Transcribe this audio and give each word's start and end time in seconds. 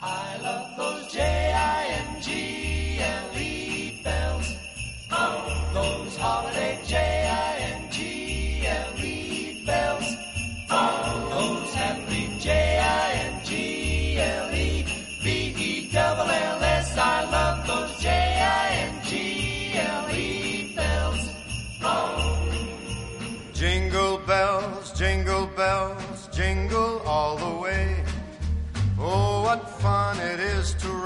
I 0.00 0.38
love 0.42 0.76
those 0.76 1.12
J-I-N-G-L-E 1.12 2.07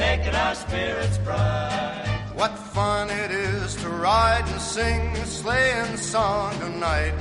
Making 0.00 0.34
our 0.34 0.54
spirits 0.54 1.18
bright. 1.18 2.30
What 2.34 2.56
fun 2.58 3.10
it 3.10 3.30
is 3.30 3.76
to 3.76 3.90
ride 3.90 4.48
and 4.48 4.58
sing 4.58 5.14
a 5.14 5.26
sleighing 5.26 5.94
song 5.98 6.58
tonight. 6.58 7.12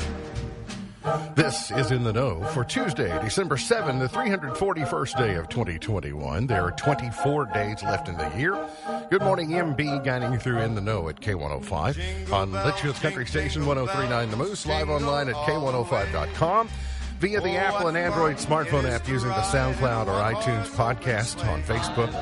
This 1.35 1.71
is 1.71 1.91
In 1.91 2.05
the 2.05 2.13
Know 2.13 2.41
for 2.53 2.63
Tuesday, 2.63 3.21
December 3.21 3.57
7, 3.57 3.99
the 3.99 4.07
341st 4.07 5.17
day 5.17 5.35
of 5.35 5.49
2021. 5.49 6.47
There 6.47 6.61
are 6.63 6.71
24 6.71 7.47
days 7.47 7.83
left 7.83 8.07
in 8.07 8.17
the 8.17 8.31
year. 8.37 8.57
Good 9.09 9.23
morning, 9.23 9.49
MB, 9.49 10.05
guiding 10.05 10.31
you 10.31 10.39
through 10.39 10.59
In 10.59 10.75
the 10.75 10.81
Know 10.81 11.09
at 11.09 11.19
K105 11.19 12.31
on 12.31 12.53
Leitchfield's 12.53 12.99
Country 12.99 13.25
Station 13.25 13.65
1039 13.65 14.31
The 14.31 14.37
Moose, 14.37 14.65
live 14.65 14.89
online 14.89 15.27
at 15.27 15.35
K105.com. 15.35 16.69
Via 17.19 17.41
the 17.41 17.57
Apple 17.57 17.89
and 17.89 17.97
Android 17.97 18.37
smartphone 18.37 18.89
app 18.89 19.05
using 19.05 19.27
the 19.27 19.41
SoundCloud 19.41 20.07
or 20.07 20.33
iTunes 20.33 20.67
podcast 20.69 21.45
on 21.49 21.61
Facebook, 21.63 22.13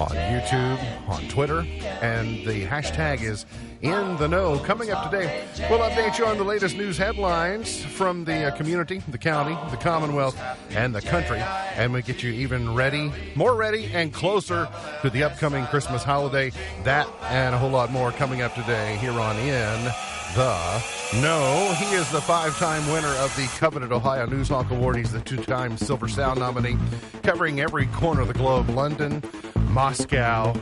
on 0.00 0.08
YouTube, 0.08 1.06
on 1.06 1.20
Twitter, 1.28 1.66
and 2.00 2.46
the 2.46 2.64
hashtag 2.64 3.20
is 3.20 3.44
in 3.82 4.16
the 4.16 4.26
know. 4.26 4.58
Coming 4.60 4.90
up 4.90 5.10
today, 5.10 5.46
we'll 5.68 5.80
update 5.80 6.18
you 6.18 6.24
on 6.24 6.38
the 6.38 6.44
latest 6.44 6.78
news 6.78 6.96
headlines 6.96 7.84
from 7.84 8.24
the 8.24 8.44
uh, 8.44 8.56
community, 8.56 9.02
the 9.08 9.18
county, 9.18 9.54
the 9.70 9.76
Commonwealth, 9.76 10.40
and 10.70 10.94
the 10.94 11.02
country. 11.02 11.40
And 11.76 11.92
we 11.92 12.00
get 12.00 12.22
you 12.22 12.32
even 12.32 12.74
ready, 12.74 13.12
more 13.34 13.54
ready, 13.54 13.90
and 13.92 14.14
closer 14.14 14.66
to 15.02 15.10
the 15.10 15.24
upcoming 15.24 15.66
Christmas 15.66 16.02
holiday. 16.02 16.52
That 16.84 17.06
and 17.24 17.54
a 17.54 17.58
whole 17.58 17.68
lot 17.68 17.92
more 17.92 18.12
coming 18.12 18.40
up 18.40 18.54
today 18.54 18.96
here 18.96 19.12
on 19.12 19.36
In 19.36 19.92
the 20.34 20.84
Know. 21.14 21.74
He 21.78 21.94
is 21.94 22.10
the 22.10 22.20
five 22.20 22.56
time 22.58 22.86
winner 22.92 23.08
of 23.08 23.34
the 23.36 23.46
coveted 23.58 23.92
Ohio 23.92 24.26
Newshawk 24.26 24.70
Award. 24.70 24.96
He's 24.96 25.10
the 25.12 25.20
two 25.20 25.38
time 25.38 25.76
Silver 25.78 26.06
Sound 26.06 26.40
nominee, 26.40 26.76
covering 27.22 27.60
every 27.60 27.86
corner 27.86 28.20
of 28.20 28.28
the 28.28 28.34
globe 28.34 28.68
London, 28.70 29.22
Moscow, 29.70 30.52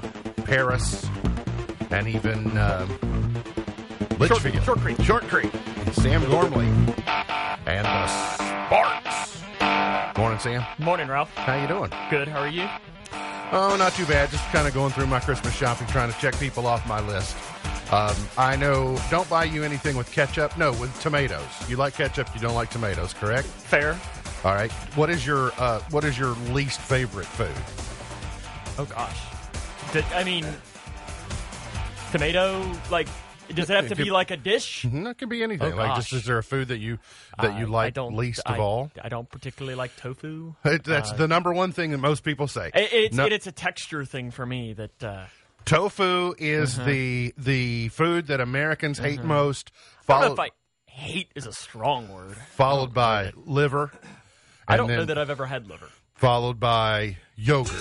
Paris, 0.44 1.06
and 1.90 2.06
even 2.06 2.56
uh, 2.56 2.86
Leitchfield. 4.18 4.64
Short 4.64 4.78
Creek. 4.78 5.00
Short 5.02 5.22
Creek. 5.24 5.52
Sam 5.92 6.24
Gormley. 6.30 6.66
And 7.66 7.84
the 7.84 8.06
Sparks. 8.06 9.42
Morning, 10.16 10.38
Sam. 10.38 10.64
Morning, 10.78 11.08
Ralph. 11.08 11.34
How 11.34 11.60
you 11.60 11.66
doing? 11.66 11.90
Good. 12.08 12.28
How 12.28 12.40
are 12.40 12.48
you? 12.48 12.68
Oh, 13.52 13.76
not 13.76 13.92
too 13.92 14.06
bad. 14.06 14.30
Just 14.30 14.44
kind 14.50 14.66
of 14.66 14.74
going 14.74 14.92
through 14.92 15.06
my 15.06 15.20
Christmas 15.20 15.54
shopping, 15.54 15.86
trying 15.88 16.12
to 16.12 16.18
check 16.18 16.38
people 16.38 16.66
off 16.66 16.86
my 16.86 17.00
list. 17.00 17.36
Um, 17.92 18.16
I 18.36 18.56
know. 18.56 18.98
Don't 19.10 19.28
buy 19.30 19.44
you 19.44 19.62
anything 19.62 19.96
with 19.96 20.10
ketchup. 20.10 20.56
No, 20.58 20.72
with 20.72 20.98
tomatoes. 21.00 21.44
You 21.68 21.76
like 21.76 21.94
ketchup. 21.94 22.28
You 22.34 22.40
don't 22.40 22.54
like 22.56 22.70
tomatoes. 22.70 23.14
Correct. 23.14 23.46
Fair. 23.46 23.98
All 24.44 24.54
right. 24.54 24.72
What 24.96 25.08
is 25.10 25.24
your 25.26 25.52
uh, 25.58 25.80
What 25.90 26.04
is 26.04 26.18
your 26.18 26.30
least 26.52 26.80
favorite 26.80 27.26
food? 27.26 27.54
Oh 28.78 28.84
gosh. 28.86 29.18
I 30.14 30.24
mean, 30.24 30.44
tomato. 32.12 32.70
Like, 32.90 33.08
does 33.54 33.70
it 33.70 33.74
have 33.76 33.88
to 33.88 33.96
be 33.96 34.10
like 34.10 34.30
a 34.30 34.36
dish? 34.36 34.82
Mhm, 34.82 35.08
It 35.10 35.18
could 35.18 35.28
be 35.28 35.42
anything. 35.42 35.72
Oh, 35.72 35.76
like, 35.76 35.94
just 35.96 36.12
is 36.12 36.24
there 36.24 36.38
a 36.38 36.42
food 36.42 36.68
that 36.68 36.78
you 36.78 36.98
that 37.40 37.58
you 37.58 37.66
I- 37.66 37.70
like 37.84 37.94
don't, 37.94 38.14
least 38.16 38.42
I, 38.46 38.54
of 38.54 38.60
all? 38.60 38.90
I 39.02 39.08
don't 39.08 39.30
particularly 39.30 39.76
like 39.76 39.96
tofu. 39.96 40.54
It- 40.64 40.84
That's 40.84 41.12
Uh, 41.12 41.16
the 41.16 41.28
number 41.28 41.52
one 41.52 41.72
thing 41.72 41.92
that 41.92 41.98
most 41.98 42.24
people 42.24 42.48
say. 42.48 42.70
It, 42.74 42.92
it's, 42.92 43.16
No- 43.16 43.26
it, 43.26 43.32
it's 43.32 43.46
a 43.46 43.52
texture 43.52 44.04
thing 44.04 44.30
for 44.30 44.44
me 44.44 44.72
that. 44.74 45.04
Uh, 45.04 45.24
tofu 45.66 46.34
is 46.38 46.78
Uh-huh. 46.78 46.86
the 46.88 47.34
the 47.36 47.88
food 47.88 48.28
that 48.28 48.40
Americans 48.40 48.98
hate 48.98 49.22
most. 49.22 49.70
I 50.08 50.12
don't 50.12 50.20
know 50.20 50.26
Followed, 50.28 50.32
if 50.32 50.40
I 50.40 50.90
hate 50.90 51.28
is 51.34 51.46
a 51.46 51.52
strong 51.52 52.08
word. 52.08 52.36
followed 52.54 52.94
by 52.94 53.32
liver. 53.36 53.92
I 54.66 54.76
don't 54.78 54.88
know 54.88 55.04
that 55.04 55.18
I've 55.18 55.30
ever 55.30 55.44
had 55.46 55.68
liver. 55.68 55.88
Followed 56.14 56.58
by 56.58 57.18
yogurt. 57.36 57.74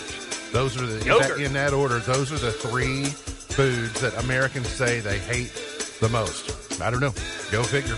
Those 0.51 0.79
are 0.81 0.85
the 0.85 1.00
in 1.01 1.18
that, 1.19 1.40
in 1.40 1.53
that 1.53 1.73
order. 1.73 2.00
Those 2.00 2.31
are 2.31 2.38
the 2.38 2.51
three 2.51 3.06
foods 3.06 4.02
that 4.02 4.13
Americans 4.23 4.67
say 4.67 5.00
they 5.00 5.17
hate 5.19 5.52
the 6.02 6.09
most. 6.09 6.81
I 6.81 6.90
don't 6.91 7.00
know. 7.00 7.13
Go 7.52 7.63
figure. 7.63 7.96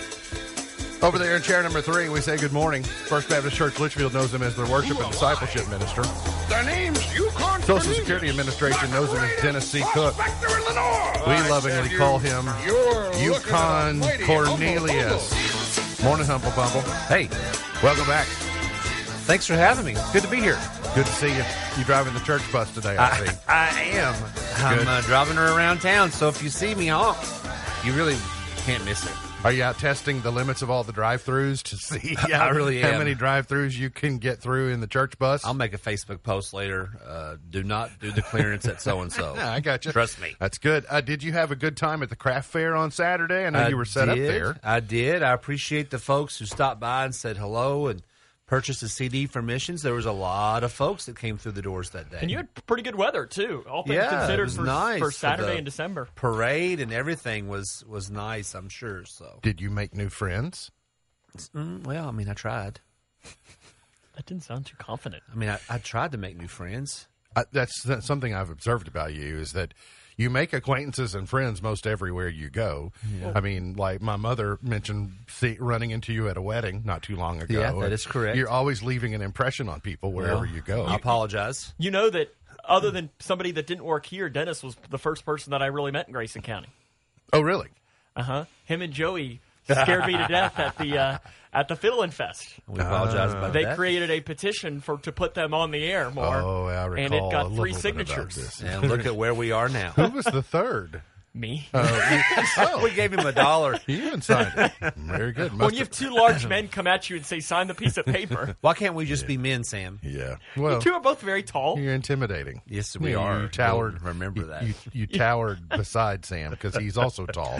Over 1.05 1.17
there 1.19 1.35
in 1.35 1.41
chair 1.43 1.61
number 1.63 1.81
three, 1.81 2.09
we 2.09 2.21
say 2.21 2.37
good 2.37 2.53
morning. 2.53 2.83
First 2.83 3.29
Baptist 3.29 3.55
Church 3.55 3.73
Leitchfield 3.75 4.13
knows 4.13 4.33
him 4.33 4.41
as 4.43 4.55
their 4.55 4.65
worship 4.67 4.99
and 4.99 5.11
discipleship 5.11 5.67
minister. 5.69 6.01
Their 6.49 6.63
name's 6.63 7.15
Yukon 7.17 7.61
Social 7.63 7.93
Security 7.93 8.29
Administration 8.29 8.89
knows 8.91 9.11
him 9.11 9.19
as 9.19 9.41
Dennis 9.41 9.69
C. 9.69 9.81
Cook. 9.93 10.13
Spectre 10.13 10.47
in 10.57 10.63
Lenore. 10.63 11.13
We 11.27 11.33
I 11.33 11.49
lovingly 11.49 11.95
call 11.97 12.19
him 12.19 12.45
you're 12.65 13.11
looking 13.11 13.13
at 13.13 13.15
a 13.19 13.23
Yukon 13.23 14.01
Cornelius. 14.25 15.31
humble 15.99 16.03
Morning, 16.09 16.25
Humble 16.25 16.51
Bumble. 16.51 16.81
Hey, 17.07 17.27
Welcome 17.83 18.07
back. 18.07 18.25
thanks 19.27 19.45
for 19.45 19.55
having 19.55 19.85
me. 19.85 19.95
Good 20.13 20.23
to 20.23 20.29
be 20.29 20.37
here. 20.37 20.57
Good 20.95 21.05
to 21.05 21.11
see 21.11 21.27
you. 21.35 21.43
You 21.77 21.83
driving 21.83 22.13
the 22.13 22.21
church 22.21 22.49
bus 22.51 22.73
today, 22.73 22.95
I 22.97 23.25
see. 23.25 23.35
I, 23.47 23.69
I 23.69 23.81
am. 23.99 24.15
I'm 24.57 24.77
Good. 24.79 24.87
uh, 24.87 25.01
driving 25.01 25.35
her 25.35 25.55
around 25.55 25.79
town, 25.81 26.11
so 26.11 26.29
if 26.29 26.41
you 26.41 26.49
see 26.49 26.73
me 26.75 26.87
honk, 26.87 27.17
you 27.83 27.91
really 27.93 28.15
can't 28.65 28.83
miss 28.85 29.03
it. 29.05 29.11
Are 29.47 29.53
you 29.53 29.63
out 29.63 29.79
testing 29.79 30.19
the 30.19 30.29
limits 30.29 30.61
of 30.61 30.69
all 30.69 30.83
the 30.83 30.91
drive-throughs 30.91 31.63
to 31.63 31.77
see 31.77 32.17
I 32.33 32.49
really 32.49 32.81
how 32.81 32.89
am. 32.89 32.97
many 32.97 33.15
drive-throughs 33.15 33.77
you 33.77 33.89
can 33.89 34.17
get 34.17 34.41
through 34.41 34.73
in 34.73 34.81
the 34.81 34.87
church 34.87 35.17
bus? 35.17 35.45
I'll 35.45 35.53
make 35.53 35.73
a 35.73 35.77
Facebook 35.77 36.21
post 36.21 36.53
later. 36.53 36.89
Uh, 37.07 37.37
do 37.49 37.63
not 37.63 37.97
do 38.01 38.11
the 38.11 38.21
clearance 38.21 38.67
at 38.67 38.81
so 38.81 38.99
and 38.99 39.09
so. 39.09 39.35
I 39.37 39.61
got 39.61 39.85
you. 39.85 39.93
Trust 39.93 40.19
me. 40.19 40.35
That's 40.37 40.57
good. 40.57 40.85
Uh, 40.89 40.99
did 40.99 41.23
you 41.23 41.31
have 41.31 41.51
a 41.51 41.55
good 41.55 41.77
time 41.77 42.03
at 42.03 42.09
the 42.09 42.17
craft 42.17 42.49
fair 42.49 42.75
on 42.75 42.91
Saturday? 42.91 43.45
I 43.45 43.49
know 43.49 43.59
I 43.59 43.69
you 43.69 43.77
were 43.77 43.85
set 43.85 44.09
up 44.09 44.17
there. 44.17 44.57
I 44.65 44.81
did. 44.81 45.23
I 45.23 45.31
appreciate 45.31 45.91
the 45.91 45.99
folks 45.99 46.37
who 46.37 46.45
stopped 46.45 46.81
by 46.81 47.05
and 47.05 47.15
said 47.15 47.37
hello 47.37 47.87
and 47.87 48.01
purchased 48.47 48.81
a 48.81 48.87
CD 48.87 49.27
for 49.27 49.41
missions. 49.41 49.81
There 49.83 49.93
was 49.93 50.05
a 50.05 50.11
lot 50.11 50.63
of 50.63 50.71
folks 50.71 51.05
that 51.05 51.17
came 51.19 51.37
through 51.37 51.51
the 51.51 51.61
doors 51.61 51.91
that 51.91 52.09
day. 52.09 52.17
And 52.21 52.31
you 52.31 52.37
had 52.37 52.47
pretty 52.65 52.81
good 52.83 52.95
weather 52.95 53.25
too. 53.25 53.63
All 53.69 53.83
things 53.83 53.95
Yeah, 53.95 54.07
it 54.15 54.17
considered 54.19 54.45
was 54.45 54.55
for, 54.55 54.63
nice 54.63 54.99
for 54.99 55.05
for 55.05 55.11
Saturday 55.11 55.51
the- 55.53 55.57
in 55.59 55.63
December. 55.65 56.07
parade 56.15 56.79
and 56.79 56.91
everything 56.91 57.47
was 57.47 57.83
was 57.87 58.09
nice. 58.09 58.55
I'm 58.55 58.69
sure. 58.69 59.05
So, 59.05 59.39
Did 59.43 59.61
you 59.61 59.69
make 59.69 59.93
new 59.95 60.09
friends? 60.09 60.71
Mm, 61.53 61.85
well, 61.85 62.07
I 62.07 62.11
mean, 62.11 62.29
I 62.29 62.33
tried. 62.33 62.79
That 64.15 64.25
didn't 64.25 64.45
sound 64.45 64.65
too 64.65 64.75
confident. 64.77 65.21
I 65.31 65.35
mean, 65.35 65.49
I, 65.49 65.59
I 65.69 65.77
tried 65.77 66.11
to 66.13 66.17
make 66.17 66.35
new 66.35 66.47
friends. 66.47 67.07
Uh, 67.35 67.43
that's, 67.51 67.83
that's 67.83 68.07
something 68.07 68.33
I've 68.33 68.49
observed 68.49 68.87
about 68.87 69.13
you 69.13 69.37
is 69.37 69.51
that 69.53 69.75
you 70.17 70.29
make 70.29 70.51
acquaintances 70.51 71.15
and 71.15 71.29
friends 71.29 71.61
most 71.61 71.85
everywhere 71.87 72.27
you 72.27 72.49
go. 72.49 72.91
I 73.33 73.39
mean, 73.39 73.75
like 73.75 74.01
my 74.01 74.15
mother 74.15 74.57
mentioned 74.61 75.13
see, 75.29 75.57
running 75.59 75.91
into 75.91 76.11
you 76.11 76.27
at 76.27 76.37
a 76.37 76.41
wedding 76.41 76.81
not 76.85 77.03
too 77.03 77.15
long 77.15 77.41
ago. 77.41 77.59
Yeah, 77.59 77.71
that 77.71 77.83
And 77.83 77.93
is 77.93 78.05
correct. 78.05 78.35
You're 78.35 78.49
always 78.49 78.81
leaving 78.83 79.13
an 79.13 79.21
impression 79.21 79.69
on 79.69 79.79
people 79.79 80.11
wherever 80.11 80.41
Well, 80.41 80.45
you 80.47 80.61
go. 80.61 80.83
I 80.85 80.95
apologize. 80.95 81.73
You 81.77 81.91
know 81.91 82.09
that 82.09 82.33
other 82.67 82.91
than 82.91 83.09
somebody 83.19 83.51
that 83.51 83.67
didn't 83.67 83.85
work 83.85 84.05
here, 84.05 84.27
Dennis 84.29 84.61
was 84.63 84.75
the 84.89 84.97
first 84.97 85.23
person 85.23 85.51
that 85.51 85.61
I 85.61 85.67
really 85.67 85.91
met 85.91 86.07
in 86.07 86.13
Grayson 86.13 86.41
County. 86.41 86.67
oh, 87.31 87.41
really? 87.41 87.69
Uh 88.15 88.23
huh. 88.23 88.45
Him 88.65 88.81
and 88.81 88.91
Joey 88.91 89.39
scared 89.75 90.05
me 90.05 90.13
to 90.17 90.27
death 90.27 90.57
at 90.59 90.77
the 90.77 90.97
uh, 90.97 91.17
at 91.53 91.67
the 91.67 91.75
Fiddlin' 91.75 92.11
Fest. 92.11 92.45
We 92.67 92.79
apologize 92.79 93.33
about 93.33 93.53
They 93.53 93.63
that. 93.63 93.75
created 93.77 94.09
a 94.11 94.21
petition 94.21 94.79
for 94.81 94.97
to 94.99 95.11
put 95.11 95.33
them 95.33 95.53
on 95.53 95.71
the 95.71 95.83
air 95.83 96.11
more. 96.11 96.35
Oh, 96.35 96.65
I 96.67 96.85
recall 96.85 97.05
and 97.05 97.13
it 97.13 97.31
got 97.31 97.49
little 97.49 97.57
three 97.57 97.73
signatures. 97.73 98.61
and 98.61 98.87
look 98.87 99.05
at 99.05 99.15
where 99.15 99.33
we 99.33 99.51
are 99.51 99.69
now. 99.69 99.91
Who 99.91 100.09
was 100.09 100.25
the 100.25 100.43
third? 100.43 101.01
Me. 101.37 101.67
we 102.83 102.93
gave 102.93 103.13
him 103.13 103.25
a 103.25 103.31
dollar. 103.31 103.77
He 103.87 103.93
even 104.05 104.21
signed 104.21 104.51
it. 104.57 104.93
Very 104.95 105.31
good. 105.31 105.51
when 105.57 105.71
you 105.71 105.79
have 105.79 105.87
have- 105.87 105.91
two 105.91 106.09
large 106.13 106.45
men 106.47 106.67
come 106.67 106.87
at 106.87 107.09
you 107.09 107.15
and 107.17 107.25
say, 107.25 107.39
"Sign 107.39 107.67
the 107.67 107.73
piece 107.75 107.97
of 107.97 108.05
paper," 108.05 108.55
Why 108.61 108.73
can't 108.73 108.95
we 108.95 109.05
just 109.05 109.27
be 109.27 109.37
men, 109.37 109.63
Sam? 109.63 109.99
yeah. 110.03 110.37
you 110.55 110.61
Well, 110.61 110.81
two 110.81 110.93
are 110.93 110.99
both 110.99 111.21
very 111.21 111.43
tall. 111.43 111.79
you're 111.79 111.93
intimidating. 111.93 112.61
Yes, 112.67 112.97
we 112.97 113.11
You- 113.11 113.19
are. 113.19 113.41
You 113.41 113.47
towered. 113.47 114.01
We'll 114.01 114.13
remember 114.13 114.41
you- 114.41 114.47
that. 114.47 114.63
You, 114.63 114.73
you 114.93 115.07
towered 115.07 115.69
beside 115.69 116.25
Sam 116.25 116.51
because 116.51 116.75
he's 116.75 116.97
also 116.97 117.25
tall. 117.25 117.59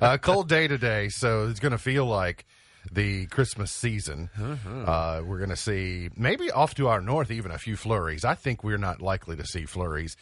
Uh, 0.00 0.18
cold 0.18 0.48
day 0.48 0.68
today, 0.68 1.08
so 1.08 1.48
it's 1.48 1.60
going 1.60 1.72
to 1.72 1.78
feel 1.78 2.06
like 2.06 2.44
the 2.90 3.26
Christmas 3.26 3.70
season. 3.70 4.28
Mm-hmm. 4.36 4.84
Uh, 4.88 5.22
we're 5.22 5.38
going 5.38 5.50
to 5.50 5.56
see 5.56 6.10
maybe 6.16 6.50
off 6.50 6.74
to 6.74 6.88
our 6.88 7.00
north 7.00 7.30
even 7.30 7.50
a 7.52 7.58
few 7.58 7.76
flurries. 7.76 8.24
I 8.24 8.34
think 8.34 8.64
we're 8.64 8.78
not 8.78 9.00
likely 9.00 9.36
to 9.36 9.46
see 9.46 9.64
flurries 9.66 10.16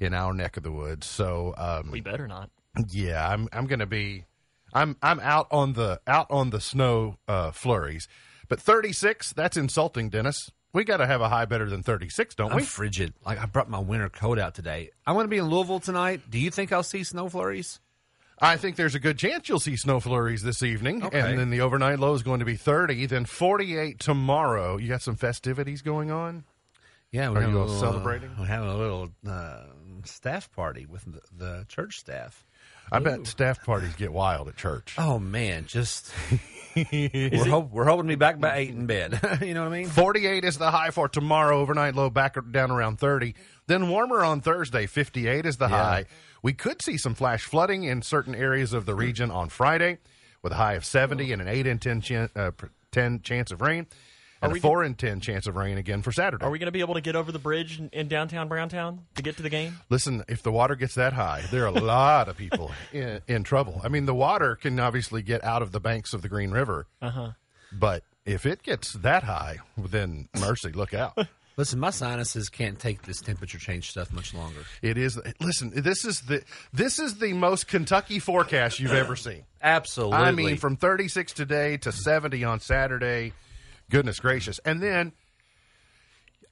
in 0.00 0.14
our 0.14 0.32
neck 0.32 0.56
of 0.56 0.62
the 0.62 0.72
woods. 0.72 1.06
So 1.06 1.54
um, 1.56 1.90
We 1.90 2.00
better 2.00 2.26
not. 2.28 2.50
yeah, 2.88 3.28
I'm 3.28 3.48
I'm 3.52 3.66
going 3.66 3.78
to 3.80 3.86
be 3.86 4.24
I'm 4.72 4.96
I'm 5.02 5.20
out 5.20 5.46
on 5.50 5.74
the 5.74 6.00
out 6.06 6.26
on 6.30 6.50
the 6.50 6.60
snow 6.60 7.16
uh, 7.28 7.50
flurries. 7.52 8.08
But 8.48 8.60
36, 8.60 9.32
that's 9.32 9.56
insulting, 9.56 10.10
Dennis. 10.10 10.50
We 10.72 10.84
got 10.84 10.96
to 10.98 11.06
have 11.06 11.20
a 11.20 11.28
high 11.28 11.44
better 11.44 11.70
than 11.70 11.82
36, 11.84 12.34
don't 12.34 12.50
I'm 12.50 12.56
we? 12.58 12.62
frigid. 12.64 13.14
Like 13.24 13.38
I 13.40 13.46
brought 13.46 13.70
my 13.70 13.78
winter 13.78 14.08
coat 14.08 14.38
out 14.38 14.54
today. 14.54 14.90
I'm 15.06 15.14
going 15.14 15.24
to 15.24 15.28
be 15.30 15.38
in 15.38 15.46
Louisville 15.48 15.80
tonight. 15.80 16.22
Do 16.28 16.38
you 16.38 16.50
think 16.50 16.72
I'll 16.72 16.82
see 16.82 17.04
snow 17.04 17.28
flurries? 17.28 17.80
I 18.40 18.56
think 18.56 18.74
there's 18.74 18.96
a 18.96 19.00
good 19.00 19.16
chance 19.16 19.48
you'll 19.48 19.60
see 19.60 19.76
snow 19.76 20.00
flurries 20.00 20.42
this 20.42 20.60
evening, 20.64 21.04
Okay. 21.04 21.20
and 21.20 21.38
then 21.38 21.50
the 21.50 21.60
overnight 21.60 22.00
low 22.00 22.12
is 22.14 22.24
going 22.24 22.40
to 22.40 22.44
be 22.44 22.56
30, 22.56 23.06
then 23.06 23.24
48 23.24 24.00
tomorrow. 24.00 24.76
You 24.76 24.88
got 24.88 25.02
some 25.02 25.14
festivities 25.14 25.82
going 25.82 26.10
on? 26.10 26.42
Yeah, 27.12 27.30
Are 27.30 27.34
having 27.40 27.50
you 27.50 27.58
a 27.58 27.60
all 27.60 27.66
little, 27.68 27.80
celebrating? 27.80 28.30
Uh, 28.30 28.40
we're 28.40 28.46
having 28.46 28.68
a 28.68 28.76
little 28.76 29.08
uh, 29.26 29.60
staff 30.06 30.50
party 30.52 30.86
with 30.86 31.04
the, 31.04 31.20
the 31.36 31.64
church 31.68 31.98
staff. 31.98 32.44
I 32.92 32.98
bet 32.98 33.26
staff 33.26 33.64
parties 33.64 33.94
get 33.96 34.12
wild 34.12 34.48
at 34.48 34.56
church. 34.56 34.96
Oh 34.98 35.18
man, 35.18 35.66
just 35.66 36.12
we're, 36.76 37.44
hope, 37.46 37.70
we're 37.70 37.84
hoping 37.84 38.04
to 38.04 38.08
be 38.08 38.14
back 38.16 38.38
by 38.40 38.56
eight 38.56 38.70
in 38.70 38.86
bed. 38.86 39.18
you 39.42 39.54
know 39.54 39.62
what 39.62 39.72
I 39.72 39.78
mean? 39.78 39.88
48 39.88 40.44
is 40.44 40.58
the 40.58 40.70
high 40.70 40.90
for 40.90 41.08
tomorrow. 41.08 41.58
Overnight 41.60 41.94
low 41.94 42.10
back 42.10 42.36
down 42.50 42.70
around 42.70 42.98
30. 42.98 43.34
Then 43.66 43.88
warmer 43.88 44.22
on 44.22 44.40
Thursday. 44.40 44.86
58 44.86 45.46
is 45.46 45.56
the 45.56 45.68
high. 45.68 46.04
We 46.42 46.52
could 46.52 46.82
see 46.82 46.98
some 46.98 47.14
flash 47.14 47.44
flooding 47.44 47.84
in 47.84 48.02
certain 48.02 48.34
areas 48.34 48.72
of 48.72 48.86
the 48.86 48.94
region 48.94 49.30
on 49.30 49.48
Friday 49.48 49.98
with 50.42 50.52
a 50.52 50.56
high 50.56 50.74
of 50.74 50.84
70 50.84 51.32
and 51.32 51.40
an 51.40 51.48
8 51.48 51.66
in 51.66 51.78
10, 51.78 52.00
chan- 52.02 52.30
uh, 52.36 52.50
10 52.92 53.22
chance 53.22 53.50
of 53.50 53.62
rain. 53.62 53.86
And 54.42 54.56
a 54.56 54.60
4 54.60 54.84
in 54.84 54.94
10 54.94 55.20
chance 55.20 55.46
of 55.46 55.56
rain 55.56 55.78
again 55.78 56.02
for 56.02 56.12
Saturday. 56.12 56.44
Are 56.44 56.50
we 56.50 56.58
going 56.58 56.66
to 56.66 56.72
be 56.72 56.80
able 56.80 56.94
to 56.94 57.00
get 57.00 57.16
over 57.16 57.32
the 57.32 57.38
bridge 57.38 57.78
in, 57.78 57.88
in 57.92 58.08
downtown 58.08 58.48
Browntown 58.48 59.00
to 59.14 59.22
get 59.22 59.36
to 59.38 59.42
the 59.42 59.48
game? 59.48 59.78
Listen, 59.88 60.22
if 60.28 60.42
the 60.42 60.52
water 60.52 60.74
gets 60.74 60.94
that 60.96 61.12
high, 61.12 61.42
there 61.50 61.64
are 61.64 61.68
a 61.68 61.70
lot 61.80 62.28
of 62.28 62.36
people 62.36 62.70
in, 62.92 63.20
in 63.26 63.42
trouble. 63.42 63.80
I 63.82 63.88
mean, 63.88 64.06
the 64.06 64.14
water 64.14 64.56
can 64.56 64.78
obviously 64.78 65.22
get 65.22 65.42
out 65.44 65.62
of 65.62 65.72
the 65.72 65.80
banks 65.80 66.12
of 66.12 66.22
the 66.22 66.28
Green 66.28 66.50
River. 66.50 66.86
Uh-huh. 67.00 67.30
But 67.72 68.04
if 68.26 68.46
it 68.46 68.62
gets 68.62 68.92
that 68.94 69.22
high, 69.22 69.58
then 69.76 70.28
mercy, 70.38 70.72
look 70.72 70.94
out. 70.94 71.16
Listen, 71.56 71.78
my 71.78 71.90
sinuses 71.90 72.48
can't 72.48 72.78
take 72.78 73.02
this 73.02 73.20
temperature 73.20 73.58
change 73.58 73.90
stuff 73.90 74.12
much 74.12 74.34
longer. 74.34 74.60
It 74.82 74.98
is. 74.98 75.20
Listen, 75.40 75.70
this 75.74 76.04
is 76.04 76.22
the 76.22 76.42
this 76.72 76.98
is 76.98 77.18
the 77.18 77.32
most 77.32 77.68
Kentucky 77.68 78.18
forecast 78.18 78.80
you've 78.80 78.92
ever 78.92 79.14
seen. 79.14 79.44
Absolutely. 79.62 80.18
I 80.18 80.32
mean, 80.32 80.56
from 80.56 80.76
36 80.76 81.32
today 81.32 81.76
to 81.78 81.92
70 81.92 82.42
on 82.42 82.58
Saturday. 82.58 83.32
Goodness 83.94 84.18
gracious! 84.18 84.58
And 84.64 84.82
then 84.82 85.12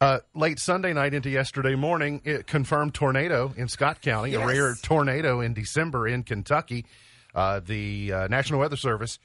uh, 0.01 0.21
late 0.33 0.61
Sunday 0.61 0.93
night 0.93 1.13
into 1.13 1.29
yesterday 1.29 1.75
morning, 1.75 2.21
it 2.25 2.47
confirmed 2.47 2.95
tornado 2.95 3.53
in 3.57 3.67
Scott 3.67 4.01
County, 4.01 4.35
a 4.35 4.47
rare 4.47 4.77
tornado 4.81 5.41
in 5.41 5.53
December 5.53 6.07
in 6.07 6.23
Kentucky. 6.23 6.87
Uh, 7.35 7.59
the 7.59 8.13
uh, 8.13 8.27
National 8.29 8.61
Weather 8.61 8.77
Service 8.77 9.19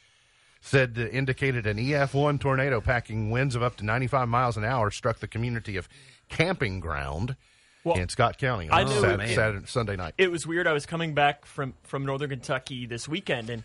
said 0.61 0.95
uh, 0.97 1.01
indicated 1.09 1.67
an 1.67 1.77
EF1 1.77 2.39
tornado 2.39 2.81
packing 2.81 3.29
winds 3.29 3.53
of 3.53 3.61
up 3.61 3.75
to 3.75 3.85
95 3.85 4.27
miles 4.27 4.57
an 4.57 4.65
hour 4.65 4.89
struck 4.89 5.19
the 5.19 5.27
community 5.27 5.77
of 5.77 5.87
Camping 6.27 6.79
Ground 6.79 7.35
Well, 7.83 7.97
in 7.97 8.09
Scott 8.09 8.39
County 8.39 8.67
I 8.67 8.81
on 8.81 8.89
knew- 8.89 8.99
Sat- 8.99 9.17
man. 9.19 9.35
Saturday, 9.35 9.65
Sunday 9.67 9.95
night. 9.95 10.15
It 10.17 10.31
was 10.31 10.47
weird. 10.47 10.65
I 10.65 10.73
was 10.73 10.87
coming 10.87 11.13
back 11.13 11.45
from 11.45 11.75
from 11.83 12.03
Northern 12.03 12.31
Kentucky 12.31 12.87
this 12.87 13.07
weekend, 13.07 13.51
and 13.51 13.63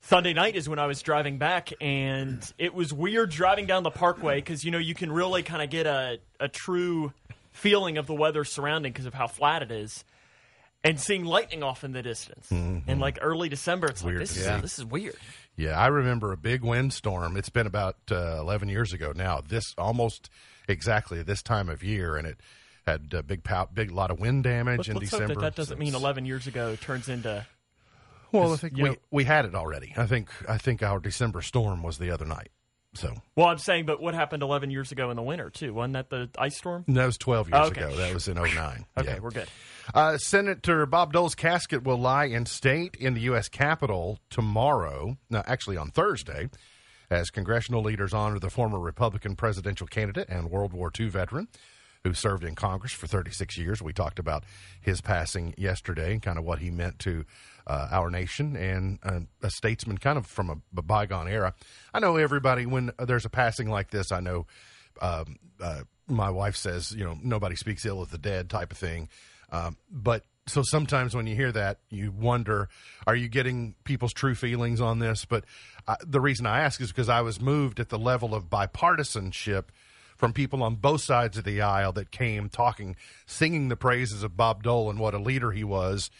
Sunday 0.00 0.32
night 0.32 0.56
is 0.56 0.68
when 0.68 0.78
I 0.78 0.86
was 0.86 1.02
driving 1.02 1.38
back, 1.38 1.70
and 1.80 2.40
it 2.56 2.72
was 2.72 2.92
weird 2.92 3.30
driving 3.30 3.66
down 3.66 3.82
the 3.82 3.90
Parkway 3.90 4.36
because 4.36 4.64
you 4.64 4.70
know 4.70 4.78
you 4.78 4.94
can 4.94 5.12
really 5.12 5.42
kind 5.42 5.62
of 5.62 5.70
get 5.70 5.86
a 5.86 6.18
a 6.40 6.48
true 6.48 7.12
feeling 7.52 7.98
of 7.98 8.06
the 8.06 8.14
weather 8.14 8.44
surrounding 8.44 8.92
because 8.92 9.06
of 9.06 9.14
how 9.14 9.26
flat 9.26 9.62
it 9.62 9.70
is. 9.70 10.04
And 10.84 10.98
seeing 11.00 11.24
lightning 11.24 11.64
off 11.64 11.82
in 11.82 11.90
the 11.90 12.02
distance, 12.02 12.50
in 12.52 13.00
like 13.00 13.18
early 13.20 13.48
December, 13.48 13.88
it's 13.88 14.02
like 14.04 14.10
Weird. 14.12 14.22
this 14.22 14.36
is 14.36 14.46
Yeah. 14.46 14.60
this 14.60 14.78
is 14.78 14.84
weird. 14.84 15.16
Yeah, 15.56 15.76
I 15.76 15.88
remember 15.88 16.30
a 16.32 16.36
big 16.36 16.62
windstorm. 16.62 17.36
It's 17.36 17.48
been 17.48 17.66
about 17.66 17.96
uh, 18.12 18.36
11 18.38 18.68
years 18.68 18.92
ago 18.92 19.12
now. 19.14 19.40
This 19.46 19.74
almost 19.76 20.30
exactly 20.68 21.20
this 21.24 21.42
time 21.42 21.68
of 21.68 21.82
year, 21.82 22.16
and 22.16 22.28
it 22.28 22.38
had 22.86 23.12
a 23.12 23.24
big, 23.24 23.42
pow- 23.42 23.68
big 23.74 23.90
lot 23.90 24.12
of 24.12 24.20
wind 24.20 24.44
damage 24.44 24.78
Let's, 24.78 24.88
in 24.88 24.94
let's 24.94 25.10
December. 25.10 25.34
hope 25.34 25.34
that 25.34 25.40
that 25.40 25.54
doesn't 25.56 25.80
mean 25.80 25.96
11 25.96 26.24
years 26.26 26.46
ago 26.46 26.76
turns 26.76 27.08
into. 27.08 27.44
Well, 28.32 28.52
I 28.52 28.56
think 28.56 28.76
we, 28.76 28.82
know- 28.82 28.96
we 29.10 29.24
had 29.24 29.44
it 29.44 29.54
already. 29.54 29.92
I 29.96 30.06
think 30.06 30.28
I 30.48 30.58
think 30.58 30.82
our 30.82 30.98
December 31.00 31.42
storm 31.42 31.82
was 31.82 31.98
the 31.98 32.10
other 32.10 32.24
night. 32.24 32.48
So 32.94 33.14
Well, 33.36 33.46
I'm 33.48 33.58
saying, 33.58 33.84
but 33.84 34.00
what 34.00 34.14
happened 34.14 34.42
11 34.42 34.70
years 34.70 34.92
ago 34.92 35.10
in 35.10 35.16
the 35.16 35.22
winter 35.22 35.50
too? 35.50 35.74
Wasn't 35.74 35.92
that 35.92 36.08
the 36.08 36.30
ice 36.38 36.56
storm? 36.56 36.84
No, 36.86 37.00
that 37.02 37.06
was 37.06 37.18
12 37.18 37.50
years 37.50 37.66
Okay. 37.68 37.82
ago. 37.82 37.94
That 37.96 38.14
was 38.14 38.26
in 38.28 38.38
09. 38.38 38.86
Okay, 38.96 39.08
Yeah. 39.12 39.18
we're 39.20 39.30
good. 39.30 39.48
Uh, 39.94 40.16
Senator 40.16 40.86
Bob 40.86 41.12
Dole's 41.12 41.34
casket 41.34 41.82
will 41.84 41.98
lie 41.98 42.24
in 42.24 42.46
state 42.46 42.96
in 42.98 43.12
the 43.14 43.20
U.S. 43.22 43.48
Capitol 43.48 44.18
tomorrow, 44.30 45.18
no, 45.28 45.42
actually 45.46 45.76
on 45.76 45.90
Thursday, 45.90 46.48
as 47.10 47.30
congressional 47.30 47.82
leaders 47.82 48.12
honor 48.14 48.38
the 48.38 48.50
former 48.50 48.78
Republican 48.78 49.36
presidential 49.36 49.86
candidate 49.86 50.28
and 50.30 50.50
World 50.50 50.72
War 50.72 50.90
II 50.98 51.08
veteran 51.08 51.48
who 52.04 52.14
served 52.14 52.44
in 52.44 52.54
Congress 52.54 52.92
for 52.92 53.06
36 53.06 53.56
years. 53.58 53.82
We 53.82 53.92
talked 53.92 54.18
about 54.18 54.44
his 54.80 55.00
passing 55.00 55.54
yesterday 55.56 56.12
and 56.12 56.22
kind 56.22 56.38
of 56.38 56.44
what 56.44 56.58
he 56.58 56.70
meant 56.70 56.98
to 57.00 57.24
uh, 57.66 57.88
our 57.90 58.10
nation 58.10 58.56
and 58.56 58.98
uh, 59.02 59.20
a 59.42 59.50
statesman 59.50 59.98
kind 59.98 60.16
of 60.16 60.26
from 60.26 60.50
a, 60.50 60.56
a 60.78 60.82
bygone 60.82 61.28
era. 61.28 61.54
I 61.92 62.00
know 62.00 62.16
everybody, 62.16 62.66
when 62.66 62.92
there's 62.98 63.24
a 63.24 63.30
passing 63.30 63.68
like 63.68 63.90
this, 63.90 64.12
I 64.12 64.20
know 64.20 64.46
um, 65.00 65.36
uh, 65.60 65.82
my 66.06 66.30
wife 66.30 66.56
says, 66.56 66.92
you 66.92 67.04
know, 67.04 67.16
nobody 67.22 67.56
speaks 67.56 67.84
ill 67.84 68.00
of 68.00 68.10
the 68.10 68.18
dead 68.18 68.48
type 68.48 68.72
of 68.72 68.78
thing. 68.78 69.08
Um, 69.50 69.76
but 69.90 70.24
so 70.46 70.62
sometimes 70.62 71.14
when 71.14 71.26
you 71.26 71.34
hear 71.34 71.52
that, 71.52 71.78
you 71.90 72.10
wonder, 72.10 72.68
are 73.06 73.14
you 73.14 73.28
getting 73.28 73.74
people's 73.84 74.12
true 74.12 74.34
feelings 74.34 74.80
on 74.80 74.98
this? 74.98 75.24
But 75.24 75.44
uh, 75.86 75.96
the 76.06 76.20
reason 76.20 76.46
I 76.46 76.60
ask 76.60 76.80
is 76.80 76.88
because 76.88 77.08
I 77.08 77.20
was 77.20 77.40
moved 77.40 77.80
at 77.80 77.90
the 77.90 77.98
level 77.98 78.34
of 78.34 78.44
bipartisanship 78.44 79.64
from 80.18 80.32
people 80.32 80.62
on 80.62 80.74
both 80.74 81.00
sides 81.00 81.38
of 81.38 81.44
the 81.44 81.62
aisle 81.62 81.92
that 81.92 82.10
came 82.10 82.48
talking, 82.48 82.96
singing 83.24 83.68
the 83.68 83.76
praises 83.76 84.22
of 84.22 84.36
Bob 84.36 84.62
Dole 84.62 84.90
and 84.90 84.98
what 84.98 85.14
a 85.14 85.18
leader 85.18 85.52
he 85.52 85.64
was. 85.64 86.10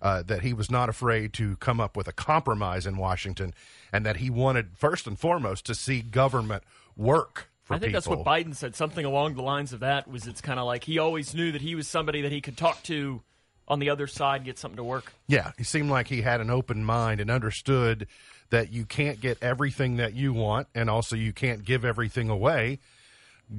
Uh, 0.00 0.22
that 0.22 0.42
he 0.42 0.52
was 0.52 0.70
not 0.70 0.88
afraid 0.88 1.32
to 1.32 1.56
come 1.56 1.80
up 1.80 1.96
with 1.96 2.06
a 2.06 2.12
compromise 2.12 2.86
in 2.86 2.96
Washington, 2.96 3.52
and 3.92 4.06
that 4.06 4.18
he 4.18 4.30
wanted 4.30 4.68
first 4.76 5.08
and 5.08 5.18
foremost 5.18 5.66
to 5.66 5.74
see 5.74 6.02
government 6.02 6.62
work 6.96 7.48
for 7.68 7.74
I 7.74 7.78
think 7.80 7.92
that's 7.92 8.08
what 8.08 8.24
Biden 8.24 8.56
said. 8.56 8.74
Something 8.74 9.04
along 9.04 9.34
the 9.34 9.42
lines 9.42 9.74
of 9.74 9.80
that 9.80 10.08
was 10.08 10.26
it's 10.26 10.40
kind 10.40 10.58
of 10.58 10.64
like 10.64 10.84
he 10.84 10.98
always 10.98 11.34
knew 11.34 11.52
that 11.52 11.60
he 11.60 11.74
was 11.74 11.86
somebody 11.86 12.22
that 12.22 12.32
he 12.32 12.40
could 12.40 12.56
talk 12.56 12.82
to 12.84 13.20
on 13.68 13.78
the 13.78 13.90
other 13.90 14.06
side, 14.06 14.44
get 14.44 14.58
something 14.58 14.78
to 14.78 14.84
work. 14.84 15.12
Yeah, 15.26 15.52
he 15.58 15.64
seemed 15.64 15.90
like 15.90 16.08
he 16.08 16.22
had 16.22 16.40
an 16.40 16.48
open 16.48 16.82
mind 16.82 17.20
and 17.20 17.30
understood 17.30 18.06
that 18.48 18.72
you 18.72 18.86
can't 18.86 19.20
get 19.20 19.36
everything 19.42 19.96
that 19.98 20.14
you 20.14 20.32
want, 20.32 20.68
and 20.74 20.88
also 20.88 21.14
you 21.14 21.34
can't 21.34 21.62
give 21.62 21.84
everything 21.84 22.30
away. 22.30 22.78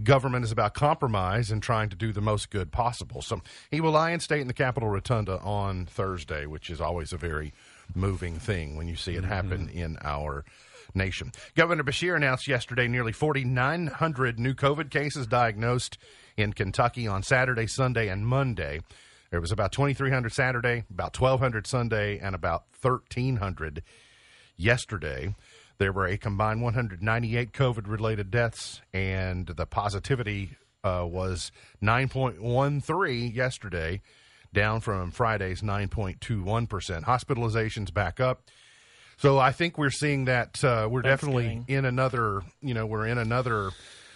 Government 0.04 0.46
is 0.46 0.52
about 0.52 0.74
compromise 0.74 1.50
and 1.50 1.64
trying 1.64 1.90
to 1.90 1.96
do 1.96 2.14
the 2.14 2.22
most 2.22 2.50
good 2.50 2.72
possible. 2.72 3.22
So 3.22 3.42
he 3.72 3.82
will 3.82 3.92
lie 3.92 4.12
in 4.12 4.20
state 4.20 4.42
in 4.42 4.48
the 4.48 4.54
Capitol 4.54 4.90
Rotunda 4.90 5.40
on 5.40 5.86
Thursday, 5.86 6.46
which 6.46 6.70
is 6.70 6.80
always 6.80 7.12
a 7.12 7.18
very 7.18 7.54
moving 7.96 8.38
thing 8.38 8.76
when 8.76 8.88
you 8.88 8.96
see 8.96 9.16
it 9.16 9.24
happen 9.24 9.68
mm-hmm. 9.68 9.78
in 9.78 9.98
our 10.04 10.46
nation. 10.94 11.32
Governor 11.56 11.84
Beshear 11.84 12.16
announced 12.16 12.48
yesterday 12.48 12.88
nearly 12.88 13.12
4,900 13.12 14.40
new 14.40 14.54
COVID 14.54 14.90
cases 14.90 15.28
diagnosed 15.28 15.98
in 16.38 16.54
Kentucky 16.54 17.08
on 17.08 17.24
Saturday, 17.24 17.68
Sunday, 17.68 18.10
and 18.10 18.26
Monday. 18.26 18.82
There 19.32 19.42
was 19.42 19.52
about 19.52 19.72
2,300 19.72 20.32
Saturday, 20.32 20.84
about 20.90 21.20
1,200 21.20 21.68
Sunday, 21.68 22.18
and 22.20 22.34
about 22.34 22.64
1,300 22.82 23.84
yesterday. 24.58 25.36
There 25.80 25.94
were 25.94 26.08
a 26.08 26.18
combined 26.18 26.62
198 26.62 27.54
COVID 27.54 27.88
related 27.88 28.30
deaths, 28.30 28.82
and 28.94 29.48
the 29.48 29.66
positivity 29.66 30.58
uh, 30.84 31.06
was 31.10 31.54
9.13 31.82 33.34
yesterday, 33.34 34.02
down 34.54 34.82
from 34.82 35.12
Friday's 35.12 35.62
9.21%. 35.62 37.06
Hospitalizations 37.06 37.94
back 37.94 38.20
up. 38.20 38.42
So 39.16 39.38
I 39.40 39.54
think 39.54 39.78
we're 39.78 39.90
seeing 39.90 40.26
that 40.26 40.62
uh, 40.66 40.90
we're 40.92 41.02
definitely 41.02 41.64
in 41.70 41.86
another, 41.86 42.42
you 42.62 42.74
know, 42.74 42.86
we're 42.86 43.08
in 43.08 43.18
another 43.18 43.72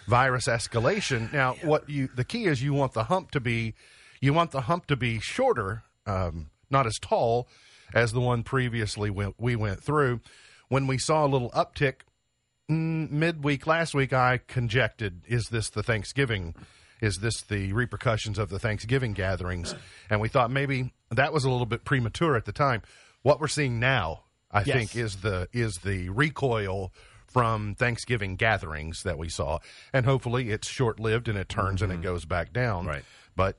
virus 0.06 0.46
escalation. 0.48 1.32
Now, 1.32 1.56
what 1.62 1.88
you 1.88 2.08
the 2.14 2.24
key 2.24 2.44
is 2.44 2.62
you 2.62 2.74
want 2.74 2.92
the 2.92 3.04
hump 3.04 3.30
to 3.32 3.40
be, 3.40 3.74
you 4.20 4.34
want 4.34 4.50
the 4.50 4.62
hump 4.62 4.86
to 4.86 4.96
be 4.96 5.18
shorter, 5.18 5.82
um, 6.06 6.50
not 6.70 6.86
as 6.86 6.98
tall, 7.00 7.48
as 7.94 8.12
the 8.12 8.20
one 8.20 8.42
previously 8.42 9.10
we, 9.10 9.32
we 9.38 9.56
went 9.56 9.82
through. 9.82 10.20
When 10.74 10.88
we 10.88 10.98
saw 10.98 11.24
a 11.24 11.28
little 11.28 11.50
uptick 11.50 12.00
mm, 12.68 13.08
midweek 13.08 13.64
last 13.64 13.94
week, 13.94 14.12
I 14.12 14.40
conjectured, 14.48 15.20
is 15.28 15.44
this 15.48 15.70
the 15.70 15.84
Thanksgiving? 15.84 16.56
Is 17.00 17.18
this 17.18 17.42
the 17.42 17.72
repercussions 17.72 18.40
of 18.40 18.48
the 18.48 18.58
Thanksgiving 18.58 19.12
gatherings? 19.12 19.72
And 20.10 20.20
we 20.20 20.26
thought 20.26 20.50
maybe 20.50 20.92
that 21.12 21.32
was 21.32 21.44
a 21.44 21.48
little 21.48 21.64
bit 21.64 21.84
premature 21.84 22.34
at 22.34 22.44
the 22.44 22.50
time. 22.50 22.82
What 23.22 23.38
we're 23.38 23.46
seeing 23.46 23.78
now, 23.78 24.24
I 24.50 24.64
Yes. 24.64 24.74
think, 24.76 24.96
is 24.96 25.18
the 25.20 25.48
is 25.52 25.74
the 25.84 26.08
recoil 26.08 26.92
from 27.28 27.76
Thanksgiving 27.76 28.34
gatherings 28.34 29.04
that 29.04 29.16
we 29.16 29.28
saw, 29.28 29.60
and 29.92 30.04
hopefully 30.04 30.50
it's 30.50 30.66
short 30.66 30.98
lived 30.98 31.28
and 31.28 31.38
it 31.38 31.48
turns 31.48 31.82
and 31.82 31.92
it 31.92 32.02
goes 32.02 32.24
back 32.24 32.52
down. 32.52 32.86
Right. 32.86 33.04
But 33.36 33.58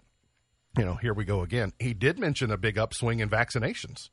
you 0.77 0.83
know, 0.83 0.95
here 0.95 1.13
we 1.13 1.23
go 1.23 1.43
again. 1.43 1.71
He 1.79 1.93
did 1.93 2.19
mention 2.19 2.51
a 2.51 2.57
big 2.57 2.77
upswing 2.77 3.21
in 3.21 3.29
vaccinations 3.29 4.09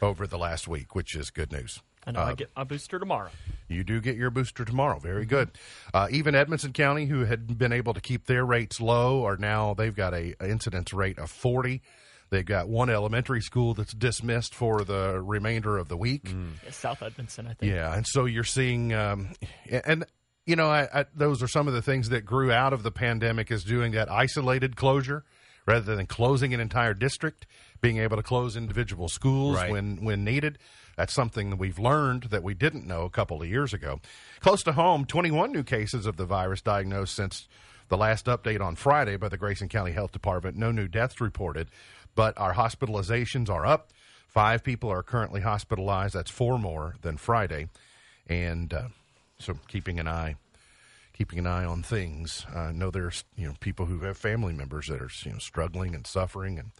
over 0.00 0.26
the 0.26 0.38
last 0.38 0.66
week, 0.66 0.94
which 0.94 1.14
is 1.14 1.28
good 1.28 1.52
news. 1.52 1.82
I 2.08 2.12
know 2.12 2.20
I 2.22 2.34
get 2.34 2.50
my 2.56 2.64
booster 2.64 2.98
tomorrow. 2.98 3.30
You 3.68 3.84
do 3.84 4.00
get 4.00 4.16
your 4.16 4.30
booster 4.30 4.64
tomorrow. 4.64 4.98
Very 4.98 5.26
good. 5.26 5.50
Uh, 5.92 6.08
even 6.10 6.34
Edmonson 6.34 6.72
County, 6.72 7.06
who 7.06 7.24
had 7.26 7.58
been 7.58 7.72
able 7.72 7.92
to 7.94 8.00
keep 8.00 8.26
their 8.26 8.44
rates 8.44 8.80
low, 8.80 9.24
are 9.24 9.36
now 9.36 9.74
they've 9.74 9.94
got 9.94 10.14
a, 10.14 10.34
a 10.40 10.48
incidence 10.48 10.92
rate 10.92 11.18
of 11.18 11.30
forty. 11.30 11.82
They've 12.30 12.44
got 12.44 12.68
one 12.68 12.90
elementary 12.90 13.40
school 13.40 13.72
that's 13.74 13.92
dismissed 13.94 14.54
for 14.54 14.84
the 14.84 15.20
remainder 15.22 15.78
of 15.78 15.88
the 15.88 15.96
week. 15.96 16.28
Yeah, 16.64 16.70
South 16.70 17.02
Edmonson, 17.02 17.46
I 17.46 17.54
think. 17.54 17.72
Yeah, 17.72 17.94
and 17.94 18.06
so 18.06 18.26
you're 18.26 18.44
seeing, 18.44 18.92
um, 18.92 19.30
and 19.70 20.04
you 20.44 20.54
know, 20.56 20.68
I, 20.68 20.88
I, 20.92 21.04
those 21.14 21.42
are 21.42 21.48
some 21.48 21.68
of 21.68 21.74
the 21.74 21.80
things 21.82 22.10
that 22.10 22.26
grew 22.26 22.52
out 22.52 22.72
of 22.74 22.82
the 22.82 22.90
pandemic 22.90 23.50
is 23.50 23.64
doing 23.64 23.92
that 23.92 24.10
isolated 24.10 24.76
closure 24.76 25.24
rather 25.66 25.94
than 25.96 26.06
closing 26.06 26.52
an 26.54 26.60
entire 26.60 26.92
district, 26.94 27.46
being 27.80 27.98
able 27.98 28.16
to 28.18 28.22
close 28.22 28.56
individual 28.56 29.08
schools 29.08 29.56
Right. 29.56 29.70
when 29.70 30.04
when 30.04 30.22
needed. 30.24 30.58
That's 30.98 31.14
something 31.14 31.50
that 31.50 31.60
we've 31.60 31.78
learned 31.78 32.24
that 32.24 32.42
we 32.42 32.54
didn't 32.54 32.84
know 32.84 33.04
a 33.04 33.10
couple 33.10 33.40
of 33.40 33.48
years 33.48 33.72
ago. 33.72 34.00
Close 34.40 34.64
to 34.64 34.72
home, 34.72 35.04
21 35.04 35.52
new 35.52 35.62
cases 35.62 36.06
of 36.06 36.16
the 36.16 36.24
virus 36.24 36.60
diagnosed 36.60 37.14
since 37.14 37.46
the 37.88 37.96
last 37.96 38.26
update 38.26 38.60
on 38.60 38.74
Friday 38.74 39.16
by 39.16 39.28
the 39.28 39.36
Grayson 39.36 39.68
County 39.68 39.92
Health 39.92 40.10
Department. 40.10 40.56
No 40.56 40.72
new 40.72 40.88
deaths 40.88 41.20
reported, 41.20 41.68
but 42.16 42.36
our 42.36 42.54
hospitalizations 42.54 43.48
are 43.48 43.64
up. 43.64 43.90
Five 44.26 44.64
people 44.64 44.90
are 44.90 45.04
currently 45.04 45.40
hospitalized. 45.40 46.14
That's 46.14 46.32
four 46.32 46.58
more 46.58 46.96
than 47.02 47.16
Friday, 47.16 47.68
and 48.26 48.74
uh, 48.74 48.88
so 49.38 49.56
keeping 49.68 50.00
an 50.00 50.08
eye, 50.08 50.34
keeping 51.16 51.38
an 51.38 51.46
eye 51.46 51.64
on 51.64 51.84
things. 51.84 52.44
I 52.52 52.72
know 52.72 52.90
there's 52.90 53.22
you 53.36 53.46
know 53.46 53.54
people 53.60 53.86
who 53.86 54.00
have 54.00 54.18
family 54.18 54.52
members 54.52 54.88
that 54.88 55.00
are 55.00 55.10
you 55.22 55.30
know 55.30 55.38
struggling 55.38 55.94
and 55.94 56.08
suffering 56.08 56.58
and 56.58 56.72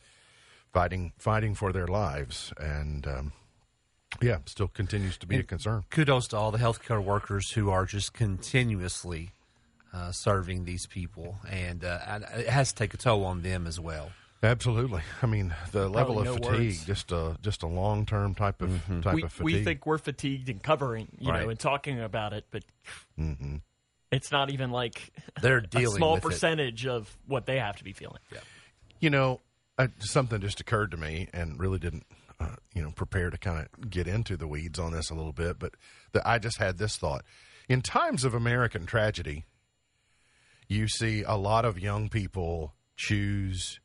fighting 0.73 1.13
fighting 1.19 1.55
for 1.55 1.73
their 1.73 1.87
lives, 1.87 2.53
and 2.59 3.07
um, 3.07 3.33
yeah, 4.23 4.39
still 4.47 4.69
continues 4.69 5.17
to 5.19 5.27
be 5.27 5.37
a 5.37 5.43
concern. 5.43 5.85
kudos 5.91 6.29
to 6.29 6.37
all 6.37 6.51
the 6.51 6.59
healthcare 6.59 7.03
workers 7.03 7.51
who 7.53 7.71
are 7.71 7.85
just 7.87 8.13
continuously 8.13 9.31
uh, 9.93 10.13
serving 10.13 10.65
these 10.65 10.87
people, 10.87 11.39
and 11.49 11.85
uh, 11.85 11.99
it 12.37 12.49
has 12.49 12.73
to 12.73 12.75
take 12.79 12.95
a 12.95 12.97
toll 12.97 13.25
on 13.25 13.43
them 13.43 13.67
as 13.67 13.79
well. 13.81 14.11
Absolutely. 14.43 15.03
I 15.21 15.27
mean, 15.27 15.53
the 15.73 15.89
level 15.89 16.19
of 16.21 16.25
no 16.25 16.35
fatigue, 16.35 16.51
words. 16.53 16.85
just 16.85 17.11
a 17.11 17.37
just 17.43 17.63
a 17.65 17.67
long 17.67 18.07
term 18.07 18.35
type 18.37 18.63
of 18.63 18.71
type 19.03 19.15
we, 19.15 19.23
of 19.25 19.33
fatigue. 19.33 19.45
we 19.45 19.65
think 19.65 19.85
we're 19.87 19.99
fatigued 19.99 20.49
and 20.49 20.63
covering, 20.63 21.09
you 21.19 21.31
Right. 21.33 21.43
know, 21.43 21.49
and 21.51 21.59
talking 21.59 22.01
about 22.01 22.33
it, 22.33 22.45
but 22.53 22.63
it's 24.13 24.31
not 24.31 24.51
even 24.51 24.71
like 24.71 25.11
They're 25.43 25.59
a 25.59 25.67
dealing 25.67 25.97
small 25.97 26.15
with 26.15 26.25
it. 26.25 26.27
percentage 26.29 26.87
of 26.87 27.17
what 27.27 27.47
they 27.47 27.59
have 27.59 27.77
to 27.79 27.85
be 27.85 27.93
feeling. 27.93 28.19
You 29.01 29.11
know, 29.11 29.41
uh, 29.77 29.89
something 29.99 30.41
just 30.41 30.61
occurred 30.61 30.91
to 30.93 30.97
me, 30.97 31.29
and 31.33 31.59
really 31.59 31.79
didn't, 31.79 32.05
uh, 32.41 32.57
you 32.75 32.83
know, 32.83 32.93
prepare 32.93 33.31
to 33.31 33.39
kind 33.39 33.61
of 33.61 33.91
get 33.91 34.07
into 34.07 34.37
the 34.37 34.47
weeds 34.47 34.79
on 34.79 34.93
this 34.93 35.11
a 35.11 35.15
little 35.15 35.33
bit. 35.33 35.59
But 35.59 35.75
the, 36.13 36.27
I 36.29 36.39
just 36.39 36.59
had 36.59 36.79
this 36.79 36.97
thought: 36.97 37.25
in 37.69 37.83
times 37.83 38.25
of 38.25 38.35
American 38.35 38.87
tragedy, 38.87 39.45
you 40.69 40.89
see 40.89 41.23
a 41.23 41.37
lot 41.37 41.65
of 41.65 41.79
young 41.79 42.09
people 42.09 42.75
choose 42.97 43.81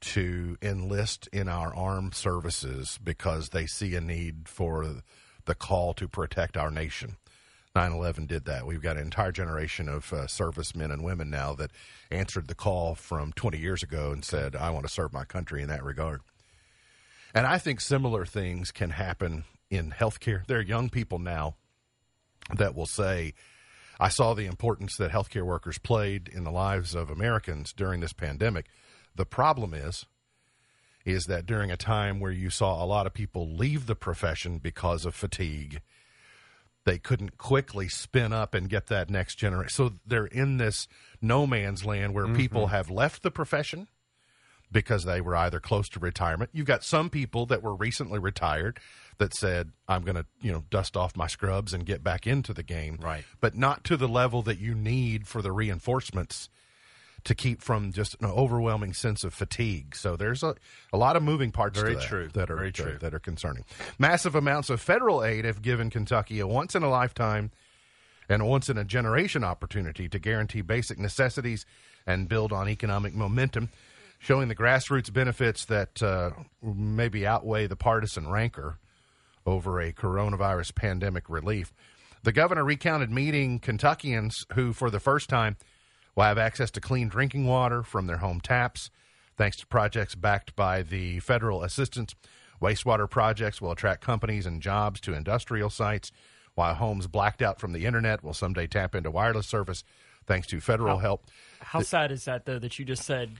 to 0.00 0.56
enlist 0.62 1.28
in 1.32 1.48
our 1.48 1.74
armed 1.74 2.14
services 2.14 2.98
because 3.02 3.50
they 3.50 3.66
see 3.66 3.94
a 3.94 4.00
need 4.00 4.48
for 4.48 5.02
the 5.44 5.54
call 5.54 5.92
to 5.94 6.08
protect 6.08 6.56
our 6.56 6.70
nation. 6.70 7.16
9 7.76 7.92
11 7.92 8.26
did 8.26 8.46
that. 8.46 8.66
We've 8.66 8.82
got 8.82 8.96
an 8.96 9.02
entire 9.02 9.30
generation 9.30 9.88
of 9.88 10.12
uh, 10.12 10.26
servicemen 10.26 10.90
and 10.90 11.04
women 11.04 11.30
now 11.30 11.54
that 11.54 11.70
answered 12.10 12.48
the 12.48 12.54
call 12.54 12.96
from 12.96 13.32
20 13.32 13.58
years 13.58 13.82
ago 13.82 14.10
and 14.10 14.24
said, 14.24 14.56
I 14.56 14.70
want 14.70 14.86
to 14.86 14.92
serve 14.92 15.12
my 15.12 15.24
country 15.24 15.62
in 15.62 15.68
that 15.68 15.84
regard. 15.84 16.20
And 17.34 17.46
I 17.46 17.58
think 17.58 17.80
similar 17.80 18.24
things 18.24 18.72
can 18.72 18.90
happen 18.90 19.44
in 19.70 19.90
healthcare. 19.90 20.46
There 20.46 20.58
are 20.58 20.62
young 20.62 20.88
people 20.88 21.18
now 21.18 21.56
that 22.56 22.74
will 22.74 22.86
say, 22.86 23.34
I 24.00 24.08
saw 24.08 24.34
the 24.34 24.46
importance 24.46 24.96
that 24.96 25.12
healthcare 25.12 25.44
workers 25.44 25.78
played 25.78 26.28
in 26.28 26.44
the 26.44 26.50
lives 26.50 26.94
of 26.94 27.10
Americans 27.10 27.72
during 27.72 28.00
this 28.00 28.12
pandemic. 28.12 28.66
The 29.14 29.26
problem 29.26 29.74
is, 29.74 30.06
is 31.04 31.24
that 31.26 31.46
during 31.46 31.70
a 31.70 31.76
time 31.76 32.20
where 32.20 32.32
you 32.32 32.50
saw 32.50 32.82
a 32.82 32.86
lot 32.86 33.06
of 33.06 33.14
people 33.14 33.48
leave 33.48 33.86
the 33.86 33.94
profession 33.94 34.58
because 34.58 35.04
of 35.04 35.14
fatigue, 35.14 35.80
they 36.84 36.98
couldn't 36.98 37.38
quickly 37.38 37.88
spin 37.88 38.32
up 38.32 38.54
and 38.54 38.68
get 38.68 38.86
that 38.88 39.10
next 39.10 39.36
generation. 39.36 39.70
So 39.70 39.92
they're 40.06 40.26
in 40.26 40.56
this 40.56 40.88
no 41.20 41.46
man's 41.46 41.84
land 41.84 42.14
where 42.14 42.24
mm-hmm. 42.24 42.36
people 42.36 42.66
have 42.68 42.90
left 42.90 43.22
the 43.22 43.30
profession 43.30 43.88
because 44.72 45.04
they 45.04 45.20
were 45.20 45.36
either 45.36 45.60
close 45.60 45.88
to 45.90 46.00
retirement. 46.00 46.50
You've 46.52 46.66
got 46.66 46.84
some 46.84 47.10
people 47.10 47.46
that 47.46 47.62
were 47.62 47.74
recently 47.74 48.18
retired 48.18 48.78
that 49.18 49.34
said, 49.34 49.72
I'm 49.88 50.02
going 50.02 50.16
to, 50.16 50.26
you 50.40 50.52
know, 50.52 50.64
dust 50.70 50.96
off 50.96 51.16
my 51.16 51.26
scrubs 51.26 51.74
and 51.74 51.84
get 51.84 52.02
back 52.02 52.26
into 52.26 52.54
the 52.54 52.62
game. 52.62 52.98
Right. 53.00 53.24
But 53.40 53.56
not 53.56 53.84
to 53.84 53.96
the 53.96 54.08
level 54.08 54.42
that 54.42 54.58
you 54.58 54.74
need 54.74 55.26
for 55.26 55.42
the 55.42 55.52
reinforcements 55.52 56.48
to 57.24 57.34
keep 57.34 57.60
from 57.60 57.92
just 57.92 58.16
an 58.20 58.30
overwhelming 58.30 58.94
sense 58.94 59.24
of 59.24 59.34
fatigue. 59.34 59.94
So 59.94 60.16
there's 60.16 60.42
a, 60.42 60.54
a 60.92 60.96
lot 60.96 61.16
of 61.16 61.22
moving 61.22 61.52
parts 61.52 61.78
Very 61.78 61.94
to 61.94 62.00
that 62.00 62.06
true. 62.06 62.28
that 62.32 62.50
are 62.50 62.56
Very 62.56 62.72
true. 62.72 62.96
that 62.98 63.12
are 63.12 63.18
concerning. 63.18 63.64
Massive 63.98 64.34
amounts 64.34 64.70
of 64.70 64.80
federal 64.80 65.22
aid 65.22 65.44
have 65.44 65.60
given 65.60 65.90
Kentucky 65.90 66.40
a 66.40 66.46
once 66.46 66.74
in 66.74 66.82
a 66.82 66.88
lifetime 66.88 67.50
and 68.28 68.46
once 68.46 68.70
in 68.70 68.78
a 68.78 68.84
generation 68.84 69.44
opportunity 69.44 70.08
to 70.08 70.18
guarantee 70.18 70.62
basic 70.62 70.98
necessities 70.98 71.66
and 72.06 72.28
build 72.28 72.52
on 72.52 72.68
economic 72.68 73.12
momentum, 73.12 73.68
showing 74.20 74.48
the 74.48 74.54
grassroots 74.54 75.12
benefits 75.12 75.64
that 75.64 76.02
uh, 76.02 76.30
maybe 76.62 77.26
outweigh 77.26 77.66
the 77.66 77.74
partisan 77.74 78.30
rancor 78.30 78.78
over 79.46 79.80
a 79.80 79.92
coronavirus 79.92 80.74
pandemic 80.74 81.28
relief. 81.28 81.72
The 82.22 82.30
governor 82.30 82.62
recounted 82.62 83.10
meeting 83.10 83.58
Kentuckians 83.58 84.44
who, 84.52 84.74
for 84.74 84.90
the 84.90 85.00
first 85.00 85.30
time, 85.30 85.56
will 86.14 86.24
have 86.24 86.36
access 86.36 86.70
to 86.72 86.80
clean 86.80 87.08
drinking 87.08 87.46
water 87.46 87.82
from 87.82 88.06
their 88.06 88.18
home 88.18 88.42
taps, 88.42 88.90
thanks 89.38 89.56
to 89.56 89.66
projects 89.66 90.14
backed 90.14 90.54
by 90.54 90.82
the 90.82 91.20
federal 91.20 91.62
assistance. 91.62 92.14
Wastewater 92.60 93.08
projects 93.08 93.62
will 93.62 93.72
attract 93.72 94.04
companies 94.04 94.44
and 94.44 94.60
jobs 94.60 95.00
to 95.00 95.14
industrial 95.14 95.70
sites, 95.70 96.12
while 96.54 96.74
homes 96.74 97.06
blacked 97.06 97.40
out 97.40 97.58
from 97.58 97.72
the 97.72 97.86
internet 97.86 98.22
will 98.22 98.34
someday 98.34 98.66
tap 98.66 98.94
into 98.94 99.10
wireless 99.10 99.46
service 99.46 99.82
thanks 100.26 100.46
to 100.48 100.60
federal 100.60 100.98
help. 100.98 101.24
How 101.60 101.80
sad 101.80 102.12
is 102.12 102.26
that, 102.26 102.44
though, 102.44 102.58
that 102.58 102.78
you 102.78 102.84
just 102.84 103.04
said 103.04 103.30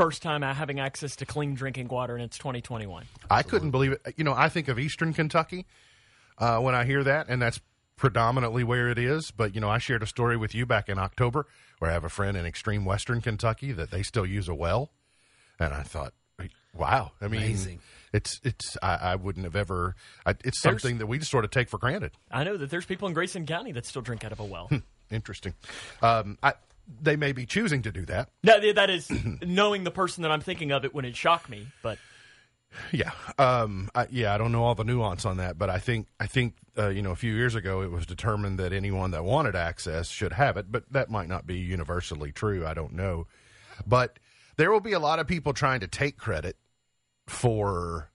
first 0.00 0.22
time 0.22 0.40
having 0.40 0.80
access 0.80 1.14
to 1.16 1.26
clean 1.26 1.54
drinking 1.54 1.88
water 1.88 2.14
and 2.14 2.24
it's 2.24 2.38
2021? 2.38 3.04
I 3.30 3.42
couldn't 3.42 3.70
believe 3.70 3.92
it. 3.92 4.14
You 4.16 4.24
know, 4.24 4.32
I 4.32 4.48
think 4.48 4.68
of 4.68 4.78
Eastern 4.78 5.12
Kentucky 5.12 5.66
uh, 6.38 6.58
when 6.60 6.74
I 6.74 6.84
hear 6.84 7.04
that, 7.04 7.26
and 7.28 7.40
that's 7.42 7.60
predominantly 7.96 8.64
where 8.64 8.88
it 8.88 8.98
is. 8.98 9.30
But 9.30 9.54
you 9.54 9.60
know, 9.60 9.68
I 9.68 9.76
shared 9.78 10.02
a 10.02 10.06
story 10.06 10.38
with 10.38 10.54
you 10.54 10.64
back 10.64 10.88
in 10.88 10.98
October 10.98 11.46
where 11.78 11.90
I 11.90 11.94
have 11.94 12.04
a 12.04 12.08
friend 12.08 12.34
in 12.36 12.46
extreme 12.46 12.84
Western 12.86 13.20
Kentucky 13.20 13.72
that 13.72 13.90
they 13.90 14.02
still 14.02 14.24
use 14.24 14.48
a 14.48 14.54
well, 14.54 14.90
and 15.58 15.74
I 15.74 15.82
thought, 15.82 16.14
wow. 16.74 17.12
I 17.20 17.28
mean, 17.28 17.42
Amazing. 17.42 17.80
it's 18.14 18.40
it's 18.42 18.78
I, 18.82 18.94
I 18.94 19.16
wouldn't 19.16 19.44
have 19.44 19.56
ever. 19.56 19.96
I, 20.24 20.30
it's 20.30 20.62
There's- 20.62 20.80
something 20.80 20.96
that 20.98 21.06
we 21.08 21.18
just 21.18 21.30
sort 21.30 21.44
of 21.44 21.50
take 21.50 21.68
for 21.68 21.76
granted. 21.76 22.12
I 22.30 22.44
know 22.44 22.56
that 22.56 22.70
there's 22.70 22.86
people 22.86 23.06
in 23.06 23.12
Grayson 23.12 23.44
County 23.44 23.72
that 23.72 23.84
still 23.84 24.00
drink 24.02 24.24
out 24.24 24.32
of 24.32 24.40
a 24.40 24.44
well. 24.44 24.70
Interesting. 25.10 25.52
Um, 26.00 26.38
I, 26.42 26.54
they 27.00 27.16
may 27.16 27.32
be 27.32 27.46
choosing 27.46 27.82
to 27.82 27.92
do 27.92 28.04
that. 28.06 28.28
that, 28.42 28.74
that 28.74 28.90
is 28.90 29.10
knowing 29.42 29.84
the 29.84 29.90
person 29.90 30.22
that 30.22 30.30
I'm 30.30 30.40
thinking 30.40 30.72
of. 30.72 30.84
It 30.84 30.94
wouldn't 30.94 31.16
shock 31.16 31.48
me, 31.48 31.66
but 31.82 31.98
Yeah, 32.92 33.10
um, 33.38 33.90
I, 33.94 34.06
yeah, 34.10 34.34
I 34.34 34.38
don't 34.38 34.52
know 34.52 34.64
all 34.64 34.74
the 34.74 34.84
nuance 34.84 35.24
on 35.24 35.38
that, 35.38 35.58
but 35.58 35.70
I 35.70 35.78
think 35.78 36.06
I 36.18 36.26
think 36.26 36.54
uh, 36.78 36.88
you 36.88 37.02
know 37.02 37.10
a 37.10 37.16
few 37.16 37.34
years 37.34 37.54
ago 37.54 37.82
it 37.82 37.90
was 37.90 38.06
determined 38.06 38.58
that 38.58 38.72
anyone 38.72 39.10
that 39.10 39.24
wanted 39.24 39.56
access 39.56 40.08
should 40.08 40.32
have 40.32 40.56
it, 40.56 40.70
but 40.70 40.84
that 40.92 41.10
might 41.10 41.28
not 41.28 41.46
be 41.46 41.58
universally 41.58 42.32
true. 42.32 42.66
I 42.66 42.74
don't 42.74 42.92
know, 42.92 43.26
but 43.86 44.18
there 44.56 44.70
will 44.70 44.80
be 44.80 44.92
a 44.92 45.00
lot 45.00 45.18
of 45.18 45.26
people 45.26 45.52
trying 45.52 45.80
to 45.80 45.88
take 45.88 46.16
credit 46.16 46.56
for 47.26 48.10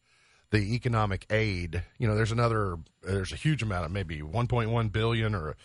the 0.51 0.75
economic 0.75 1.25
aid. 1.29 1.83
You 1.97 2.07
know, 2.07 2.15
there's 2.15 2.31
another, 2.31 2.77
there's 3.03 3.33
a 3.33 3.37
huge 3.37 3.63
amount 3.63 3.85
of 3.85 3.91
maybe 3.91 4.19
1.1 4.21 4.91
billion 4.91 5.35
or 5.35 5.55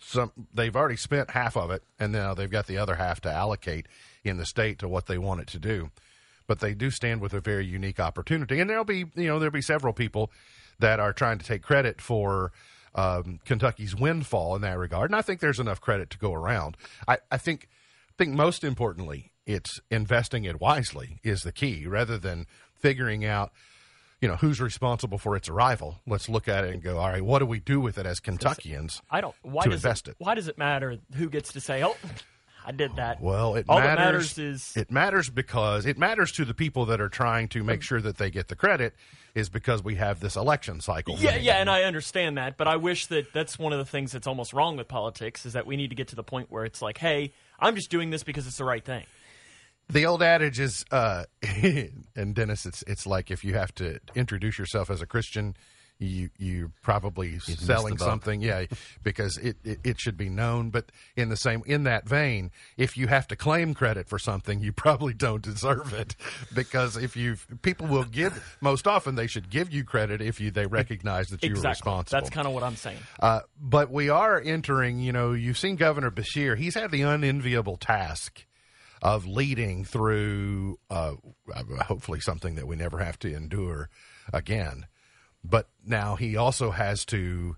some. 0.00 0.32
They've 0.52 0.74
already 0.74 0.96
spent 0.96 1.30
half 1.30 1.56
of 1.56 1.70
it, 1.70 1.82
and 1.98 2.12
now 2.12 2.34
they've 2.34 2.50
got 2.50 2.66
the 2.66 2.78
other 2.78 2.96
half 2.96 3.20
to 3.22 3.30
allocate 3.32 3.86
in 4.24 4.36
the 4.36 4.46
state 4.46 4.78
to 4.80 4.88
what 4.88 5.06
they 5.06 5.18
want 5.18 5.40
it 5.40 5.46
to 5.48 5.58
do. 5.58 5.90
but 6.50 6.58
they 6.58 6.74
do 6.74 6.90
stand 6.90 7.20
with 7.20 7.32
a 7.32 7.40
very 7.40 7.64
unique 7.64 8.00
opportunity. 8.00 8.58
And 8.58 8.68
there'll 8.68 8.82
be, 8.82 9.04
you 9.14 9.28
know, 9.28 9.38
there'll 9.38 9.52
be 9.52 9.62
several 9.62 9.92
people 9.92 10.32
that 10.80 10.98
are 10.98 11.12
trying 11.12 11.38
to 11.38 11.46
take 11.46 11.62
credit 11.62 12.00
for 12.00 12.50
um, 12.96 13.38
Kentucky's 13.44 13.94
windfall 13.94 14.56
in 14.56 14.62
that 14.62 14.76
regard. 14.76 15.10
And 15.10 15.16
I 15.16 15.22
think 15.22 15.38
there's 15.38 15.60
enough 15.60 15.80
credit 15.80 16.10
to 16.10 16.18
go 16.18 16.34
around. 16.34 16.76
I, 17.06 17.18
I 17.30 17.36
think, 17.36 17.68
think 18.18 18.34
most 18.34 18.64
importantly, 18.64 19.30
it's 19.46 19.80
investing 19.92 20.42
it 20.42 20.60
wisely 20.60 21.20
is 21.22 21.42
the 21.42 21.52
key 21.52 21.86
rather 21.86 22.18
than 22.18 22.48
figuring 22.74 23.24
out 23.24 23.52
you 24.20 24.28
know 24.28 24.36
who's 24.36 24.60
responsible 24.60 25.18
for 25.18 25.36
its 25.36 25.48
arrival 25.48 26.00
let's 26.06 26.28
look 26.28 26.48
at 26.48 26.64
it 26.64 26.72
and 26.72 26.82
go 26.82 26.98
all 26.98 27.08
right 27.08 27.24
what 27.24 27.38
do 27.38 27.46
we 27.46 27.58
do 27.60 27.80
with 27.80 27.98
it 27.98 28.06
as 28.06 28.20
kentuckians 28.20 29.00
I 29.10 29.20
don't. 29.20 29.34
Why 29.42 29.64
to 29.64 29.70
does 29.70 29.84
invest 29.84 30.08
it, 30.08 30.12
it. 30.12 30.16
Why 30.18 30.34
does 30.34 30.48
it 30.48 30.58
matter 30.58 30.98
who 31.14 31.28
gets 31.28 31.52
to 31.54 31.60
say, 31.60 31.82
"Oh, 31.82 31.96
I 32.66 32.72
did 32.72 32.96
that"? 32.96 33.20
well 33.20 33.56
it 33.56 33.66
all 33.68 33.78
matters, 33.78 34.36
matters 34.36 34.38
is 34.38 34.76
it 34.76 34.90
matters 34.90 35.30
because 35.30 35.86
it 35.86 35.98
matters 35.98 36.32
to 36.32 36.44
the 36.44 36.54
people 36.54 36.86
that 36.86 37.00
are 37.00 37.08
trying 37.08 37.48
to 37.48 37.64
make 37.64 37.82
sure 37.82 38.00
that 38.00 38.18
they 38.18 38.30
get 38.30 38.48
the 38.48 38.56
credit 38.56 38.94
is 39.34 39.48
because 39.48 39.82
we 39.82 39.94
have 39.94 40.20
this 40.20 40.36
election 40.36 40.80
cycle 40.80 41.16
Yeah, 41.18 41.36
yeah, 41.36 41.54
and 41.54 41.70
I 41.70 41.84
understand 41.84 42.36
that, 42.36 42.56
but 42.56 42.66
I 42.66 42.76
wish 42.76 43.06
that 43.06 43.32
that's 43.32 43.58
one 43.58 43.72
of 43.72 43.78
the 43.78 43.84
things 43.84 44.12
that's 44.12 44.26
almost 44.26 44.52
wrong 44.52 44.76
with 44.76 44.88
politics 44.88 45.46
is 45.46 45.52
that 45.52 45.66
we 45.66 45.76
need 45.76 45.90
to 45.90 45.96
get 45.96 46.08
to 46.08 46.16
the 46.16 46.24
point 46.24 46.50
where 46.50 46.64
it's 46.64 46.82
like, 46.82 46.98
hey, 46.98 47.32
I'm 47.58 47.76
just 47.76 47.90
doing 47.90 48.10
this 48.10 48.24
because 48.24 48.46
it's 48.46 48.58
the 48.58 48.64
right 48.64 48.84
thing. 48.84 49.04
The 49.90 50.06
old 50.06 50.22
adage 50.22 50.60
is 50.60 50.84
uh 50.90 51.24
and 51.42 52.34
dennis 52.34 52.66
it's 52.66 52.82
it's 52.86 53.06
like 53.06 53.30
if 53.30 53.44
you 53.44 53.54
have 53.54 53.74
to 53.76 54.00
introduce 54.14 54.58
yourself 54.58 54.90
as 54.90 55.00
a 55.02 55.06
christian 55.06 55.54
you 56.00 56.30
you 56.38 56.72
probably 56.82 57.38
selling 57.40 57.94
the 57.94 57.98
boat. 57.98 58.04
something 58.06 58.40
yeah 58.40 58.64
because 59.02 59.36
it, 59.36 59.56
it 59.64 59.80
it 59.84 60.00
should 60.00 60.16
be 60.16 60.28
known 60.28 60.70
but 60.70 60.90
in 61.16 61.28
the 61.28 61.36
same 61.36 61.62
in 61.66 61.84
that 61.84 62.08
vein 62.08 62.50
if 62.76 62.96
you 62.96 63.06
have 63.06 63.28
to 63.28 63.36
claim 63.36 63.74
credit 63.74 64.08
for 64.08 64.18
something 64.18 64.60
you 64.60 64.72
probably 64.72 65.12
don't 65.12 65.42
deserve 65.42 65.92
it 65.92 66.16
because 66.54 66.96
if 66.96 67.16
you 67.16 67.36
people 67.62 67.86
will 67.86 68.04
give 68.04 68.56
most 68.60 68.86
often 68.86 69.14
they 69.14 69.26
should 69.26 69.50
give 69.50 69.70
you 69.70 69.84
credit 69.84 70.22
if 70.22 70.40
you 70.40 70.50
they 70.50 70.66
recognize 70.66 71.28
that 71.28 71.42
you 71.42 71.50
were 71.50 71.56
exactly. 71.56 71.70
responsible 71.70 72.20
That's 72.20 72.30
kind 72.30 72.46
of 72.46 72.54
what 72.54 72.62
I'm 72.62 72.76
saying. 72.76 72.98
uh, 73.20 73.40
but 73.60 73.90
we 73.90 74.08
are 74.08 74.40
entering, 74.40 75.00
you 75.00 75.12
know, 75.12 75.32
you've 75.32 75.58
seen 75.58 75.76
Governor 75.76 76.10
Beshear. 76.10 76.56
He's 76.56 76.74
had 76.74 76.90
the 76.90 77.02
unenviable 77.02 77.76
task 77.76 78.46
of 79.02 79.26
leading 79.26 79.84
through, 79.84 80.78
uh, 80.90 81.14
hopefully, 81.86 82.20
something 82.20 82.54
that 82.56 82.66
we 82.66 82.76
never 82.76 82.98
have 82.98 83.18
to 83.20 83.34
endure 83.34 83.88
again. 84.32 84.86
But 85.42 85.68
now 85.84 86.16
he 86.16 86.36
also 86.36 86.70
has 86.70 87.04
to. 87.06 87.56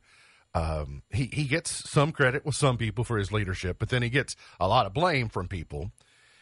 Um, 0.55 1.03
he 1.11 1.31
he 1.33 1.45
gets 1.45 1.89
some 1.91 2.13
credit 2.13 2.45
with 2.45 2.55
some 2.55 2.77
people 2.77 3.05
for 3.05 3.17
his 3.17 3.33
leadership, 3.33 3.79
but 3.79 3.89
then 3.89 4.03
he 4.03 4.11
gets 4.11 4.37
a 4.61 4.69
lot 4.69 4.87
of 4.87 4.93
blame 4.93 5.29
from 5.29 5.49
people, 5.49 5.91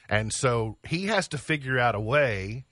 and 0.09 0.33
so 0.33 0.79
he 0.87 1.07
has 1.07 1.29
to 1.29 1.39
figure 1.39 1.79
out 1.79 1.95
a 1.95 2.01
way 2.01 2.65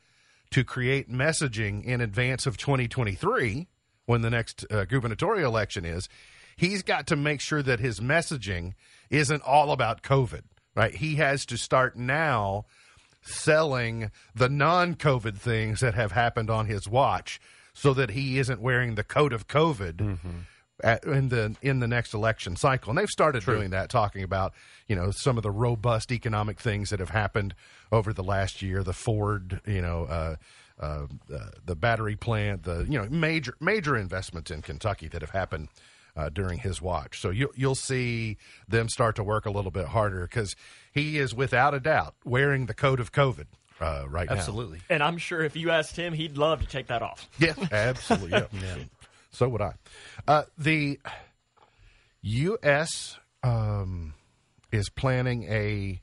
to 0.50 0.64
create 0.64 1.10
messaging 1.10 1.84
in 1.84 2.00
advance 2.00 2.46
of 2.46 2.56
2023 2.56 3.68
when 4.06 4.22
the 4.22 4.30
next 4.30 4.64
uh, 4.70 4.84
gubernatorial 4.84 5.50
election 5.50 5.84
is 5.84 6.08
he's 6.56 6.82
got 6.82 7.06
to 7.06 7.16
make 7.16 7.40
sure 7.40 7.62
that 7.62 7.80
his 7.80 8.00
messaging 8.00 8.72
isn't 9.10 9.42
all 9.42 9.70
about 9.70 10.02
covid 10.02 10.42
right 10.78 10.94
he 10.94 11.16
has 11.16 11.44
to 11.44 11.56
start 11.56 11.96
now 11.96 12.64
selling 13.22 14.10
the 14.34 14.48
non-covid 14.48 15.36
things 15.36 15.80
that 15.80 15.94
have 15.94 16.12
happened 16.12 16.48
on 16.48 16.66
his 16.66 16.88
watch 16.88 17.40
so 17.74 17.92
that 17.92 18.10
he 18.10 18.38
isn't 18.38 18.60
wearing 18.60 18.94
the 18.94 19.04
coat 19.04 19.32
of 19.32 19.46
covid 19.48 20.00
at, 20.82 21.04
in 21.04 21.28
the 21.28 21.56
in 21.62 21.80
the 21.80 21.88
next 21.88 22.14
election 22.14 22.56
cycle. 22.56 22.90
And 22.90 22.98
they've 22.98 23.08
started 23.08 23.44
doing 23.44 23.70
that, 23.70 23.90
talking 23.90 24.22
about 24.22 24.54
you 24.86 24.96
know 24.96 25.10
some 25.10 25.36
of 25.36 25.42
the 25.42 25.50
robust 25.50 26.12
economic 26.12 26.60
things 26.60 26.90
that 26.90 27.00
have 27.00 27.10
happened 27.10 27.54
over 27.90 28.12
the 28.12 28.22
last 28.22 28.62
year. 28.62 28.82
The 28.82 28.92
Ford, 28.92 29.60
you 29.66 29.82
know, 29.82 30.04
uh, 30.04 30.36
uh, 30.80 31.06
uh, 31.34 31.48
the 31.64 31.74
battery 31.74 32.16
plant, 32.16 32.62
the 32.64 32.86
you 32.88 32.98
know 32.98 33.08
major 33.10 33.54
major 33.60 33.96
investments 33.96 34.50
in 34.50 34.62
Kentucky 34.62 35.08
that 35.08 35.20
have 35.20 35.30
happened. 35.30 35.68
Uh, 36.18 36.28
during 36.30 36.58
his 36.58 36.82
watch, 36.82 37.20
so 37.20 37.30
you, 37.30 37.48
you'll 37.54 37.76
see 37.76 38.38
them 38.66 38.88
start 38.88 39.14
to 39.14 39.22
work 39.22 39.46
a 39.46 39.50
little 39.52 39.70
bit 39.70 39.86
harder 39.86 40.22
because 40.22 40.56
he 40.92 41.16
is 41.16 41.32
without 41.32 41.74
a 41.74 41.78
doubt 41.78 42.16
wearing 42.24 42.66
the 42.66 42.74
coat 42.74 42.98
of 42.98 43.12
COVID 43.12 43.46
uh, 43.80 44.04
right 44.08 44.28
now. 44.28 44.34
Absolutely. 44.34 44.80
And 44.90 45.00
I'm 45.00 45.18
sure 45.18 45.44
if 45.44 45.54
you 45.54 45.70
asked 45.70 45.94
him, 45.94 46.12
he'd 46.12 46.36
love 46.36 46.60
to 46.60 46.66
take 46.66 46.88
that 46.88 47.02
off. 47.02 47.28
Yeah, 47.38 47.54
absolutely. 47.70 48.32
Yeah. 48.60 48.76
So 49.30 49.48
would 49.48 49.62
I. 49.62 49.74
Uh, 50.26 50.42
the 50.58 50.98
U.S. 52.22 53.18
Um, 53.44 54.14
is 54.72 54.88
planning 54.90 55.44
a 55.44 56.00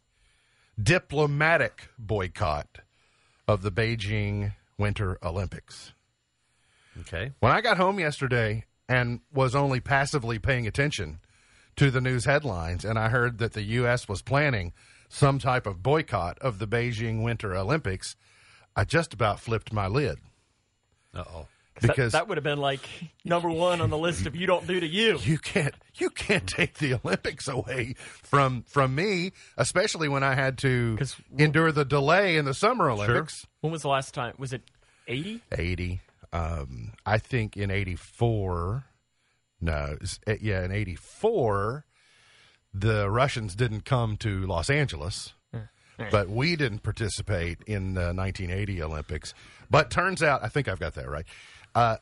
diplomatic 0.81 1.89
boycott 1.99 2.79
of 3.47 3.63
the 3.63 3.71
Beijing 3.71 4.53
Winter 4.77 5.17
Olympics. 5.21 5.93
Okay. 7.01 7.33
When 7.39 7.51
I 7.51 7.59
got 7.59 7.75
home 7.77 7.99
yesterday 7.99 8.63
and 8.87 9.19
was 9.33 9.55
only 9.55 9.79
passively 9.79 10.39
paying 10.39 10.67
attention 10.67 11.19
to 11.75 11.91
the 11.91 12.01
news 12.01 12.25
headlines, 12.25 12.85
and 12.85 12.97
I 12.97 13.09
heard 13.09 13.37
that 13.39 13.53
the 13.53 13.63
U.S. 13.63 14.07
was 14.07 14.21
planning 14.21 14.71
some 15.09 15.39
type 15.39 15.65
of 15.67 15.83
boycott 15.83 16.37
of 16.39 16.59
the 16.59 16.67
Beijing 16.67 17.21
Winter 17.23 17.55
Olympics, 17.55 18.15
I 18.75 18.83
just 18.85 19.13
about 19.13 19.39
flipped 19.39 19.71
my 19.73 19.87
lid 19.87 20.17
Uh 21.13 21.23
oh. 21.27 21.47
That- 21.81 21.87
because 21.89 22.13
that, 22.13 22.29
would 22.29 22.37
have 22.37 22.43
been 22.43 22.59
like 22.59 22.79
number 23.25 23.49
one 23.49 23.81
on 23.81 23.89
the 23.89 23.97
list 23.97 24.25
of 24.25 24.33
you 24.35 24.47
don't 24.47 24.65
do 24.65 24.79
to 24.79 24.87
you. 24.87 25.17
you 25.21 25.37
can't 25.37 25.75
you 25.95 26.09
can't 26.09 26.47
take 26.47 26.75
the 26.75 26.93
Olympics 27.03 27.49
away 27.49 27.95
from 27.97 28.63
from 28.65 28.95
me, 28.95 29.33
especially 29.57 30.07
when 30.07 30.23
I 30.23 30.35
had 30.35 30.57
to 30.59 30.97
endure 31.37 31.73
the 31.73 31.83
delay 31.83 32.37
in 32.37 32.45
the 32.45 32.53
Summer 32.53 32.89
Olympics. 32.89 33.45
When 33.59 33.73
was 33.73 33.81
the 33.81 33.89
last 33.89 34.13
time? 34.13 34.35
Was 34.37 34.53
it 34.53 34.61
80? 35.09 35.41
Eighty, 35.51 35.99
um, 36.35 36.93
I 37.05 37.17
think 37.17 37.57
in 37.57 37.71
eighty 37.71 37.95
four. 37.95 38.85
No, 39.61 39.97
eh, 40.27 40.37
yeah, 40.41 40.63
in 40.63 40.71
eighty 40.71 40.95
four, 40.95 41.85
the 42.73 43.09
Russians 43.09 43.55
didn't 43.55 43.85
come 43.85 44.17
to 44.17 44.45
Los 44.45 44.69
Angeles. 44.69 45.33
But 46.11 46.29
we 46.29 46.57
didn't 46.57 46.83
participate 46.83 47.59
in 47.65 47.93
the 47.93 48.13
1980 48.13 48.83
Olympics. 48.83 49.33
But 49.69 49.89
turns 49.89 50.21
out, 50.21 50.43
I 50.43 50.49
think 50.49 50.67
I've 50.67 50.79
got 50.79 50.95
that 50.95 51.09
right. 51.09 51.25
Uh, 51.73 51.97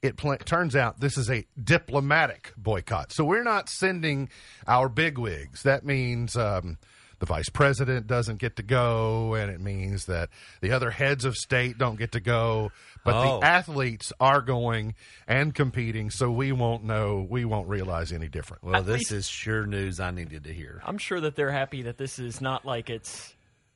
it 0.00 0.16
pl- 0.16 0.38
turns 0.38 0.74
out 0.74 1.00
this 1.00 1.18
is 1.18 1.30
a 1.30 1.44
diplomatic 1.62 2.54
boycott. 2.56 3.12
So 3.12 3.24
we're 3.24 3.42
not 3.44 3.68
sending 3.68 4.30
our 4.66 4.88
bigwigs. 4.88 5.64
That 5.64 5.84
means 5.84 6.34
um, 6.34 6.78
the 7.18 7.26
vice 7.26 7.48
president 7.48 8.06
doesn't 8.06 8.38
get 8.38 8.56
to 8.56 8.62
go, 8.62 9.34
and 9.34 9.50
it 9.50 9.60
means 9.60 10.04
that 10.06 10.28
the 10.60 10.72
other 10.72 10.90
heads 10.90 11.24
of 11.24 11.34
state 11.34 11.78
don't 11.78 11.98
get 11.98 12.12
to 12.12 12.20
go. 12.20 12.70
But 13.04 13.14
Oh. 13.14 13.40
the 13.40 13.46
athletes 13.46 14.12
are 14.20 14.40
going 14.42 14.94
and 15.28 15.54
competing, 15.54 16.10
so 16.10 16.30
we 16.30 16.52
won't 16.52 16.82
know, 16.84 17.26
we 17.28 17.44
won't 17.44 17.68
realize 17.68 18.12
any 18.12 18.28
different. 18.28 18.64
Well, 18.64 18.82
this 18.82 19.12
is 19.12 19.26
sure 19.28 19.64
news 19.66 20.00
I 20.00 20.10
needed 20.10 20.44
to 20.44 20.52
hear. 20.52 20.82
I'm 20.84 20.98
sure 20.98 21.20
that 21.20 21.36
they're 21.36 21.52
happy 21.52 21.82
that 21.82 21.98
this 21.98 22.18
is 22.18 22.40
not 22.40 22.64
like 22.66 22.90
it's 22.90 23.32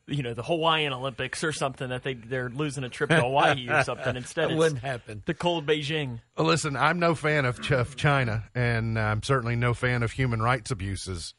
you 0.06 0.24
know 0.24 0.34
the 0.34 0.42
Hawaiian 0.42 0.92
Olympics 0.92 1.44
or 1.44 1.52
something 1.52 1.90
that 1.90 2.02
they 2.02 2.14
they're 2.14 2.48
losing 2.48 2.82
a 2.82 2.88
trip 2.88 3.10
to 3.10 3.20
Hawaii 3.20 3.68
or 3.70 3.84
something. 3.84 4.16
Instead, 4.16 4.46
That 4.48 4.50
it's 4.54 4.58
wouldn't 4.58 4.80
happen. 4.82 5.22
the 5.26 5.34
cold 5.34 5.64
Beijing. 5.66 6.18
Well, 6.36 6.48
listen, 6.48 6.74
I'm 6.74 6.98
no 6.98 7.14
fan 7.14 7.44
of, 7.44 7.60
of 7.70 7.94
China, 7.94 8.42
and 8.52 8.98
I'm 8.98 9.22
certainly 9.22 9.54
no 9.54 9.72
fan 9.72 10.02
of 10.02 10.10
human 10.10 10.42
rights 10.42 10.72
abuses. 10.72 11.34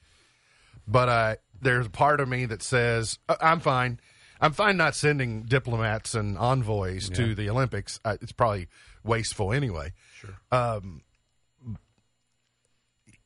But 0.87 1.09
uh, 1.09 1.35
there's 1.61 1.85
a 1.85 1.89
part 1.89 2.19
of 2.19 2.27
me 2.27 2.45
that 2.45 2.63
says 2.63 3.19
uh, 3.29 3.35
I'm 3.41 3.59
fine. 3.59 3.99
I'm 4.39 4.53
fine 4.53 4.75
not 4.75 4.95
sending 4.95 5.43
diplomats 5.43 6.15
and 6.15 6.35
envoys 6.37 7.09
to 7.09 7.35
the 7.35 7.49
Olympics. 7.49 7.99
Uh, 8.03 8.17
it's 8.21 8.31
probably 8.31 8.67
wasteful 9.03 9.53
anyway. 9.53 9.93
Sure. 10.15 10.31
Um, 10.51 11.01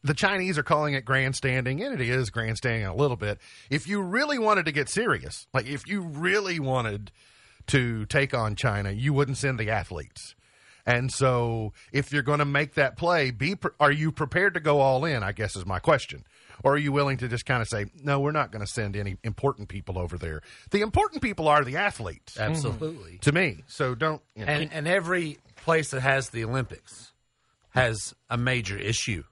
the 0.04 0.14
Chinese 0.14 0.58
are 0.58 0.64
calling 0.64 0.94
it 0.94 1.04
grandstanding, 1.04 1.82
and 1.82 2.00
it 2.00 2.08
is 2.08 2.30
grandstanding 2.30 2.86
a 2.86 2.94
little 2.94 3.18
bit. 3.18 3.40
If 3.70 3.88
you 3.88 4.02
really 4.02 4.38
wanted 4.38 4.66
to 4.66 4.72
get 4.72 4.88
serious, 4.88 5.48
like 5.54 5.68
if 5.68 5.88
you 5.88 6.02
really 6.02 6.60
wanted 6.60 7.12
to 7.68 8.06
take 8.06 8.34
on 8.34 8.56
China, 8.56 8.92
you 8.92 9.14
wouldn't 9.14 9.38
send 9.38 9.58
the 9.58 9.72
athletes. 9.72 10.36
And 10.86 11.12
so, 11.12 11.74
if 11.92 12.14
you're 12.14 12.22
going 12.22 12.40
to 12.40 12.46
make 12.46 12.76
that 12.76 12.96
play, 12.96 13.32
be 13.32 13.56
pre- 13.56 13.72
are 13.80 13.92
you 13.92 14.12
prepared 14.12 14.54
to 14.54 14.60
go 14.60 14.82
all 14.82 15.04
in? 15.04 15.24
I 15.24 15.32
guess 15.32 15.56
is 15.56 15.66
my 15.66 15.80
question. 15.80 16.24
Or 16.64 16.74
are 16.74 16.78
you 16.78 16.92
willing 16.92 17.18
to 17.18 17.28
just 17.28 17.46
kind 17.46 17.62
of 17.62 17.68
say, 17.68 17.86
no, 18.02 18.20
we're 18.20 18.32
not 18.32 18.52
going 18.52 18.66
to 18.66 18.72
send 18.72 18.96
any 18.96 19.18
important 19.24 19.68
people 19.68 20.00
over 20.00 20.18
there? 20.18 20.42
The 20.72 20.82
important 20.82 21.22
people 21.22 21.48
are 21.48 21.64
the 21.64 21.78
athletes 21.78 22.36
mm-hmm. 22.36 22.52
Absolutely. 22.52 23.18
to 23.20 23.32
me. 23.32 23.64
So 23.68 23.96
don't. 23.96 24.22
You 24.36 24.46
know, 24.46 24.52
And, 24.52 24.72
and 24.74 24.88
every 24.88 25.38
place 25.58 25.92
that 25.92 26.02
has 26.02 26.30
the 26.30 26.44
Olympics 26.44 27.14
has 27.70 28.14
a 28.30 28.38
major 28.38 28.78
issue 28.78 29.24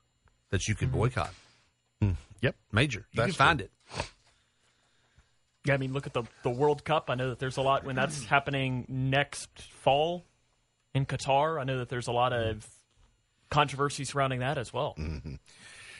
that 0.49 0.67
you 0.67 0.75
could 0.75 0.89
mm-hmm. 0.89 0.97
boycott. 0.97 1.33
Mm-hmm. 2.01 2.13
yep. 2.41 2.55
Major. 2.71 3.05
You 3.11 3.17
That's 3.21 3.31
can 3.31 3.37
find 3.37 3.59
true. 3.59 3.67
it. 3.97 4.05
Yeah, 5.65 5.75
I 5.75 5.77
mean, 5.77 5.93
look 5.93 6.05
at 6.05 6.13
the 6.13 6.23
the 6.41 6.49
World 6.49 6.83
Cup. 6.83 7.09
I 7.09 7.15
know 7.15 7.29
that 7.29 7.39
there's 7.39 7.55
a 7.55 7.61
lot 7.61 7.85
when 7.85 7.95
that's 7.95 8.25
happening 8.25 8.85
next 8.89 9.49
fall 9.61 10.25
in 10.93 11.05
Qatar. 11.05 11.59
I 11.59 11.63
know 11.63 11.77
that 11.79 11.87
there's 11.87 12.07
a 12.07 12.11
lot 12.11 12.33
of 12.33 12.67
controversy 13.49 14.03
surrounding 14.03 14.39
that 14.39 14.57
as 14.57 14.73
well. 14.73 14.95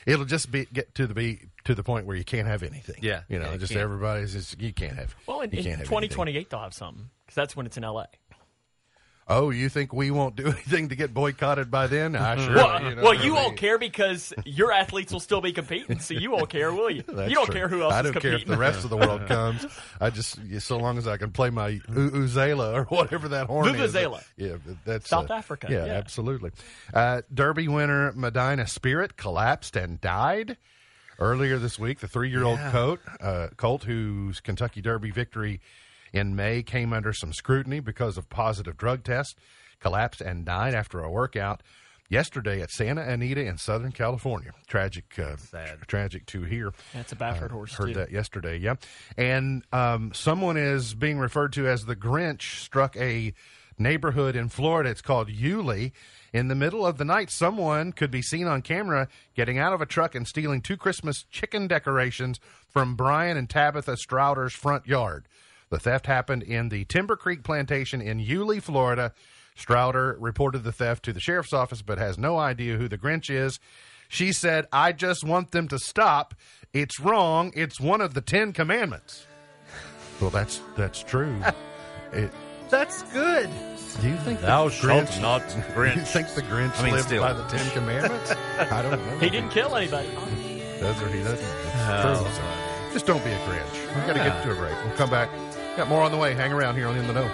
It'll 0.06 0.24
just 0.24 0.50
be 0.50 0.66
get 0.72 0.94
to 0.96 1.06
the 1.06 1.14
be 1.14 1.48
to 1.64 1.74
the 1.74 1.82
point 1.82 2.06
where 2.06 2.16
you 2.16 2.24
can't 2.24 2.46
have 2.46 2.62
anything. 2.62 2.96
Yeah, 3.00 3.22
you 3.28 3.38
know, 3.38 3.50
yeah, 3.50 3.56
just 3.56 3.72
can't. 3.72 3.82
everybody's 3.82 4.32
just 4.32 4.60
you 4.60 4.72
can't 4.72 4.96
have. 4.96 5.14
Well, 5.26 5.40
in, 5.40 5.50
you 5.50 5.58
in 5.58 5.64
can't 5.64 5.78
have 5.78 5.92
anything. 5.92 6.10
2028 6.10 6.50
they'll 6.50 6.60
have 6.60 6.74
something 6.74 7.10
because 7.24 7.34
that's 7.34 7.56
when 7.56 7.66
it's 7.66 7.76
in 7.76 7.82
LA. 7.82 8.06
Oh, 9.26 9.48
you 9.48 9.70
think 9.70 9.94
we 9.94 10.10
won't 10.10 10.36
do 10.36 10.46
anything 10.48 10.90
to 10.90 10.96
get 10.96 11.14
boycotted 11.14 11.70
by 11.70 11.86
then? 11.86 12.14
I 12.14 12.36
sure. 12.36 12.54
Well, 12.56 12.82
you 12.82 12.90
know 12.90 12.96
well, 12.96 13.04
what 13.14 13.18
I 13.18 13.24
you 13.24 13.34
won't 13.34 13.48
mean? 13.50 13.56
care 13.56 13.78
because 13.78 14.34
your 14.44 14.70
athletes 14.70 15.12
will 15.14 15.20
still 15.20 15.40
be 15.40 15.52
competing, 15.52 15.98
so 15.98 16.12
you 16.12 16.30
won't 16.30 16.50
care, 16.50 16.72
will 16.72 16.90
you? 16.90 17.02
That's 17.08 17.30
you 17.30 17.34
don't 17.36 17.46
true. 17.46 17.54
care 17.54 17.68
who 17.68 17.82
else 17.82 17.94
I 17.94 18.02
don't 18.02 18.12
care 18.20 18.34
if 18.34 18.44
the 18.44 18.56
rest 18.58 18.84
of 18.84 18.90
the 18.90 18.98
world 18.98 19.26
comes. 19.26 19.64
I 19.98 20.10
just 20.10 20.38
so 20.60 20.76
long 20.76 20.98
as 20.98 21.08
I 21.08 21.16
can 21.16 21.30
play 21.30 21.48
my 21.48 21.68
u- 21.68 21.80
uzela 21.88 22.74
or 22.74 22.84
whatever 22.84 23.28
that 23.28 23.46
horn 23.46 23.74
is. 23.74 23.92
Vuvuzela. 23.94 24.22
Yeah, 24.36 24.56
that's 24.84 25.08
South 25.08 25.30
uh, 25.30 25.34
Africa, 25.34 25.68
Yeah, 25.70 25.86
yeah. 25.86 25.92
absolutely. 25.92 26.50
Uh, 26.92 27.22
Derby 27.32 27.66
winner 27.68 28.12
Medina 28.12 28.66
Spirit 28.66 29.16
collapsed 29.16 29.76
and 29.76 29.98
died 30.02 30.58
earlier 31.18 31.58
this 31.58 31.78
week. 31.78 32.00
The 32.00 32.08
three-year-old 32.08 32.58
Yeah. 32.58 32.70
Colt, 32.72 33.00
uh, 33.20 33.48
Colt, 33.56 33.84
whose 33.84 34.40
Kentucky 34.40 34.82
Derby 34.82 35.10
victory 35.12 35.60
in 36.14 36.36
May 36.36 36.62
came 36.62 36.92
under 36.92 37.12
some 37.12 37.32
scrutiny 37.32 37.80
because 37.80 38.16
of 38.16 38.30
positive 38.30 38.76
drug 38.76 39.02
tests, 39.02 39.34
collapsed 39.80 40.20
and 40.20 40.44
died 40.44 40.72
after 40.74 41.00
a 41.00 41.10
workout 41.10 41.62
yesterday 42.08 42.62
at 42.62 42.70
Santa 42.70 43.02
Anita 43.02 43.44
in 43.44 43.58
Southern 43.58 43.90
California. 43.90 44.52
Tragic, 44.68 45.18
uh, 45.18 45.36
Sad. 45.36 45.78
tragic 45.88 46.24
to 46.26 46.42
hear. 46.44 46.72
That's 46.92 47.12
a 47.12 47.16
Baffert 47.16 47.50
horse 47.50 47.74
Heard 47.74 47.88
too. 47.88 47.94
that 47.94 48.12
yesterday, 48.12 48.58
yeah. 48.58 48.76
And 49.16 49.64
um, 49.72 50.12
someone 50.14 50.56
is 50.56 50.94
being 50.94 51.18
referred 51.18 51.52
to 51.54 51.66
as 51.66 51.84
the 51.84 51.96
Grinch 51.96 52.60
struck 52.62 52.96
a 52.96 53.34
neighborhood 53.76 54.36
in 54.36 54.48
Florida. 54.48 54.90
It's 54.90 55.02
called 55.02 55.28
Yulee. 55.28 55.92
In 56.32 56.46
the 56.48 56.54
middle 56.54 56.86
of 56.86 56.98
the 56.98 57.04
night, 57.04 57.30
someone 57.30 57.92
could 57.92 58.10
be 58.10 58.22
seen 58.22 58.46
on 58.46 58.62
camera 58.62 59.08
getting 59.34 59.58
out 59.58 59.72
of 59.72 59.80
a 59.80 59.86
truck 59.86 60.14
and 60.14 60.26
stealing 60.28 60.60
two 60.60 60.76
Christmas 60.76 61.24
chicken 61.30 61.66
decorations 61.66 62.38
from 62.68 62.94
Brian 62.94 63.36
and 63.36 63.50
Tabitha 63.50 63.96
Strouder's 63.96 64.52
front 64.52 64.86
yard. 64.86 65.26
The 65.74 65.80
theft 65.80 66.06
happened 66.06 66.44
in 66.44 66.68
the 66.68 66.84
Timber 66.84 67.16
Creek 67.16 67.42
plantation 67.42 68.00
in 68.00 68.20
Yulee, 68.20 68.60
Florida. 68.60 69.12
Strouder 69.58 70.14
reported 70.20 70.62
the 70.62 70.70
theft 70.70 71.04
to 71.06 71.12
the 71.12 71.18
sheriff's 71.18 71.52
office 71.52 71.82
but 71.82 71.98
has 71.98 72.16
no 72.16 72.38
idea 72.38 72.76
who 72.76 72.86
the 72.86 72.96
Grinch 72.96 73.28
is. 73.28 73.58
She 74.08 74.30
said, 74.30 74.68
I 74.72 74.92
just 74.92 75.24
want 75.24 75.50
them 75.50 75.66
to 75.66 75.80
stop. 75.80 76.32
It's 76.72 77.00
wrong. 77.00 77.50
It's 77.56 77.80
one 77.80 78.00
of 78.00 78.14
the 78.14 78.20
Ten 78.20 78.52
Commandments. 78.52 79.26
Well, 80.20 80.30
that's 80.30 80.60
that's 80.76 81.02
true. 81.02 81.36
It, 82.12 82.30
That's 82.70 83.02
good. 83.12 83.50
do 84.00 84.08
you 84.08 84.16
think 84.18 84.40
Thou 84.42 84.66
the 84.66 84.70
shalt 84.70 85.06
Grinch, 85.08 85.20
not 85.20 85.48
Do 85.48 85.56
you 85.56 85.62
Grinch. 85.74 86.06
think 86.06 86.28
the 86.36 86.42
Grinch 86.42 86.78
I 86.78 86.84
mean, 86.84 86.92
lived 86.94 87.06
still. 87.06 87.22
by 87.22 87.32
the 87.32 87.42
Ten 87.48 87.68
Commandments? 87.72 88.30
I 88.70 88.80
don't 88.82 89.04
know. 89.04 89.18
He 89.18 89.28
didn't 89.28 89.50
kill 89.50 89.74
anybody. 89.74 90.08
Does 90.78 91.02
or 91.02 91.08
he 91.08 91.24
doesn't? 91.24 91.40
That's 91.74 92.20
Oh, 92.20 92.22
true. 92.22 92.92
Just 92.92 93.06
don't 93.06 93.24
be 93.24 93.32
a 93.32 93.38
Grinch. 93.38 93.96
We've 93.96 94.06
got 94.06 94.12
to 94.12 94.20
get 94.20 94.42
to 94.44 94.52
a 94.52 94.54
break. 94.54 94.74
We'll 94.84 94.96
come 94.96 95.10
back. 95.10 95.28
Got 95.76 95.88
more 95.88 96.02
on 96.02 96.12
the 96.12 96.18
way. 96.18 96.34
Hang 96.34 96.52
around 96.52 96.76
here 96.76 96.86
on 96.86 96.96
In 96.96 97.06
the 97.08 97.12
Know. 97.12 97.28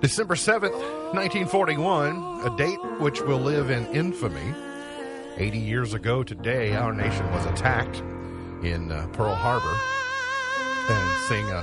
December 0.00 0.36
7th, 0.36 0.72
1941, 1.12 2.40
a 2.46 2.56
date 2.56 2.78
which 2.98 3.20
will 3.20 3.38
live 3.40 3.68
in 3.68 3.84
infamy. 3.94 4.54
80 5.36 5.58
years 5.58 5.92
ago 5.92 6.22
today, 6.22 6.74
our 6.74 6.94
nation 6.94 7.30
was 7.30 7.44
attacked 7.44 7.98
in 8.64 8.90
uh, 8.90 9.06
Pearl 9.12 9.34
Harbor. 9.34 9.76
And 10.88 11.20
seeing 11.28 11.50
a 11.50 11.62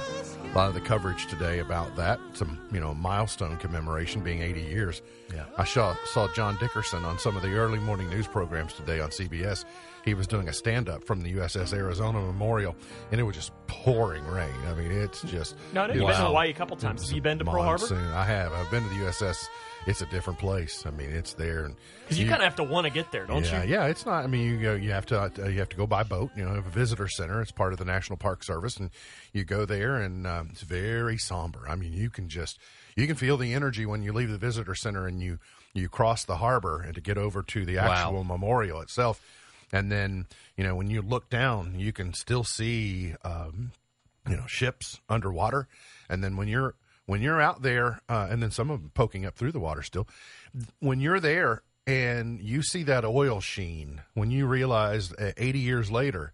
lot 0.57 0.67
of 0.69 0.73
the 0.73 0.81
coverage 0.81 1.27
today 1.27 1.59
about 1.59 1.95
that, 1.97 2.19
some, 2.33 2.57
you 2.71 2.79
know, 2.79 2.93
milestone 2.93 3.57
commemoration 3.57 4.21
being 4.21 4.41
80 4.41 4.61
years. 4.61 5.01
Yeah. 5.33 5.45
I 5.57 5.65
saw, 5.65 5.95
saw 6.05 6.27
John 6.33 6.57
Dickerson 6.59 7.03
on 7.03 7.19
some 7.19 7.35
of 7.35 7.41
the 7.41 7.53
early 7.55 7.79
morning 7.79 8.09
news 8.09 8.27
programs 8.27 8.73
today 8.73 8.99
on 8.99 9.09
CBS. 9.09 9.65
He 10.05 10.13
was 10.13 10.27
doing 10.27 10.47
a 10.47 10.53
stand 10.53 10.87
up 10.87 11.03
from 11.03 11.23
the 11.23 11.33
USS 11.33 11.73
Arizona 11.73 12.19
Memorial, 12.21 12.75
and 13.11 13.19
it 13.19 13.23
was 13.23 13.35
just 13.35 13.51
pouring 13.67 14.23
rain. 14.27 14.53
I 14.67 14.73
mean, 14.75 14.91
it's 14.91 15.23
just. 15.23 15.55
No, 15.73 15.81
I 15.81 15.85
it 15.89 15.95
you've 15.95 16.03
was- 16.03 16.13
been 16.15 16.21
to 16.21 16.27
Hawaii 16.27 16.49
a 16.51 16.53
couple 16.53 16.77
times. 16.77 17.07
Have 17.07 17.15
you 17.15 17.21
been 17.21 17.39
to 17.39 17.45
Pearl 17.45 17.63
Harbor? 17.63 17.79
monsoon. 17.79 18.11
I 18.13 18.23
have. 18.23 18.53
I've 18.53 18.69
been 18.69 18.83
to 18.83 18.89
the 18.89 18.95
USS. 19.05 19.47
It's 19.87 20.01
a 20.01 20.05
different 20.07 20.39
place. 20.39 20.83
I 20.87 20.89
mean, 20.91 21.11
it's 21.11 21.33
there, 21.33 21.65
and 21.65 21.75
Because 22.03 22.17
you, 22.19 22.27
kind 22.27 22.41
of 22.41 22.45
have 22.45 22.55
to 22.55 22.63
want 22.63 22.85
to 22.87 22.91
get 22.91 23.11
there, 23.11 23.25
don't 23.25 23.45
yeah, 23.45 23.63
you? 23.63 23.69
yeah. 23.73 23.85
It's 23.85 24.05
not. 24.05 24.23
I 24.23 24.27
mean, 24.27 24.41
you 24.49 24.57
go. 24.59 24.73
You 24.73 24.91
have 24.91 25.05
to. 25.07 25.19
Uh, 25.21 25.47
you 25.47 25.59
have 25.59 25.69
to 25.69 25.75
go 25.77 25.85
by 25.85 26.03
boat. 26.03 26.31
You 26.35 26.43
know, 26.43 26.55
have 26.55 26.65
a 26.65 26.69
visitor 26.69 27.07
center. 27.07 27.41
It's 27.41 27.51
part 27.51 27.71
of 27.71 27.77
the 27.79 27.85
National 27.85 28.17
Park 28.17 28.43
Service, 28.43 28.77
and 28.77 28.89
you 29.31 29.43
go 29.43 29.65
there, 29.65 29.97
and 29.97 30.25
um, 30.25 30.49
it's 30.51 30.61
very 30.61 31.17
somber. 31.17 31.67
I 31.69 31.75
mean, 31.75 31.93
you 31.93 32.09
can 32.09 32.29
just 32.29 32.57
you 32.95 33.05
can 33.05 33.15
feel 33.15 33.37
the 33.37 33.53
energy 33.53 33.85
when 33.85 34.01
you 34.01 34.11
leave 34.11 34.29
the 34.31 34.37
visitor 34.39 34.73
center 34.73 35.05
and 35.07 35.21
you 35.21 35.37
you 35.73 35.87
cross 35.87 36.23
the 36.25 36.37
harbor 36.37 36.81
and 36.81 36.95
to 36.95 37.01
get 37.01 37.17
over 37.17 37.43
to 37.43 37.65
the 37.65 37.75
Wow. 37.75 37.91
actual 37.91 38.23
memorial 38.23 38.81
itself, 38.81 39.21
and 39.71 39.91
then 39.91 40.25
you 40.57 40.63
know 40.63 40.75
when 40.75 40.89
you 40.89 41.01
look 41.03 41.29
down, 41.29 41.75
you 41.79 41.93
can 41.93 42.13
still 42.13 42.43
see. 42.43 43.13
Um, 43.23 43.71
you 44.27 44.35
know 44.35 44.47
ships 44.47 44.99
underwater 45.07 45.67
and 46.09 46.23
then 46.23 46.35
when 46.35 46.47
you're 46.47 46.73
when 47.05 47.21
you're 47.21 47.41
out 47.41 47.61
there 47.61 48.01
uh, 48.09 48.27
and 48.29 48.41
then 48.41 48.51
some 48.51 48.69
of 48.69 48.81
them 48.81 48.91
poking 48.93 49.25
up 49.25 49.35
through 49.35 49.51
the 49.51 49.59
water 49.59 49.81
still 49.81 50.07
when 50.79 50.99
you're 50.99 51.19
there 51.19 51.61
and 51.87 52.41
you 52.41 52.63
see 52.63 52.83
that 52.83 53.05
oil 53.05 53.39
sheen 53.39 54.01
when 54.13 54.31
you 54.31 54.47
realize 54.47 55.13
uh, 55.13 55.31
80 55.37 55.59
years 55.59 55.91
later 55.91 56.33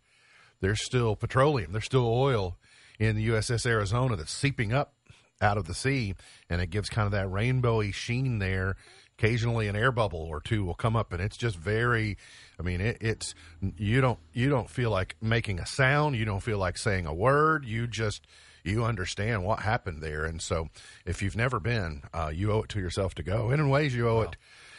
there's 0.62 0.84
still 0.84 1.16
petroleum 1.16 1.72
there's 1.72 1.86
still 1.86 2.08
oil 2.08 2.58
in 3.00 3.16
the 3.16 3.28
uss 3.30 3.66
arizona 3.66 4.16
that's 4.16 4.32
seeping 4.32 4.72
up 4.72 4.94
out 5.42 5.58
of 5.58 5.66
the 5.66 5.74
sea 5.74 6.14
and 6.50 6.62
it 6.62 6.70
gives 6.70 6.90
kind 6.90 7.06
of 7.06 7.12
that 7.12 7.28
rainbowy 7.28 7.94
sheen 7.94 8.40
there. 8.40 8.78
Occasionally 9.18 9.68
an 9.68 9.76
air 9.76 9.92
bubble 9.92 10.22
or 10.22 10.40
two 10.40 10.64
will 10.66 10.74
come 10.74 10.96
up 10.96 11.14
and 11.14 11.22
it's 11.22 11.38
just 11.38 11.56
very 11.56 12.18
i 12.60 12.64
mean 12.64 12.82
it, 12.82 12.98
it's 13.02 13.36
you 13.78 14.02
don't 14.02 14.18
you 14.34 14.50
don't 14.50 14.68
feel 14.70 14.90
like 14.90 15.16
making 15.22 15.60
a 15.60 15.66
sound. 15.66 16.16
You 16.16 16.26
don't 16.26 16.40
feel 16.42 16.58
like 16.58 16.78
saying 16.78 17.06
a 17.06 17.14
word. 17.14 17.66
You 17.66 17.86
just 17.86 18.26
you 18.64 18.84
understand 18.84 19.44
what 19.44 19.60
happened 19.60 20.02
there 20.02 20.26
and 20.26 20.42
so 20.42 20.70
if 21.06 21.22
you've 21.22 21.36
never 21.36 21.60
been 21.60 22.04
uh, 22.14 22.32
you 22.34 22.52
owe 22.52 22.62
it 22.62 22.70
to 22.70 22.80
yourself 22.80 23.14
to 23.16 23.24
go 23.24 23.50
and 23.50 23.62
in 23.62 23.70
ways 23.70 23.96
you 23.96 24.08
owe 24.08 24.22
it 24.22 24.36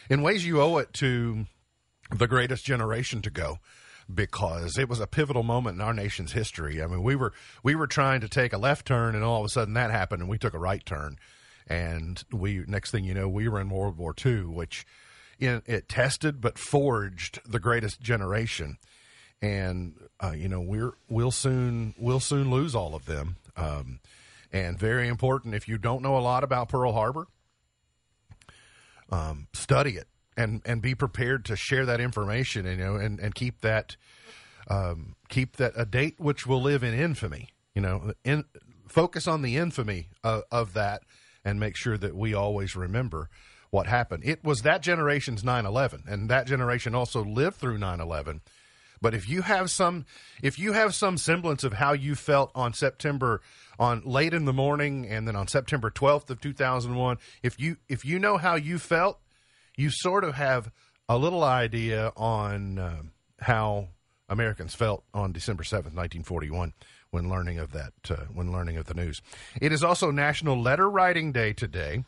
in 0.08 0.22
ways 0.22 0.44
you 0.46 0.60
owe 0.60 0.78
it 0.78 0.92
to 0.92 1.46
the 2.10 2.26
greatest 2.26 2.64
generation 2.64 3.22
to 3.22 3.30
go 3.30 3.58
because 4.12 4.78
it 4.78 4.88
was 4.88 5.00
a 5.00 5.06
pivotal 5.06 5.42
moment 5.42 5.76
in 5.76 5.80
our 5.80 5.94
nation's 5.94 6.32
history. 6.32 6.82
I 6.82 6.86
mean, 6.86 7.02
we 7.02 7.16
were 7.16 7.32
we 7.62 7.74
were 7.74 7.86
trying 7.86 8.20
to 8.20 8.28
take 8.28 8.52
a 8.52 8.58
left 8.58 8.86
turn, 8.86 9.14
and 9.14 9.24
all 9.24 9.40
of 9.40 9.46
a 9.46 9.48
sudden 9.48 9.74
that 9.74 9.90
happened, 9.90 10.22
and 10.22 10.30
we 10.30 10.38
took 10.38 10.54
a 10.54 10.58
right 10.58 10.84
turn, 10.84 11.18
and 11.66 12.22
we 12.30 12.64
next 12.66 12.90
thing 12.90 13.04
you 13.04 13.14
know, 13.14 13.28
we 13.28 13.48
were 13.48 13.60
in 13.60 13.70
World 13.70 13.96
War 13.96 14.14
II, 14.24 14.42
which 14.42 14.86
in, 15.38 15.62
it 15.66 15.88
tested 15.88 16.40
but 16.40 16.58
forged 16.58 17.40
the 17.46 17.60
greatest 17.60 18.00
generation, 18.00 18.78
and 19.40 19.94
uh, 20.22 20.32
you 20.32 20.48
know 20.48 20.60
we're 20.60 20.92
we'll 21.08 21.30
soon 21.30 21.94
we'll 21.98 22.20
soon 22.20 22.50
lose 22.50 22.74
all 22.74 22.94
of 22.94 23.06
them. 23.06 23.36
Um, 23.56 24.00
and 24.52 24.78
very 24.78 25.08
important, 25.08 25.54
if 25.54 25.68
you 25.68 25.78
don't 25.78 26.02
know 26.02 26.16
a 26.16 26.20
lot 26.20 26.44
about 26.44 26.68
Pearl 26.68 26.92
Harbor, 26.92 27.26
um, 29.10 29.48
study 29.52 29.92
it 29.92 30.08
and 30.36 30.62
and 30.64 30.80
be 30.80 30.94
prepared 30.94 31.44
to 31.44 31.56
share 31.56 31.84
that 31.84 32.00
information 32.00 32.64
you 32.64 32.76
know 32.76 32.96
and 32.96 33.20
and 33.20 33.34
keep 33.34 33.60
that 33.60 33.96
um, 34.68 35.14
keep 35.28 35.56
that 35.56 35.72
a 35.76 35.84
date 35.84 36.14
which 36.18 36.46
will 36.46 36.62
live 36.62 36.82
in 36.82 36.94
infamy 36.94 37.50
you 37.74 37.82
know 37.82 38.12
in 38.24 38.44
focus 38.88 39.26
on 39.26 39.42
the 39.42 39.56
infamy 39.56 40.08
of, 40.24 40.42
of 40.50 40.72
that 40.74 41.02
and 41.44 41.58
make 41.58 41.76
sure 41.76 41.98
that 41.98 42.14
we 42.14 42.34
always 42.34 42.76
remember 42.76 43.28
what 43.70 43.86
happened. 43.86 44.22
It 44.24 44.44
was 44.44 44.62
that 44.62 44.82
generation's 44.82 45.42
9-11 45.42 46.06
and 46.06 46.28
that 46.28 46.46
generation 46.46 46.94
also 46.94 47.24
lived 47.24 47.56
through 47.56 47.78
9-11 47.78 48.40
but 49.02 49.12
if 49.12 49.28
you 49.28 49.42
have 49.42 49.70
some 49.70 50.06
if 50.42 50.58
you 50.58 50.72
have 50.72 50.94
some 50.94 51.18
semblance 51.18 51.64
of 51.64 51.74
how 51.74 51.92
you 51.92 52.14
felt 52.14 52.50
on 52.54 52.72
September 52.72 53.42
on 53.78 54.00
late 54.04 54.32
in 54.32 54.44
the 54.46 54.52
morning 54.52 55.06
and 55.06 55.26
then 55.28 55.36
on 55.36 55.48
September 55.48 55.90
12th 55.90 56.30
of 56.30 56.40
2001 56.40 57.18
if 57.42 57.60
you 57.60 57.76
if 57.88 58.04
you 58.04 58.18
know 58.18 58.38
how 58.38 58.54
you 58.54 58.78
felt 58.78 59.18
you 59.76 59.90
sort 59.90 60.24
of 60.24 60.34
have 60.34 60.70
a 61.08 61.18
little 61.18 61.44
idea 61.44 62.12
on 62.16 62.78
uh, 62.78 63.02
how 63.40 63.88
Americans 64.28 64.74
felt 64.74 65.04
on 65.12 65.32
December 65.32 65.62
7th 65.62 65.94
1941 65.94 66.72
when 67.10 67.28
learning 67.28 67.58
of 67.58 67.72
that 67.72 67.92
uh, 68.08 68.16
when 68.32 68.50
learning 68.50 68.78
of 68.78 68.86
the 68.86 68.94
news. 68.94 69.20
It 69.60 69.72
is 69.72 69.84
also 69.84 70.10
National 70.10 70.58
Letter 70.60 70.88
Writing 70.88 71.32
Day 71.32 71.52
today. 71.52 72.04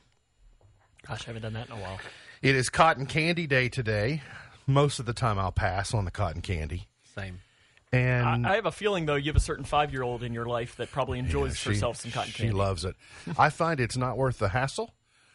Gosh, 1.07 1.25
I 1.25 1.27
haven't 1.27 1.43
done 1.43 1.53
that 1.53 1.67
in 1.67 1.73
a 1.73 1.81
while. 1.81 1.99
it 2.41 2.57
is 2.57 2.71
Cotton 2.71 3.05
Candy 3.05 3.47
Day 3.47 3.69
today 3.69 4.23
most 4.67 4.99
of 4.99 5.07
the 5.07 5.13
time 5.13 5.39
I'll 5.39 5.53
pass 5.53 5.93
on 5.95 6.05
the 6.05 6.11
cotton 6.11 6.41
candy 6.43 6.89
Same. 7.15 7.41
and 7.93 8.47
I, 8.47 8.53
I 8.53 8.55
have 8.57 8.67
a 8.67 8.73
feeling, 8.73 9.07
though, 9.07 9.15
you 9.15 9.27
have 9.31 9.37
a 9.37 9.41
certain 9.41 9.65
five 9.65 9.93
year 9.93 10.03
old 10.03 10.23
in 10.23 10.33
your 10.33 10.47
life 10.47 10.77
that 10.77 10.91
probably 10.91 11.19
enjoys 11.19 11.53
Yeah, 11.53 11.55
she- 11.57 11.69
herself 11.71 11.97
some 11.97 12.11
cotton 12.11 12.31
She 12.33 12.39
candy. 12.39 12.53
She 12.53 12.57
loves 12.57 12.85
it. 12.85 12.95
I 13.39 13.51
find 13.51 13.81
it's 13.81 13.97
not 13.97 14.17
worth 14.17 14.39
the 14.39 14.49
hassle. 14.51 14.95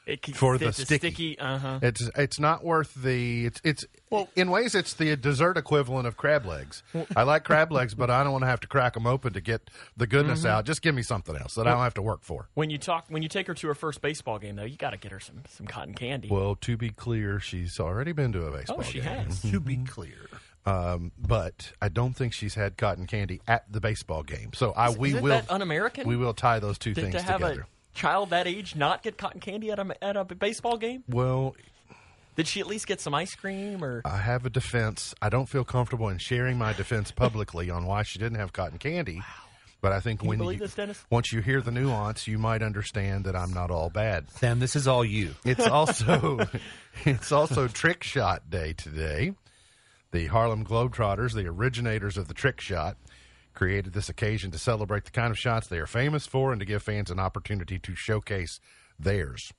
It 0.09 0.21
can- 0.21 0.33
for 0.33 0.57
the 0.57 0.67
it's 0.69 0.79
a 0.79 0.85
sticky. 0.85 1.37
Uh-huh. 1.39 1.79
It's 1.81 2.09
it's 2.15 2.39
not 2.39 2.63
worth 2.63 2.93
the 2.95 3.45
it's 3.45 3.61
it's 3.63 3.85
well, 4.09 4.27
in 4.35 4.49
ways 4.49 4.73
it's 4.75 4.93
the 4.93 5.15
dessert 5.15 5.55
equivalent 5.57 6.07
of 6.07 6.17
crab 6.17 6.45
legs. 6.45 6.81
I 7.15 7.23
like 7.23 7.43
crab 7.43 7.71
legs, 7.71 7.93
but 7.93 8.09
I 8.09 8.23
don't 8.23 8.31
want 8.31 8.41
to 8.43 8.47
have 8.47 8.59
to 8.61 8.67
crack 8.67 8.95
them 8.95 9.05
open 9.05 9.33
to 9.33 9.41
get 9.41 9.69
the 9.95 10.07
goodness 10.07 10.39
Mm-hmm. 10.39 10.47
out. 10.47 10.65
Just 10.65 10.81
give 10.81 10.95
me 10.95 11.03
something 11.03 11.35
else 11.35 11.55
that 11.55 11.67
I 11.67 11.71
don't 11.71 11.83
have 11.83 11.93
to 11.95 12.01
work 12.01 12.23
for. 12.23 12.49
When 12.55 12.69
you 12.69 12.77
talk, 12.77 13.05
when 13.09 13.21
you 13.23 13.29
take 13.29 13.47
her 13.47 13.53
to 13.53 13.67
her 13.67 13.75
first 13.75 14.01
baseball 14.01 14.39
game, 14.39 14.55
though, 14.55 14.63
you 14.63 14.77
got 14.77 14.91
to 14.91 14.97
get 14.97 15.11
her 15.11 15.19
some 15.19 15.43
some 15.49 15.67
cotton 15.67 15.93
candy. 15.93 16.27
Well, 16.29 16.55
to 16.61 16.75
be 16.77 16.89
clear, 16.89 17.39
she's 17.39 17.79
already 17.79 18.11
been 18.11 18.31
to 18.33 18.45
a 18.45 18.51
baseball 18.51 18.77
game. 18.77 18.85
oh, 18.87 18.91
she 18.91 18.99
game. 19.01 19.03
has. 19.25 19.41
To 19.43 19.59
be 19.59 19.77
clear, 19.77 20.27
Um, 20.65 21.11
but 21.17 21.71
I 21.81 21.89
don't 21.89 22.13
think 22.13 22.33
she's 22.33 22.55
had 22.55 22.77
cotton 22.77 23.05
candy 23.07 23.41
at 23.47 23.71
the 23.71 23.79
baseball 23.79 24.23
game. 24.23 24.51
So 24.53 24.71
I 24.71 24.89
we 24.89 25.09
Isn't 25.09 25.21
will 25.23 25.29
that 25.29 25.51
un-American? 25.51 26.07
we 26.07 26.15
will 26.17 26.33
tie 26.33 26.59
those 26.59 26.77
two 26.77 26.93
to, 26.93 27.01
things 27.01 27.15
to 27.15 27.21
have 27.21 27.41
together. 27.41 27.61
a 27.61 27.78
child 27.93 28.29
that 28.31 28.47
age 28.47 28.75
not 28.75 29.03
get 29.03 29.17
cotton 29.17 29.39
candy 29.39 29.71
at 29.71 29.79
a 29.79 30.03
at 30.03 30.15
a 30.17 30.23
baseball 30.25 30.77
game? 30.77 31.03
Well, 31.07 31.55
Did 32.35 32.47
she 32.47 32.59
at 32.61 32.67
least 32.67 32.87
get 32.87 33.01
some 33.01 33.13
ice 33.13 33.35
cream 33.35 33.83
or? 33.83 34.01
I 34.05 34.17
have 34.17 34.45
a 34.45 34.49
defense. 34.49 35.13
I 35.21 35.29
don't 35.29 35.47
feel 35.49 35.63
comfortable 35.65 36.07
in 36.09 36.17
sharing 36.19 36.57
my 36.57 36.73
defense 36.73 37.11
publicly 37.11 37.69
on 37.69 37.85
why 37.85 38.03
she 38.03 38.17
didn't 38.19 38.39
have 38.39 38.53
cotton 38.53 38.77
candy. 38.77 39.21
But 39.81 39.93
I 39.93 40.01
think 40.01 40.21
you 40.23 40.29
when 40.29 40.37
believe 40.39 40.59
you, 40.59 40.65
this, 40.65 40.75
Dennis? 40.75 41.03
once 41.09 41.31
you 41.31 41.41
hear 41.41 41.61
the 41.61 41.71
nuance, 41.71 42.27
you 42.27 42.37
might 42.37 42.61
understand 42.61 43.23
that 43.25 43.35
I'm 43.35 43.53
not 43.53 43.71
all 43.71 43.89
bad. 43.89 44.29
Sam, 44.31 44.59
this 44.59 44.75
is 44.75 44.87
all 44.89 45.05
you. 45.05 45.35
It's 45.45 45.65
also 45.67 46.39
it's 47.05 47.31
also 47.31 47.67
trick 47.69 48.03
shot 48.03 48.49
day 48.49 48.73
today. 48.73 49.33
The 50.11 50.27
Harlem 50.27 50.65
Globetrotters, 50.65 51.33
the 51.33 51.47
originators 51.47 52.17
of 52.17 52.27
the 52.27 52.33
trick 52.33 52.59
shot, 52.59 52.97
created 53.53 53.93
this 53.93 54.09
occasion 54.09 54.51
to 54.51 54.57
celebrate 54.57 55.05
the 55.05 55.11
kind 55.11 55.31
of 55.31 55.37
shots 55.37 55.67
they 55.67 55.79
are 55.79 55.87
famous 55.87 56.25
for 56.25 56.51
and 56.51 56.59
to 56.59 56.65
give 56.65 56.83
fans 56.83 57.11
an 57.11 57.19
opportunity 57.19 57.79
to 57.79 57.95
showcase 57.95 58.59
theirs. 58.97 59.51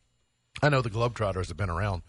I 0.62 0.68
know 0.68 0.82
the 0.82 0.90
Globetrotters 0.90 1.48
have 1.48 1.56
been 1.56 1.70
around 1.70 2.02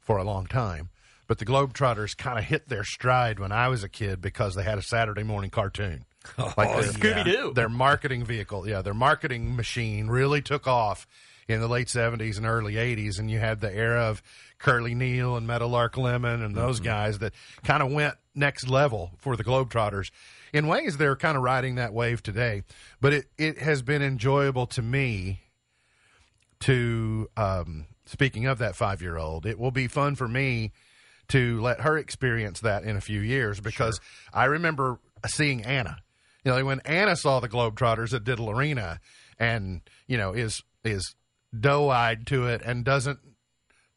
for 0.00 0.16
a 0.18 0.24
long 0.24 0.46
time, 0.46 0.90
but 1.26 1.38
the 1.38 1.46
Globetrotters 1.46 2.16
kind 2.16 2.38
of 2.38 2.44
hit 2.44 2.68
their 2.68 2.84
stride 2.84 3.38
when 3.38 3.52
I 3.52 3.68
was 3.68 3.84
a 3.84 3.88
kid 3.88 4.20
because 4.20 4.54
they 4.54 4.62
had 4.62 4.78
a 4.78 4.82
Saturday 4.82 5.22
morning 5.22 5.50
cartoon. 5.50 6.04
Oh, 6.36 6.52
like 6.58 6.68
their- 6.68 6.92
Scooby-Doo. 6.92 7.54
Their 7.54 7.70
marketing 7.70 8.26
vehicle, 8.26 8.68
yeah, 8.68 8.82
their 8.82 8.92
marketing 8.92 9.56
machine 9.56 10.08
really 10.08 10.42
took 10.42 10.66
off 10.66 11.06
in 11.48 11.60
the 11.60 11.68
late 11.68 11.88
70s 11.88 12.36
and 12.36 12.44
early 12.46 12.74
80s. 12.74 13.18
And 13.18 13.30
you 13.30 13.38
had 13.38 13.60
the 13.60 13.74
era 13.74 14.02
of 14.02 14.22
Curly 14.58 14.94
Neal 14.94 15.36
and 15.36 15.46
Meadowlark 15.46 15.96
Lemon 15.96 16.42
and 16.42 16.54
those 16.54 16.76
mm-hmm. 16.76 16.88
guys 16.88 17.18
that 17.20 17.32
kind 17.64 17.82
of 17.82 17.90
went 17.90 18.16
next 18.34 18.68
level 18.68 19.12
for 19.18 19.36
the 19.36 19.44
Globetrotters. 19.44 20.10
In 20.52 20.66
ways, 20.66 20.96
they're 20.96 21.16
kind 21.16 21.36
of 21.36 21.42
riding 21.42 21.76
that 21.76 21.92
wave 21.92 22.22
today. 22.22 22.62
But 23.00 23.12
it, 23.12 23.26
it 23.38 23.58
has 23.58 23.82
been 23.82 24.02
enjoyable 24.02 24.66
to 24.68 24.82
me 24.82 25.40
to 26.60 27.28
um, 27.36 27.86
speaking 28.04 28.46
of 28.46 28.58
that 28.58 28.76
five 28.76 29.00
year 29.00 29.16
old, 29.16 29.46
it 29.46 29.58
will 29.58 29.70
be 29.70 29.86
fun 29.86 30.14
for 30.14 30.28
me 30.28 30.72
to 31.28 31.60
let 31.60 31.80
her 31.80 31.96
experience 31.96 32.60
that 32.60 32.82
in 32.82 32.96
a 32.96 33.00
few 33.00 33.20
years 33.20 33.60
because 33.60 34.00
I 34.32 34.46
remember 34.46 34.98
seeing 35.26 35.64
Anna. 35.64 35.98
You 36.44 36.52
know, 36.52 36.64
when 36.64 36.80
Anna 36.84 37.16
saw 37.16 37.38
the 37.38 37.48
Globetrotters 37.48 38.12
at 38.12 38.24
Diddle 38.24 38.50
Arena 38.50 39.00
and, 39.38 39.82
you 40.06 40.16
know, 40.16 40.32
is 40.32 40.62
is 40.84 41.14
doe 41.58 41.88
eyed 41.88 42.26
to 42.28 42.46
it 42.46 42.62
and 42.64 42.84
doesn't 42.84 43.20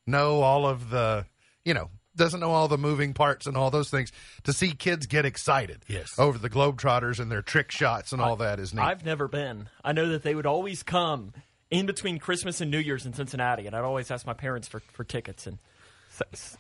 know 0.05 0.41
all 0.41 0.67
of 0.67 0.89
the 0.89 1.25
you 1.65 1.73
know, 1.73 1.89
doesn't 2.15 2.39
know 2.39 2.51
all 2.51 2.67
the 2.67 2.77
moving 2.77 3.13
parts 3.13 3.47
and 3.47 3.57
all 3.57 3.71
those 3.71 3.89
things. 3.89 4.11
To 4.43 4.53
see 4.53 4.71
kids 4.71 5.05
get 5.05 5.25
excited 5.25 5.83
Yes. 5.87 6.17
over 6.19 6.37
the 6.37 6.49
Globetrotters 6.49 7.19
and 7.19 7.31
their 7.31 7.41
trick 7.41 7.71
shots 7.71 8.11
and 8.11 8.21
all 8.21 8.35
that 8.37 8.59
is 8.59 8.73
neat. 8.73 8.81
I've 8.83 9.05
never 9.05 9.27
been. 9.27 9.69
I 9.83 9.91
know 9.93 10.09
that 10.09 10.23
they 10.23 10.35
would 10.35 10.45
always 10.45 10.83
come 10.83 11.33
in 11.71 11.85
between 11.85 12.19
Christmas 12.19 12.61
and 12.61 12.69
New 12.69 12.77
Year's 12.79 13.05
in 13.05 13.13
Cincinnati, 13.13 13.65
and 13.65 13.75
I'd 13.75 13.83
always 13.83 14.11
ask 14.11 14.25
my 14.27 14.33
parents 14.33 14.67
for, 14.67 14.79
for 14.91 15.03
tickets 15.03 15.47
and 15.47 15.57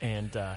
and 0.01 0.35
uh, 0.35 0.55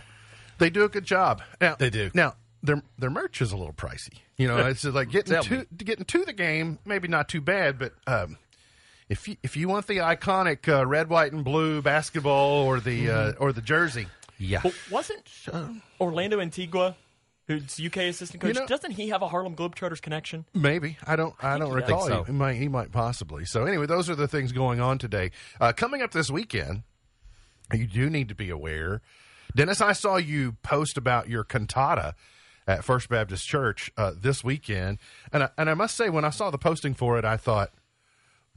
They 0.58 0.70
do 0.70 0.84
a 0.84 0.88
good 0.88 1.04
job. 1.04 1.42
Now, 1.60 1.74
They 1.74 1.90
do. 1.90 2.10
Now 2.14 2.34
their 2.62 2.82
their 2.98 3.10
merch 3.10 3.42
is 3.42 3.52
a 3.52 3.56
little 3.56 3.74
pricey. 3.74 4.14
You 4.38 4.48
know, 4.48 4.56
it's 4.66 4.84
like 4.84 5.10
getting 5.10 5.40
to 5.42 5.50
me. 5.58 5.64
getting 5.76 6.04
to 6.06 6.24
the 6.24 6.32
game. 6.32 6.78
Maybe 6.84 7.06
not 7.08 7.28
too 7.28 7.40
bad, 7.42 7.78
but 7.78 7.92
um, 8.06 8.38
if 9.08 9.28
you 9.28 9.36
if 9.42 9.56
you 9.56 9.68
want 9.68 9.86
the 9.86 9.98
iconic 9.98 10.68
uh, 10.68 10.86
red, 10.86 11.08
white, 11.08 11.32
and 11.32 11.44
blue 11.44 11.82
basketball 11.82 12.64
or 12.66 12.80
the 12.80 13.10
uh, 13.10 13.32
or 13.38 13.52
the 13.52 13.60
jersey, 13.60 14.06
Yeah. 14.38 14.60
well, 14.64 14.72
wasn't 14.90 15.28
Orlando 16.00 16.40
Antigua, 16.40 16.96
who's 17.46 17.80
UK 17.80 17.96
assistant 17.98 18.40
coach, 18.42 18.54
You 18.54 18.60
know- 18.60 18.66
doesn't 18.66 18.92
he 18.92 19.08
have 19.08 19.22
a 19.22 19.28
Harlem 19.28 19.54
Globetrotters 19.56 20.02
connection? 20.02 20.44
Maybe 20.54 20.98
I 21.06 21.16
don't. 21.16 21.34
I, 21.42 21.58
don't 21.58 21.72
recall. 21.72 22.06
So. 22.06 22.24
He, 22.24 22.32
might. 22.32 22.54
He 22.54 22.68
might 22.68 22.92
possibly. 22.92 23.44
So 23.44 23.64
anyway, 23.64 23.86
those 23.86 24.10
are 24.10 24.14
the 24.14 24.28
things 24.28 24.52
going 24.52 24.80
on 24.80 24.98
today. 24.98 25.30
Uh, 25.60 25.72
coming 25.72 26.02
up 26.02 26.12
this 26.12 26.30
weekend, 26.30 26.82
you 27.72 27.86
do 27.86 28.10
need 28.10 28.28
to 28.28 28.34
be 28.34 28.50
aware. 28.50 29.00
Dennis, 29.54 29.80
I 29.80 29.92
saw 29.92 30.16
you 30.16 30.52
post 30.62 30.98
about 30.98 31.28
your 31.28 31.44
cantata 31.44 32.14
at 32.66 32.84
First 32.84 33.08
Baptist 33.08 33.46
Church 33.46 33.90
uh, 33.96 34.12
this 34.14 34.42
weekend, 34.44 34.98
and 35.32 35.44
I, 35.44 35.48
and 35.56 35.70
I 35.70 35.74
must 35.74 35.96
say, 35.96 36.10
when 36.10 36.24
I 36.24 36.30
saw 36.30 36.50
the 36.50 36.58
posting 36.58 36.94
for 36.94 37.16
it, 37.18 37.24
I 37.24 37.36
thought, 37.36 37.70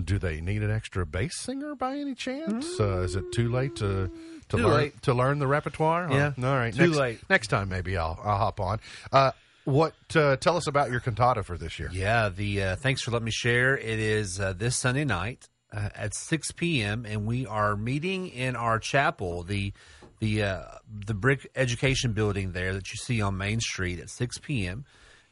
do 0.04 0.18
they 0.18 0.42
need 0.42 0.64
an 0.64 0.72
extra 0.72 1.06
bass 1.06 1.36
singer 1.38 1.76
by 1.76 1.96
any 1.98 2.16
chance? 2.16 2.80
Uh, 2.80 3.02
is 3.02 3.16
it 3.16 3.32
too 3.32 3.50
late 3.50 3.76
to 3.78 4.10
to 4.50 4.58
Too 4.58 4.64
learn 4.64 4.74
late. 4.74 5.02
to 5.04 5.14
learn 5.14 5.40
the 5.40 5.48
repertoire? 5.48 6.08
Yeah. 6.12 6.34
all 6.38 6.44
right. 6.56 6.74
Too 6.74 6.88
next, 6.88 6.98
late. 6.98 7.20
Next 7.30 7.48
time, 7.48 7.70
maybe 7.70 7.98
I'll 7.98 8.20
I'll 8.24 8.38
hop 8.38 8.60
on. 8.60 8.80
Uh, 9.12 9.32
what? 9.66 9.94
Uh, 10.16 10.36
tell 10.38 10.58
us 10.58 10.68
about 10.68 10.90
your 10.92 11.00
cantata 11.00 11.44
for 11.44 11.58
this 11.58 11.80
year. 11.80 11.90
Yeah, 11.92 12.30
the 12.30 12.64
uh, 12.64 12.76
thanks 12.76 13.02
for 13.02 13.12
letting 13.12 13.26
me 13.26 13.32
share. 13.32 13.78
It 13.78 14.00
is 14.00 14.40
uh, 14.40 14.54
this 14.54 14.76
Sunday 14.76 15.06
night 15.06 15.48
uh, 15.72 15.90
at 15.96 16.16
6 16.16 16.52
p.m. 16.54 17.06
and 17.08 17.26
we 17.28 17.46
are 17.46 17.76
meeting 17.76 18.28
in 18.30 18.56
our 18.56 18.80
chapel, 18.80 19.44
the 19.44 19.74
the 20.20 20.44
uh, 20.44 20.64
the 21.06 21.14
brick 21.14 21.50
education 21.56 22.14
building 22.14 22.52
there 22.54 22.74
that 22.74 22.92
you 22.92 22.98
see 22.98 23.22
on 23.22 23.38
Main 23.38 23.60
Street 23.60 24.00
at 24.00 24.10
6 24.10 24.40
p.m. 24.40 24.86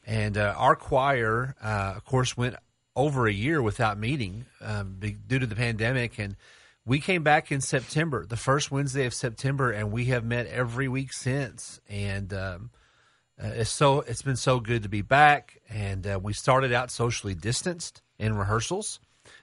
And 0.06 0.38
uh, 0.38 0.54
our 0.56 0.74
choir, 0.76 1.54
uh, 1.62 1.94
of 1.96 2.04
course, 2.04 2.36
went 2.36 2.54
over 2.96 3.26
a 3.26 3.32
year 3.32 3.60
without 3.60 3.98
meeting 3.98 4.46
um, 4.62 4.96
be- 4.98 5.12
due 5.12 5.38
to 5.38 5.46
the 5.46 5.54
pandemic, 5.56 6.18
and 6.18 6.36
we 6.88 7.00
came 7.00 7.22
back 7.22 7.52
in 7.52 7.60
September, 7.60 8.24
the 8.24 8.36
first 8.36 8.70
Wednesday 8.70 9.04
of 9.04 9.12
September, 9.12 9.70
and 9.70 9.92
we 9.92 10.06
have 10.06 10.24
met 10.24 10.46
every 10.46 10.88
week 10.88 11.12
since. 11.12 11.82
And 11.86 12.32
um, 12.32 12.70
uh, 13.38 13.48
it's 13.48 13.70
so 13.70 14.00
it's 14.00 14.22
been 14.22 14.36
so 14.36 14.58
good 14.58 14.84
to 14.84 14.88
be 14.88 15.02
back, 15.02 15.60
and 15.68 16.06
uh, 16.06 16.18
we 16.20 16.32
started 16.32 16.72
out 16.72 16.90
socially 16.90 17.34
distanced 17.34 18.00
in 18.18 18.34
rehearsals, 18.34 19.00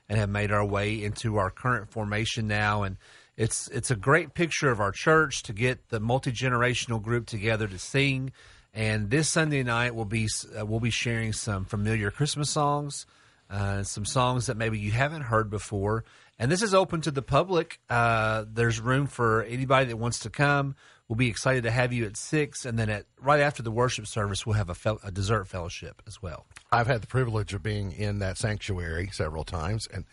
and 0.10 0.18
have 0.18 0.30
made 0.30 0.52
our 0.52 0.66
way 0.66 1.04
into 1.04 1.38
our 1.38 1.52
current 1.52 1.92
formation 1.92 2.48
now. 2.48 2.82
And 2.82 2.98
it's 3.38 3.68
it's 3.68 3.92
a 3.92 3.96
great 3.96 4.34
picture 4.34 4.72
of 4.72 4.80
our 4.80 4.92
church 4.92 5.44
to 5.44 5.54
get 5.54 5.90
the 5.90 6.00
multi 6.00 6.32
generational 6.32 7.00
group 7.00 7.28
together 7.28 7.68
to 7.68 7.78
sing. 7.78 8.32
And 8.74 9.12
this 9.12 9.30
Sunday 9.30 9.62
night 9.62 9.94
we'll 9.94 10.06
be 10.06 10.28
uh, 10.60 10.66
we'll 10.66 10.80
be 10.80 10.90
sharing 10.90 11.32
some 11.32 11.66
familiar 11.66 12.10
Christmas 12.10 12.50
songs, 12.50 13.06
uh, 13.52 13.84
some 13.84 14.06
songs 14.06 14.48
that 14.48 14.58
maybe 14.58 14.80
you 14.80 14.90
haven't 14.90 15.22
heard 15.22 15.52
before. 15.52 16.06
And 16.38 16.52
this 16.52 16.62
is 16.62 16.74
open 16.74 17.02
to 17.02 17.12
the 17.12 17.22
public. 17.22 17.80
Uh, 17.90 18.46
there's 18.52 18.80
room 18.80 19.08
for 19.08 19.44
anybody 19.44 19.88
that 19.88 19.98
wants 19.98 20.20
to 20.20 20.30
come. 20.30 20.76
We'll 21.08 21.16
be 21.16 21.30
excited 21.30 21.64
to 21.64 21.72
have 21.72 21.94
you 21.94 22.06
at 22.06 22.18
six, 22.18 22.66
and 22.66 22.80
then 22.80 22.90
at 22.90 23.06
right 23.22 23.40
after 23.40 23.62
the 23.62 23.72
worship 23.72 24.08
service, 24.08 24.46
we'll 24.46 24.56
have 24.56 24.70
a, 24.70 24.76
fel- 24.76 25.00
a 25.04 25.12
dessert 25.12 25.48
fellowship 25.48 26.02
as 26.08 26.22
well. 26.22 26.48
I've 26.72 26.88
had 26.88 27.02
the 27.02 27.08
privilege 27.08 27.54
of 27.54 27.62
being 27.62 27.92
in 27.92 28.20
that 28.20 28.38
sanctuary 28.38 29.10
several 29.12 29.44
times, 29.44 29.88
and 29.94 30.06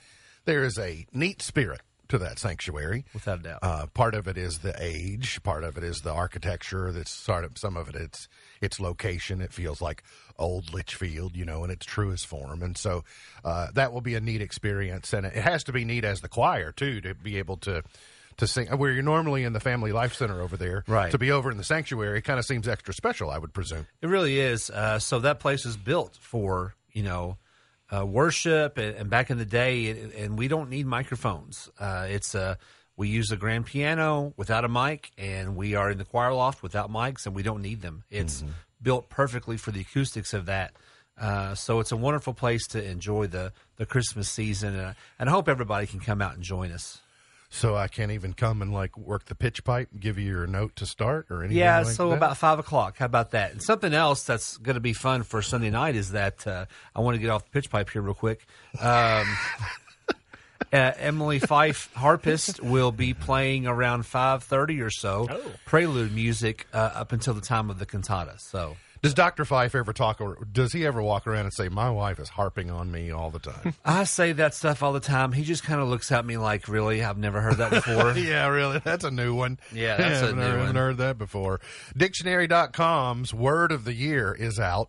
there 0.45 0.65
is 0.65 0.79
a 0.79 1.07
neat 1.13 1.41
spirit 1.41 1.81
to 2.13 2.19
that 2.19 2.39
sanctuary. 2.39 3.07
Without 3.15 3.41
a 3.41 3.43
doubt. 3.43 3.59
Uh, 3.63 3.87
part 3.87 4.15
of 4.15 4.29
it 4.29 4.37
is 4.37 4.59
the 4.59 4.75
age. 4.79 5.43
Part 5.43 5.65
of 5.65 5.79
it 5.79 5.83
is 5.83 6.03
the 6.03 6.13
architecture. 6.13 6.93
That's 6.93 7.11
sort 7.11 7.43
of 7.45 7.57
some 7.57 7.75
of 7.75 7.89
it. 7.89 7.95
It's 7.95 8.29
its 8.61 8.79
location. 8.79 9.41
It 9.41 9.51
feels 9.51 9.81
like 9.81 10.03
old 10.39 10.67
Leitchfield, 10.73 11.35
you 11.37 11.47
know, 11.47 11.65
in 11.65 11.71
its 11.71 11.87
truest 11.87 12.27
form. 12.27 12.63
And 12.63 12.77
so 12.77 13.03
uh, 13.47 13.69
that 13.75 13.95
will 13.95 14.03
be 14.03 14.15
a 14.15 14.21
neat 14.21 14.43
experience, 14.43 15.15
and 15.15 15.25
it 15.25 15.33
has 15.33 15.65
to 15.65 15.73
be 15.73 15.87
neat 15.87 16.05
as 16.05 16.21
the 16.21 16.29
choir 16.29 16.71
too 16.71 17.01
to 17.01 17.15
be 17.15 17.39
able 17.39 17.57
to. 17.59 17.83
To 18.39 18.47
sing 18.47 18.67
where 18.79 18.91
you're 18.91 19.03
normally 19.03 19.45
in 19.45 19.53
the 19.53 19.61
Family 19.61 19.93
Life 19.93 20.15
Center 20.15 20.41
over 20.41 20.57
there, 20.57 20.85
Right. 20.89 21.11
To 21.11 21.19
be 21.19 21.31
over 21.31 21.51
in 21.51 21.59
the 21.59 21.65
sanctuary 21.65 22.23
kind 22.23 22.39
of 22.39 22.47
seems 22.47 22.67
extra 22.67 22.95
special, 22.95 23.29
I 23.29 23.37
would 23.37 23.53
presume. 23.53 23.87
It 24.01 24.07
really 24.07 24.41
is. 24.41 24.71
Uh, 24.71 24.99
so 24.99 25.21
that 25.21 25.39
place 25.39 25.67
is 25.67 25.77
built 25.77 26.17
for 26.19 26.75
you 26.93 27.03
know 27.03 27.37
uh, 27.95 28.07
worship, 28.07 28.79
and, 28.79 28.97
and 28.97 29.11
back 29.11 29.31
in 29.31 29.39
the 29.39 29.45
day, 29.45 29.85
it, 29.85 30.15
and 30.15 30.39
we 30.39 30.49
don't 30.49 30.71
need 30.71 30.87
microphones. 30.87 31.69
Uh, 31.79 32.07
it's 32.09 32.35
a 32.35 32.59
we 32.97 33.09
use 33.09 33.31
a 33.31 33.37
grand 33.37 33.67
piano 33.67 34.33
without 34.37 34.65
a 34.65 34.69
mic, 34.69 35.11
and 35.19 35.57
we 35.57 35.75
are 35.75 35.91
in 35.91 35.99
the 35.99 36.05
choir 36.05 36.33
loft 36.33 36.63
without 36.63 36.91
mics, 36.91 37.27
and 37.27 37.35
we 37.35 37.43
don't 37.43 37.63
need 37.63 37.83
them. 37.83 38.05
It's 38.11 38.43
built 38.81 39.09
perfectly 39.09 39.57
for 39.57 39.71
the 39.71 39.81
acoustics 39.81 40.33
of 40.35 40.47
that. 40.47 40.73
Uh, 41.21 41.55
so 41.55 41.81
it's 41.81 41.93
a 41.93 41.97
wonderful 41.97 42.33
place 42.33 42.67
to 42.69 42.83
enjoy 42.83 43.27
the, 43.27 43.53
the 43.77 43.87
Christmas 43.87 44.31
season, 44.31 44.75
and 44.75 44.87
I, 44.89 44.95
and 45.19 45.29
I 45.29 45.33
hope 45.33 45.49
everybody 45.49 45.87
can 45.87 46.01
come 46.01 46.23
out 46.23 46.35
and 46.35 46.43
join 46.43 46.73
us. 46.73 47.02
So 47.55 47.77
I 47.77 47.87
can't 47.87 48.13
even 48.13 48.33
come 48.33 48.63
and 48.63 48.73
like 48.73 48.97
work 48.97 49.27
the 49.27 49.35
pitch 49.35 49.63
pipe, 49.63 49.89
and 49.93 50.01
give 50.01 50.19
you 50.19 50.27
your 50.27 50.47
note 50.47 50.75
to 50.77 50.87
start 50.87 51.27
or 51.29 51.41
anything. 51.41 51.59
Yeah, 51.59 51.81
like 51.81 51.95
so 51.95 52.09
that? 52.09 52.17
about 52.17 52.39
five 52.39 52.59
o'clock. 52.59 52.97
How 52.97 53.05
about 53.05 53.33
that? 53.33 53.53
And 53.53 53.63
something 53.63 53.93
else 53.93 54.25
that's 54.25 54.57
going 54.57 54.77
to 54.77 54.81
be 54.81 54.95
fun 54.95 55.23
for 55.23 55.43
Sunday 55.43 55.69
night 55.69 55.95
is 55.95 56.13
that 56.13 56.47
uh, 56.47 56.65
I 56.97 57.01
want 57.01 57.17
to 57.17 57.19
get 57.21 57.29
off 57.29 57.45
the 57.45 57.51
pitch 57.51 57.69
pipe 57.69 57.91
here 57.91 58.01
real 58.01 58.15
quick. 58.15 58.47
Um, 58.81 59.27
uh, 60.73 60.93
Emily 60.97 61.41
Fife, 61.41 61.93
harpist, 61.93 62.63
will 62.63 62.91
be 62.91 63.13
playing 63.13 63.67
around 63.67 64.07
five 64.07 64.43
thirty 64.45 64.81
or 64.81 64.91
so. 64.91 65.29
Oh. 65.31 65.53
Prelude 65.67 66.15
music 66.15 66.67
uh, 66.73 66.79
up 66.95 67.13
until 67.13 67.35
the 67.35 67.43
time 67.43 67.69
of 67.69 67.79
the 67.79 67.85
cantata. 67.85 68.41
So 68.41 68.79
Does 69.03 69.15
Dr. 69.15 69.45
Fife 69.45 69.75
ever 69.75 69.93
talk, 69.93 70.21
or 70.21 70.39
does 70.53 70.73
he 70.73 70.87
ever 70.87 71.03
walk 71.03 71.27
around 71.27 71.47
and 71.47 71.53
say, 71.53 71.69
My 71.69 71.91
wife 71.91 72.21
is 72.21 72.29
harping 72.29 72.71
on 72.71 72.91
me 72.93 73.11
all 73.11 73.31
the 73.31 73.41
time? 73.41 73.75
I 73.85 74.05
say 74.05 74.31
that 74.33 74.55
stuff 74.55 74.83
all 74.83 74.93
the 74.93 75.01
time. 75.01 75.33
He 75.33 75.43
just 75.43 75.65
kind 75.65 75.81
of 75.81 75.89
looks 75.89 76.13
at 76.13 76.25
me 76.25 76.37
like, 76.37 76.69
"Really? 76.69 77.03
I've 77.03 77.19
never 77.19 77.41
heard 77.41 77.57
that 77.57 77.71
before." 77.71 78.13
yeah, 78.17 78.47
really. 78.47 78.79
That's 78.79 79.03
a 79.05 79.11
new 79.11 79.35
one. 79.35 79.59
Yeah, 79.73 79.97
that's 79.99 80.21
a 80.23 80.27
haven't 80.27 80.37
new 80.37 80.43
heard, 80.43 80.51
one. 80.51 80.61
haven't 80.61 80.77
heard 80.77 80.97
that 80.99 81.19
before. 81.19 81.61
Dictionary.com's 81.97 83.35
word 83.35 83.73
of 83.73 83.85
the 83.85 83.95
year 83.95 84.33
is 84.39 84.59
out. 84.61 84.89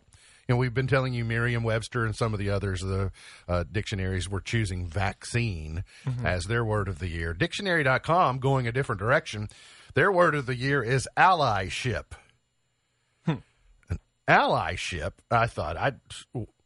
And 0.50 0.58
we've 0.60 0.74
been 0.74 0.88
telling 0.88 1.14
you 1.14 1.24
Merriam 1.24 1.64
Webster 1.64 2.06
and 2.06 2.14
some 2.16 2.34
of 2.34 2.40
the 2.40 2.50
others, 2.50 2.82
the 2.82 3.12
uh, 3.48 3.64
dictionaries 3.72 4.30
were 4.30 4.42
choosing 4.42 4.86
vaccine 4.88 5.86
Mm-hmm. 6.06 6.26
as 6.26 6.46
their 6.46 6.66
word 6.66 6.88
of 6.90 7.00
the 7.00 7.08
year. 7.08 7.34
Dictionary.com 7.34 8.40
going 8.40 8.68
a 8.68 8.72
different 8.74 9.00
direction. 9.00 9.48
Their 9.94 10.12
word 10.12 10.36
of 10.36 10.46
the 10.46 10.56
year 10.56 10.84
is 10.84 11.08
allyship. 11.18 12.08
Allyship, 14.28 15.14
I 15.30 15.48
thought, 15.48 15.78
I'd, 15.78 16.00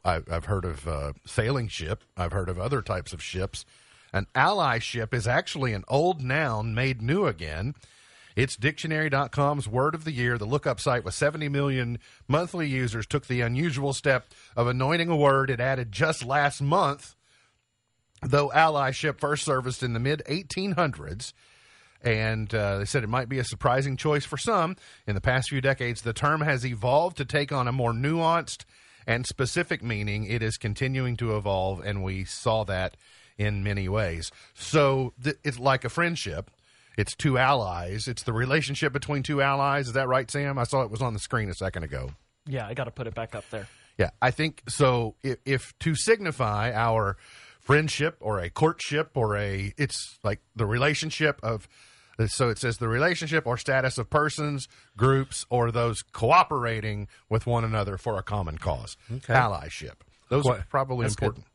I, 0.06 0.22
I've 0.30 0.46
heard 0.46 0.65
of 0.65 0.88
uh, 0.88 1.13
sailing 1.26 1.67
ship, 1.67 2.04
I've 2.15 2.32
heard 2.32 2.50
of 2.50 2.60
other 2.60 2.82
types 2.82 3.13
of 3.13 3.22
ships. 3.22 3.65
An 4.13 4.28
allyship 4.36 5.13
is 5.13 5.28
actually 5.28 5.74
an 5.74 5.84
old 5.88 6.22
noun 6.22 6.74
made 6.74 7.02
new 7.02 7.26
again. 7.26 7.76
It's 8.36 8.56
dictionary.com's 8.56 9.67
word 9.67 9.96
of 9.96 10.04
the 10.04 10.12
year. 10.12 10.38
The 10.38 10.46
lookup 10.46 10.80
site 10.80 11.04
with 11.04 11.15
70 11.15 11.50
million 11.50 11.98
monthly 12.28 12.67
users 12.67 13.08
took 13.08 13.26
the 13.26 13.41
unusual 13.41 13.93
step 13.93 14.28
of 14.56 14.67
anointing 14.67 15.10
a 15.10 15.15
word 15.15 15.50
it 15.50 15.60
added 15.60 15.91
just 15.91 16.24
last 16.24 16.62
month, 16.62 17.15
though 18.22 18.50
allyship 18.50 19.20
first 19.20 19.43
surfaced 19.43 19.82
in 19.82 19.93
the 19.93 20.00
mid 20.00 20.22
1800s. 20.30 21.34
And 22.03 22.53
uh, 22.53 22.79
they 22.79 22.86
said 22.86 23.03
it 23.03 23.10
might 23.10 23.29
be 23.29 23.39
a 23.39 23.43
surprising 23.43 23.97
choice 23.97 24.25
for 24.25 24.38
some. 24.38 24.75
In 25.07 25.15
the 25.15 25.21
past 25.21 25.49
few 25.49 25.62
decades, 25.62 26.01
the 26.01 26.13
term 26.13 26.41
has 26.41 26.65
evolved 26.65 27.17
to 27.17 27.25
take 27.25 27.51
on 27.51 27.67
a 27.67 27.71
more 27.71 27.91
nuanced 27.91 28.65
and 29.05 29.25
specific 29.25 29.81
meaning. 29.83 30.25
It 30.25 30.43
is 30.43 30.57
continuing 30.57 31.17
to 31.17 31.36
evolve, 31.36 31.81
and 31.83 32.03
we 32.03 32.25
saw 32.25 32.63
that 32.65 32.97
in 33.38 33.63
many 33.63 33.88
ways. 33.88 34.31
So 34.53 35.13
th- 35.23 35.38
it's 35.43 35.60
like 35.60 35.86
a 35.86 35.89
friendship. 35.89 36.51
It's 36.97 37.15
two 37.15 37.38
allies. 37.38 38.07
It's 38.07 38.23
the 38.23 38.33
relationship 38.33 38.91
between 38.91 39.23
two 39.23 39.41
allies. 39.41 39.88
Is 39.88 39.93
that 39.93 40.07
right, 40.07 40.29
Sam? 40.29 40.57
I 40.57 40.63
saw 40.63 40.81
it 40.81 40.89
was 40.89 41.01
on 41.01 41.13
the 41.13 41.19
screen 41.19 41.49
a 41.49 41.53
second 41.53 41.83
ago. 41.83 42.12
Yeah, 42.47 42.65
I 42.65 42.73
got 42.73 42.86
to 42.86 42.91
put 42.91 43.07
it 43.07 43.13
back 43.13 43.36
up 43.36 43.47
there. 43.51 43.67
Yeah, 43.97 44.10
I 44.21 44.31
think 44.31 44.63
so. 44.67 45.15
If, 45.23 45.38
if 45.45 45.77
to 45.79 45.95
signify 45.95 46.71
our 46.73 47.17
friendship 47.60 48.17
or 48.19 48.39
a 48.39 48.49
courtship 48.49 49.12
or 49.15 49.38
a, 49.38 49.73
it's 49.77 50.17
like 50.23 50.39
the 50.55 50.65
relationship 50.65 51.39
of, 51.43 51.67
so 52.25 52.49
it 52.49 52.58
says 52.58 52.77
the 52.77 52.88
relationship 52.88 53.45
or 53.45 53.58
status 53.58 53.97
of 53.97 54.10
persons, 54.10 54.67
groups, 54.95 55.45
or 55.49 55.71
those 55.71 56.01
cooperating 56.01 57.08
with 57.30 57.45
one 57.45 57.63
another 57.63 57.97
for 57.97 58.17
a 58.17 58.23
common 58.23 58.58
cause. 58.58 58.97
Allyship. 59.12 59.95
Those 60.30 60.45
are 60.47 60.65
probably 60.69 61.03
that's 61.03 61.15
good. 61.15 61.25
important. 61.27 61.45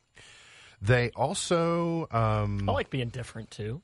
They 0.80 1.10
also, 1.10 2.08
um, 2.10 2.68
I 2.68 2.72
like 2.72 2.90
being 2.90 3.08
different 3.08 3.50
too. 3.50 3.82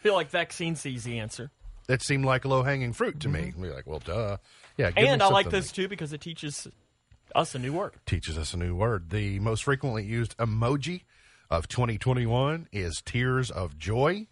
I 0.00 0.02
feel 0.02 0.14
like 0.14 0.30
vaccine's 0.30 0.78
is 0.78 0.82
the 0.82 0.90
easy 0.90 1.18
answer. 1.18 1.50
that 1.86 2.02
seemed 2.02 2.24
like 2.24 2.44
low 2.44 2.62
hanging 2.62 2.92
fruit 2.92 3.20
to 3.20 3.28
me. 3.28 3.52
We're 3.56 3.74
like, 3.74 3.86
well, 3.86 4.00
duh. 4.00 4.38
Yeah, 4.76 4.90
give 4.90 5.06
and 5.06 5.22
I 5.22 5.28
like 5.28 5.44
something 5.44 5.60
this 5.60 5.70
too 5.70 5.86
because 5.88 6.12
it 6.12 6.20
teaches 6.20 6.66
us 7.34 7.54
a 7.54 7.58
new 7.58 7.72
word. 7.72 7.94
teaches 8.06 8.38
us 8.38 8.54
a 8.54 8.56
new 8.56 8.74
word. 8.74 9.10
The 9.10 9.38
most 9.38 9.64
frequently 9.64 10.04
used 10.04 10.36
emoji 10.38 11.02
of 11.50 11.68
2021 11.68 12.68
is 12.72 13.02
tears 13.04 13.50
of 13.50 13.78
joy. 13.78 14.26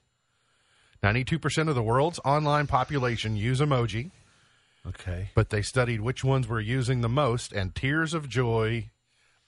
92% 1.03 1.69
of 1.69 1.75
the 1.75 1.83
world's 1.83 2.21
online 2.25 2.67
population 2.67 3.37
use 3.37 3.61
emoji, 3.61 4.11
Okay. 4.87 5.31
but 5.35 5.51
they 5.51 5.63
studied 5.63 6.01
which 6.01 6.23
ones 6.25 6.47
were 6.49 6.61
using 6.61 7.01
the 7.01 7.09
most, 7.09 7.53
and 7.53 7.75
tears 7.75 8.13
of 8.15 8.29
joy 8.29 8.91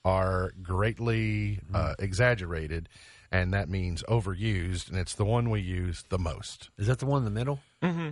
are 0.05 0.51
greatly 0.61 1.59
uh, 1.73 1.93
exaggerated, 1.99 2.89
and 3.31 3.53
that 3.53 3.69
means 3.69 4.03
overused, 4.03 4.89
and 4.89 4.97
it's 4.97 5.13
the 5.13 5.25
one 5.25 5.49
we 5.49 5.61
use 5.61 6.03
the 6.09 6.19
most. 6.19 6.69
Is 6.77 6.87
that 6.87 6.99
the 6.99 7.05
one 7.05 7.19
in 7.19 7.25
the 7.25 7.31
middle? 7.31 7.59
Mm-hmm. 7.81 8.09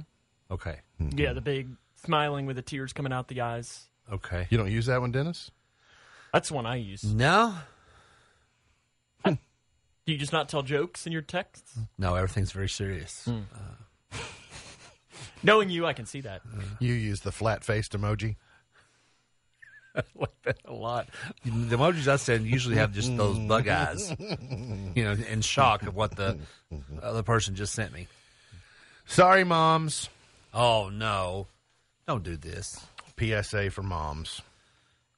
Okay. 0.51 0.79
Yeah, 0.99 1.33
the 1.33 1.41
big 1.41 1.69
smiling 1.95 2.45
with 2.45 2.55
the 2.55 2.61
tears 2.61 2.93
coming 2.93 3.11
out 3.13 3.27
the 3.27 3.41
eyes. 3.41 3.87
Okay. 4.11 4.47
You 4.49 4.57
don't 4.57 4.71
use 4.71 4.85
that 4.87 5.01
one, 5.01 5.11
Dennis? 5.11 5.51
That's 6.33 6.49
the 6.49 6.55
one 6.55 6.65
I 6.65 6.75
use. 6.77 7.03
No. 7.03 7.55
Do 10.05 10.11
you 10.11 10.17
just 10.17 10.33
not 10.33 10.49
tell 10.49 10.63
jokes 10.63 11.05
in 11.05 11.11
your 11.11 11.21
texts? 11.21 11.77
No, 11.97 12.15
everything's 12.15 12.51
very 12.51 12.69
serious. 12.69 13.25
Hmm. 13.25 13.41
Uh, 13.53 14.17
Knowing 15.43 15.69
you, 15.69 15.85
I 15.85 15.93
can 15.93 16.05
see 16.05 16.21
that. 16.21 16.41
Uh, 16.45 16.61
you 16.79 16.93
use 16.93 17.21
the 17.21 17.31
flat 17.31 17.63
faced 17.63 17.93
emoji? 17.93 18.35
I 19.95 20.01
like 20.15 20.41
that 20.43 20.57
a 20.65 20.73
lot. 20.73 21.07
The 21.43 21.75
emojis 21.75 22.07
I 22.07 22.15
send 22.15 22.45
usually 22.45 22.75
have 22.77 22.93
just 22.93 23.15
those 23.15 23.37
bug 23.47 23.67
eyes, 23.67 24.15
you 24.95 25.03
know, 25.03 25.11
in 25.29 25.41
shock 25.41 25.83
of 25.83 25.95
what 25.95 26.15
the 26.15 26.37
other 27.01 27.23
person 27.23 27.55
just 27.55 27.73
sent 27.73 27.93
me. 27.93 28.07
Sorry, 29.05 29.43
moms. 29.43 30.09
Oh 30.53 30.89
no! 30.89 31.47
Don't 32.07 32.23
do 32.23 32.37
this. 32.37 32.79
PSA 33.19 33.69
for 33.71 33.83
moms. 33.83 34.41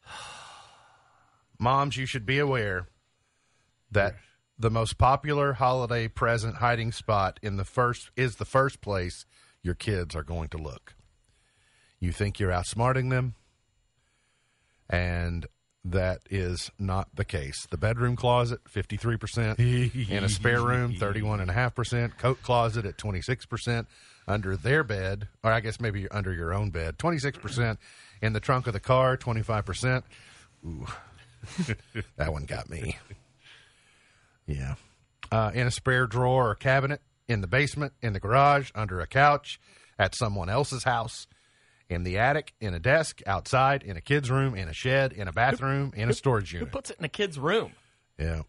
Moms, 1.59 1.95
you 1.95 2.05
should 2.05 2.25
be 2.25 2.39
aware 2.39 2.87
that 3.91 4.15
the 4.57 4.69
most 4.69 4.97
popular 4.97 5.53
holiday 5.53 6.07
present 6.07 6.55
hiding 6.57 6.91
spot 6.91 7.39
in 7.41 7.57
the 7.57 7.65
first 7.65 8.11
is 8.15 8.35
the 8.35 8.45
first 8.45 8.81
place 8.81 9.25
your 9.61 9.75
kids 9.75 10.15
are 10.15 10.23
going 10.23 10.49
to 10.49 10.57
look. 10.57 10.95
You 11.99 12.11
think 12.11 12.39
you're 12.39 12.51
outsmarting 12.51 13.09
them, 13.09 13.35
and 14.89 15.45
that 15.85 16.19
is 16.29 16.69
not 16.77 17.09
the 17.15 17.25
case. 17.25 17.65
The 17.69 17.77
bedroom 17.77 18.15
closet, 18.15 18.59
53%. 18.65 19.59
in 20.09 20.23
a 20.23 20.29
spare 20.29 20.61
room, 20.61 20.93
31.5%. 20.93 22.17
Coat 22.17 22.41
closet 22.41 22.85
at 22.85 22.97
26%. 22.97 23.85
Under 24.25 24.55
their 24.55 24.85
bed, 24.85 25.27
or 25.43 25.51
I 25.51 25.59
guess 25.59 25.81
maybe 25.81 26.07
under 26.09 26.33
your 26.33 26.53
own 26.53 26.69
bed, 26.69 26.97
26%. 26.97 27.77
In 28.21 28.31
the 28.31 28.39
trunk 28.39 28.67
of 28.67 28.73
the 28.73 28.79
car, 28.79 29.17
25%. 29.17 30.03
Ooh, 30.65 30.85
that 32.15 32.31
one 32.31 32.45
got 32.45 32.69
me. 32.69 32.97
Yeah. 34.47 34.75
Uh, 35.31 35.51
in 35.53 35.67
a 35.67 35.71
spare 35.71 36.05
drawer 36.07 36.49
or 36.51 36.55
cabinet, 36.55 37.01
in 37.27 37.41
the 37.41 37.47
basement, 37.47 37.93
in 38.01 38.13
the 38.13 38.19
garage, 38.19 38.71
under 38.75 38.99
a 38.99 39.07
couch, 39.07 39.59
at 39.97 40.15
someone 40.15 40.49
else's 40.49 40.83
house, 40.83 41.27
in 41.89 42.03
the 42.03 42.17
attic, 42.17 42.53
in 42.59 42.73
a 42.73 42.79
desk, 42.79 43.21
outside, 43.25 43.83
in 43.83 43.97
a 43.97 44.01
kid's 44.01 44.29
room, 44.29 44.55
in 44.55 44.67
a 44.67 44.73
shed, 44.73 45.13
in 45.13 45.27
a 45.27 45.31
bathroom, 45.31 45.91
in 45.95 46.09
a 46.09 46.13
storage 46.13 46.51
Who 46.51 46.59
unit. 46.59 46.71
puts 46.73 46.89
it 46.89 46.97
in 46.99 47.05
a 47.05 47.09
kid's 47.09 47.39
room? 47.39 47.71
Yeah. 48.19 48.43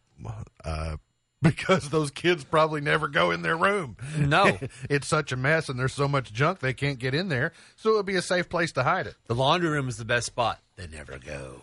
Uh, 0.64 0.96
because 1.42 1.90
those 1.90 2.10
kids 2.10 2.42
probably 2.44 2.80
never 2.80 3.06
go 3.08 3.30
in 3.30 3.42
their 3.42 3.56
room. 3.56 3.96
No, 4.18 4.58
it's 4.90 5.06
such 5.06 5.30
a 5.32 5.36
mess 5.36 5.68
and 5.68 5.78
there's 5.78 5.92
so 5.92 6.08
much 6.08 6.32
junk 6.32 6.60
they 6.60 6.72
can't 6.72 6.98
get 6.98 7.14
in 7.14 7.28
there. 7.28 7.52
So 7.76 7.90
it 7.90 7.96
would 7.96 8.06
be 8.06 8.16
a 8.16 8.22
safe 8.22 8.48
place 8.48 8.72
to 8.72 8.82
hide 8.82 9.06
it. 9.06 9.14
the 9.26 9.34
laundry 9.34 9.68
room 9.70 9.88
is 9.88 9.96
the 9.98 10.04
best 10.06 10.26
spot. 10.26 10.58
They 10.76 10.86
never 10.86 11.18
go. 11.18 11.60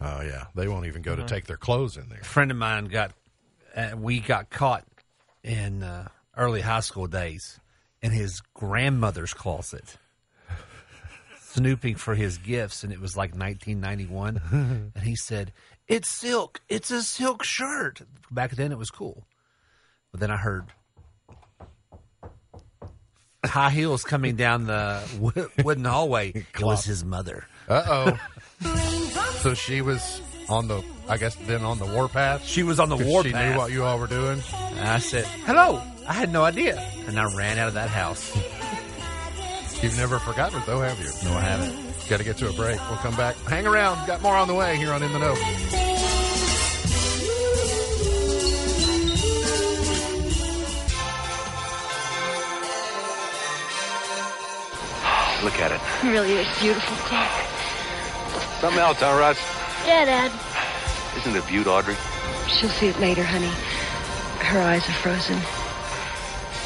Oh, 0.00 0.22
yeah. 0.22 0.46
They 0.54 0.66
won't 0.68 0.86
even 0.86 1.02
go 1.02 1.14
to 1.14 1.24
take 1.24 1.46
their 1.46 1.56
clothes 1.56 1.96
in 1.96 2.08
there. 2.08 2.20
A 2.20 2.24
friend 2.24 2.50
of 2.50 2.56
mine 2.56 2.86
got, 2.86 3.12
uh, 3.76 3.90
we 3.96 4.20
got 4.20 4.48
caught 4.50 4.84
in 5.42 5.82
uh, 5.82 6.08
early 6.36 6.62
high 6.62 6.80
school 6.80 7.06
days 7.06 7.60
in 8.02 8.10
his 8.12 8.40
grandmother's 8.54 9.34
closet, 9.34 9.96
snooping 11.40 11.96
for 11.96 12.14
his 12.14 12.38
gifts, 12.38 12.82
and 12.82 12.92
it 12.92 13.00
was 13.00 13.16
like 13.16 13.34
1991. 13.34 14.92
and 14.94 15.04
he 15.04 15.16
said, 15.16 15.52
"It's 15.86 16.10
silk. 16.10 16.60
It's 16.68 16.90
a 16.90 17.02
silk 17.02 17.44
shirt." 17.44 18.00
Back 18.30 18.52
then, 18.52 18.72
it 18.72 18.78
was 18.78 18.90
cool, 18.90 19.26
but 20.12 20.20
then 20.20 20.30
I 20.30 20.36
heard 20.36 20.66
high 23.44 23.70
heels 23.70 24.04
coming 24.04 24.36
down 24.36 24.66
the 24.66 25.48
wooden 25.64 25.84
hallway. 25.84 26.30
it 26.30 26.60
was 26.60 26.84
his 26.86 27.04
mother. 27.04 27.46
Uh 27.68 28.16
oh. 28.62 28.89
So 29.40 29.54
she 29.54 29.80
was 29.82 30.20
on 30.48 30.68
the, 30.68 30.82
I 31.08 31.16
guess, 31.16 31.34
then 31.36 31.64
on 31.64 31.78
the 31.78 31.86
warpath. 31.86 32.44
She 32.46 32.62
was 32.62 32.78
on 32.80 32.88
the 32.88 32.96
'Cause 32.96 33.06
warpath. 33.06 33.32
She 33.32 33.50
knew 33.50 33.56
what 33.58 33.72
you 33.72 33.84
all 33.84 33.98
were 33.98 34.06
doing. 34.06 34.42
And 34.76 34.88
I 34.88 34.98
said, 34.98 35.24
"Hello." 35.46 35.82
I 36.08 36.12
had 36.12 36.32
no 36.32 36.42
idea, 36.42 36.76
and 37.06 37.20
I 37.20 37.24
ran 37.36 37.56
out 37.58 37.68
of 37.68 37.74
that 37.74 37.88
house. 37.88 38.34
You've 39.82 39.96
never 39.96 40.18
forgotten 40.18 40.58
it, 40.58 40.66
though, 40.66 40.80
have 40.80 40.98
you? 40.98 41.08
No, 41.28 41.36
I 41.36 41.40
haven't. 41.40 42.08
Got 42.08 42.16
to 42.18 42.24
get 42.24 42.36
to 42.38 42.48
a 42.48 42.52
break. 42.52 42.80
We'll 42.88 42.98
come 42.98 43.14
back. 43.16 43.36
Hang 43.46 43.64
around. 43.66 44.04
Got 44.08 44.20
more 44.20 44.36
on 44.36 44.48
the 44.48 44.54
way 44.54 44.76
here 44.76 44.92
on 44.92 45.02
In 45.04 45.12
the 45.12 45.18
Know. 45.20 45.36
Look 55.42 55.58
at 55.58 55.72
it. 55.72 55.80
Really 56.04 56.34
is 56.34 56.46
beautiful 56.60 56.96
clock. 57.08 57.30
Something 58.60 58.80
else, 58.80 58.98
huh, 59.00 59.16
Russ? 59.18 59.38
Yeah, 59.86 60.04
Dad. 60.04 60.30
Isn't 61.16 61.34
it 61.34 61.42
a 61.42 61.46
beaut, 61.48 61.66
Audrey? 61.66 61.96
She'll 62.46 62.68
see 62.68 62.88
it 62.88 63.00
later, 63.00 63.24
honey. 63.24 63.48
her 64.44 64.60
eyes 64.60 64.86
are 64.86 64.92
frozen. 65.00 65.40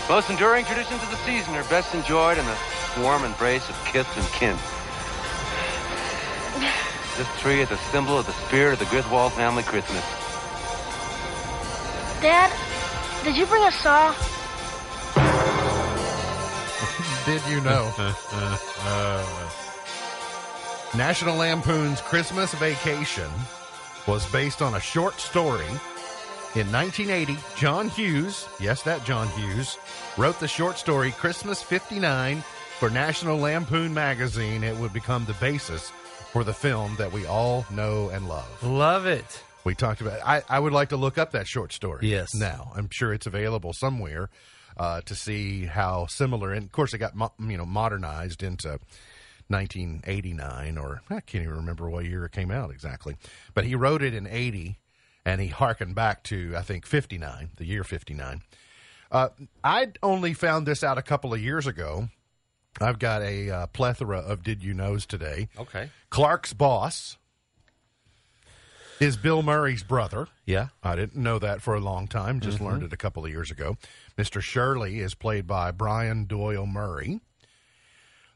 Most 0.09 0.29
enduring 0.29 0.65
traditions 0.65 1.01
of 1.03 1.11
the 1.11 1.17
season 1.19 1.55
are 1.55 1.63
best 1.65 1.95
enjoyed 1.95 2.37
in 2.37 2.45
the 2.45 2.57
warm 3.01 3.25
embrace 3.25 3.69
of 3.69 3.77
kith 3.85 4.09
and 4.19 4.27
kin. 4.35 4.57
This 7.17 7.29
tree 7.41 7.61
is 7.61 7.71
a 7.71 7.77
symbol 7.95 8.19
of 8.19 8.27
the 8.27 8.33
spirit 8.33 8.73
of 8.73 8.81
the 8.81 8.87
Griswold 8.87 9.33
family 9.35 9.63
Christmas. 9.63 10.03
Dad, 12.21 12.51
did 13.23 13.37
you 13.37 13.47
bring 13.47 13.63
a 13.63 13.71
saw? 13.71 14.13
Did 17.25 17.41
you 17.49 17.61
know? 17.61 17.93
National 20.97 21.37
Lampoon's 21.37 22.01
Christmas 22.01 22.55
Vacation 22.55 23.29
was 24.07 24.31
based 24.31 24.63
on 24.63 24.75
a 24.75 24.81
short 24.81 25.19
story. 25.19 25.67
In 26.55 26.71
1980, 26.71 27.37
John 27.57 27.89
Hughes, 27.89 28.47
yes, 28.61 28.83
that 28.83 29.05
John 29.05 29.27
Hughes, 29.31 29.77
wrote 30.17 30.39
the 30.39 30.47
short 30.47 30.79
story 30.79 31.11
Christmas 31.11 31.61
59 31.61 32.45
for 32.79 32.91
National 32.91 33.37
Lampoon 33.39 33.93
magazine. 33.93 34.63
It 34.63 34.77
would 34.77 34.93
become 34.93 35.25
the 35.25 35.33
basis 35.35 35.91
for 36.31 36.45
the 36.45 36.55
film 36.55 36.95
that 36.99 37.11
we 37.11 37.27
all 37.27 37.67
know 37.73 38.11
and 38.11 38.29
love. 38.29 38.63
Love 38.63 39.07
it. 39.07 39.43
We 39.65 39.75
talked 39.75 40.01
about. 40.01 40.21
I, 40.25 40.43
I 40.49 40.61
would 40.61 40.73
like 40.73 40.91
to 40.91 40.97
look 40.97 41.19
up 41.19 41.33
that 41.33 41.49
short 41.49 41.73
story. 41.73 42.09
Yes. 42.09 42.37
Now 42.37 42.71
I'm 42.77 42.89
sure 42.89 43.13
it's 43.13 43.27
available 43.27 43.73
somewhere 43.73 44.31
uh, 44.77 45.01
to 45.07 45.17
see 45.17 45.65
how 45.65 46.07
similar. 46.07 46.53
And 46.53 46.67
of 46.67 46.71
course, 46.71 46.95
it 46.95 46.99
got 46.99 47.17
mo- 47.17 47.33
you 47.41 47.57
know 47.57 47.67
modernized 47.67 48.45
into 48.45 48.79
1989, 49.55 50.79
or 50.79 51.03
I 51.09 51.21
can't 51.21 51.45
even 51.45 51.57
remember 51.57 51.89
what 51.89 52.05
year 52.05 52.25
it 52.25 52.33
came 52.33 52.51
out 52.51 52.71
exactly. 52.71 53.17
But 53.55 53.65
he 53.65 53.75
wrote 53.75 54.03
it 54.03 54.15
in 54.15 54.27
80, 54.27 54.79
and 55.25 55.41
he 55.41 55.49
harkened 55.49 55.95
back 55.95 56.23
to 56.25 56.55
I 56.57 56.63
think 56.63 56.87
59, 56.87 57.51
the 57.57 57.65
year 57.65 57.85
59. 57.85 58.43
Uh, 59.11 59.29
I 59.63 59.93
only 60.03 60.35
found 60.35 60.67
this 60.67 60.83
out 60.83 60.99
a 60.99 61.03
couple 61.03 61.33
of 61.33 61.41
years 61.41 61.67
ago. 61.67 62.09
I've 62.81 62.99
got 62.99 63.23
a 63.23 63.51
uh, 63.51 63.67
plethora 63.69 64.19
of 64.19 64.43
did 64.43 64.65
you 64.65 64.75
knows 64.75 65.07
today. 65.07 65.49
Okay. 65.59 65.91
Clark's 66.11 66.53
boss 66.53 67.17
is 69.01 69.17
Bill 69.17 69.43
Murray's 69.43 69.83
brother. 69.83 70.29
Yeah. 70.47 70.69
I 70.83 70.97
didn't 70.97 71.23
know 71.23 71.39
that 71.39 71.63
for 71.63 71.75
a 71.75 71.81
long 71.81 72.09
time, 72.09 72.41
just 72.41 72.61
learned 72.61 72.83
it 72.83 72.93
a 72.93 72.97
couple 72.97 73.25
of 73.25 73.31
years 73.31 73.51
ago. 73.51 73.77
Mr. 74.19 74.41
Shirley 74.41 75.01
is 75.01 75.15
played 75.15 75.47
by 75.47 75.71
Brian 75.71 76.25
Doyle 76.25 76.67
Murray. 76.67 77.21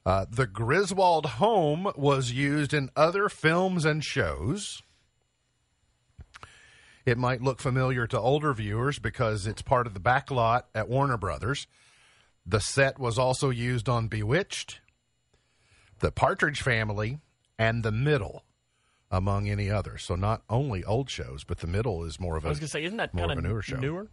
Uh, 0.06 0.26
the 0.30 0.46
Griswold 0.46 1.26
home 1.26 1.92
was 1.96 2.32
used 2.32 2.72
in 2.72 2.90
other 2.96 3.28
films 3.28 3.84
and 3.84 4.02
shows. 4.02 4.82
It 7.04 7.18
might 7.18 7.42
look 7.42 7.60
familiar 7.60 8.06
to 8.06 8.18
older 8.18 8.52
viewers 8.52 8.98
because 8.98 9.46
it's 9.46 9.62
part 9.62 9.86
of 9.86 9.94
the 9.94 10.00
back 10.00 10.30
lot 10.30 10.68
at 10.74 10.88
Warner 10.88 11.16
Brothers. 11.16 11.66
The 12.44 12.60
set 12.60 12.98
was 12.98 13.18
also 13.18 13.50
used 13.50 13.88
on 13.88 14.08
Bewitched, 14.08 14.80
The 16.00 16.10
Partridge 16.10 16.60
Family, 16.62 17.18
and 17.58 17.82
The 17.82 17.92
Middle, 17.92 18.44
among 19.10 19.48
any 19.48 19.70
others. 19.70 20.04
So 20.04 20.14
not 20.14 20.42
only 20.48 20.84
old 20.84 21.10
shows, 21.10 21.44
but 21.44 21.58
The 21.58 21.66
Middle 21.66 22.04
is 22.04 22.20
more 22.20 22.36
of 22.36 22.44
a 22.44 22.48
I 22.48 22.50
was 22.50 22.58
gonna 22.58 22.68
say, 22.68 22.84
isn't 22.84 22.96
that 22.98 23.12
more 23.12 23.26
kind 23.26 23.38
of 23.38 23.44
a 23.44 23.48
newer 23.48 23.62
show. 23.62 23.76
Newer. 23.76 24.08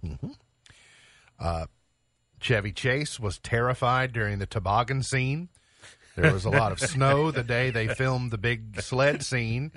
Chevy 2.39 2.71
Chase 2.71 3.19
was 3.19 3.39
terrified 3.39 4.13
during 4.13 4.39
the 4.39 4.45
toboggan 4.45 5.01
scene. 5.01 5.49
There 6.16 6.32
was 6.34 6.45
a 6.45 6.49
lot 6.49 6.72
of 6.72 6.80
snow 6.80 7.30
the 7.32 7.43
day 7.43 7.72
they 7.72 7.88
filmed 7.89 8.32
the 8.32 8.38
big 8.38 8.82
sled 8.82 9.24
scene, 9.24 9.72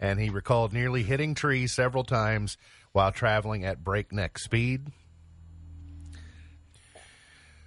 and 0.00 0.18
he 0.20 0.28
recalled 0.28 0.72
nearly 0.72 1.02
hitting 1.04 1.34
trees 1.34 1.72
several 1.72 2.02
times 2.04 2.56
while 2.92 3.12
traveling 3.12 3.64
at 3.64 3.84
breakneck 3.84 4.38
speed. 4.38 4.88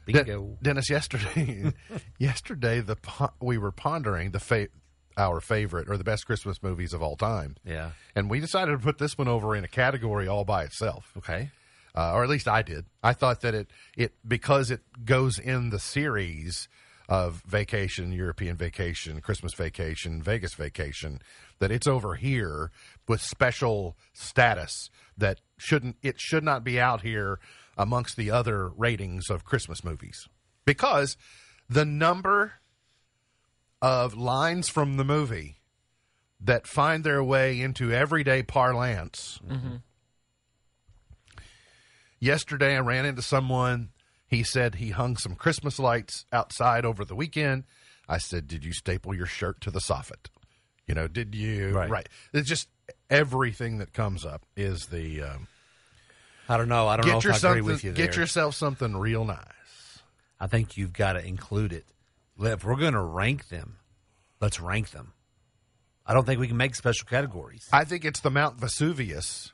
De- 0.07 0.55
Dennis, 0.61 0.89
yesterday, 0.89 1.73
yesterday 2.17 2.79
the 2.79 2.95
po- 2.95 3.31
we 3.41 3.57
were 3.57 3.71
pondering 3.73 4.31
the 4.31 4.39
fa- 4.39 4.69
our 5.17 5.41
favorite 5.41 5.89
or 5.89 5.97
the 5.97 6.03
best 6.03 6.25
Christmas 6.25 6.63
movies 6.63 6.93
of 6.93 7.01
all 7.01 7.17
time, 7.17 7.55
Yeah. 7.65 7.91
and 8.15 8.29
we 8.29 8.39
decided 8.39 8.71
to 8.71 8.77
put 8.77 8.99
this 8.99 9.17
one 9.17 9.27
over 9.27 9.55
in 9.55 9.63
a 9.65 9.67
category 9.67 10.27
all 10.27 10.45
by 10.45 10.63
itself 10.63 11.11
Okay. 11.17 11.49
uh, 11.93 12.13
or 12.13 12.23
at 12.23 12.29
least 12.29 12.47
I 12.47 12.61
did. 12.61 12.85
I 13.03 13.11
thought 13.13 13.41
that 13.41 13.53
it 13.53 13.67
it 13.97 14.13
because 14.25 14.71
it 14.71 14.81
goes 15.03 15.39
in 15.39 15.71
the 15.71 15.79
series 15.79 16.69
of 17.09 17.41
vacation, 17.47 18.11
European 18.11 18.57
vacation, 18.57 19.21
Christmas 19.21 19.53
vacation, 19.53 20.21
Vegas 20.21 20.53
vacation, 20.53 21.21
that 21.59 21.71
it's 21.71 21.87
over 21.87 22.15
here 22.15 22.71
with 23.07 23.21
special 23.21 23.95
status 24.13 24.89
that 25.17 25.39
shouldn't 25.57 25.95
it 26.01 26.19
should 26.19 26.43
not 26.43 26.63
be 26.63 26.79
out 26.79 27.01
here 27.01 27.39
amongst 27.77 28.17
the 28.17 28.31
other 28.31 28.69
ratings 28.69 29.29
of 29.29 29.45
Christmas 29.45 29.83
movies 29.83 30.27
because 30.65 31.15
the 31.69 31.85
number 31.85 32.53
of 33.81 34.15
lines 34.15 34.67
from 34.67 34.97
the 34.97 35.05
movie 35.05 35.57
that 36.39 36.67
find 36.67 37.03
their 37.03 37.23
way 37.23 37.59
into 37.59 37.91
everyday 37.91 38.43
parlance 38.43 39.39
mm-hmm. 39.47 39.77
Yesterday, 42.19 42.75
I 42.75 42.79
ran 42.79 43.05
into 43.05 43.21
someone. 43.21 43.89
He 44.27 44.43
said 44.43 44.75
he 44.75 44.89
hung 44.89 45.17
some 45.17 45.35
Christmas 45.35 45.79
lights 45.79 46.25
outside 46.31 46.85
over 46.85 47.05
the 47.05 47.15
weekend. 47.15 47.63
I 48.07 48.17
said, 48.17 48.47
Did 48.47 48.65
you 48.65 48.73
staple 48.73 49.15
your 49.15 49.25
shirt 49.25 49.61
to 49.61 49.71
the 49.71 49.79
soffit? 49.79 50.27
You 50.85 50.95
know, 50.95 51.07
did 51.07 51.35
you? 51.35 51.71
Right. 51.71 51.89
right. 51.89 52.09
It's 52.33 52.47
just 52.47 52.69
everything 53.09 53.79
that 53.79 53.93
comes 53.93 54.25
up 54.25 54.43
is 54.55 54.87
the 54.87 55.23
um, 55.23 55.47
I 56.49 56.57
don't 56.57 56.69
know. 56.69 56.87
I 56.87 56.97
don't 56.97 57.07
know 57.07 57.19
get 57.19 57.35
if 57.35 57.43
I 57.43 57.49
agree 57.49 57.61
with 57.61 57.83
you 57.83 57.91
there. 57.91 58.07
get 58.07 58.15
yourself 58.15 58.55
something 58.55 58.95
real 58.95 59.25
nice. 59.25 59.43
I 60.39 60.47
think 60.47 60.77
you've 60.77 60.93
got 60.93 61.13
to 61.13 61.25
include 61.25 61.73
it. 61.73 61.85
If 62.39 62.63
we're 62.63 62.75
going 62.75 62.93
to 62.93 63.01
rank 63.01 63.49
them, 63.49 63.77
let's 64.39 64.59
rank 64.59 64.91
them. 64.91 65.13
I 66.05 66.13
don't 66.13 66.25
think 66.25 66.39
we 66.39 66.47
can 66.47 66.57
make 66.57 66.75
special 66.75 67.05
categories. 67.05 67.67
I 67.73 67.83
think 67.83 68.05
it's 68.05 68.21
the 68.21 68.29
Mount 68.29 68.57
Vesuvius 68.57 69.51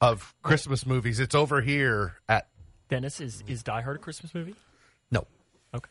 of 0.00 0.34
Christmas 0.42 0.84
movies. 0.84 1.20
It's 1.20 1.34
over 1.34 1.62
here 1.62 2.16
at 2.28 2.48
Dennis 2.90 3.20
is 3.20 3.42
is 3.46 3.62
Die 3.62 3.80
Hard 3.80 3.96
a 3.96 3.98
Christmas 4.00 4.34
movie? 4.34 4.54
No. 5.10 5.26
Okay. 5.74 5.88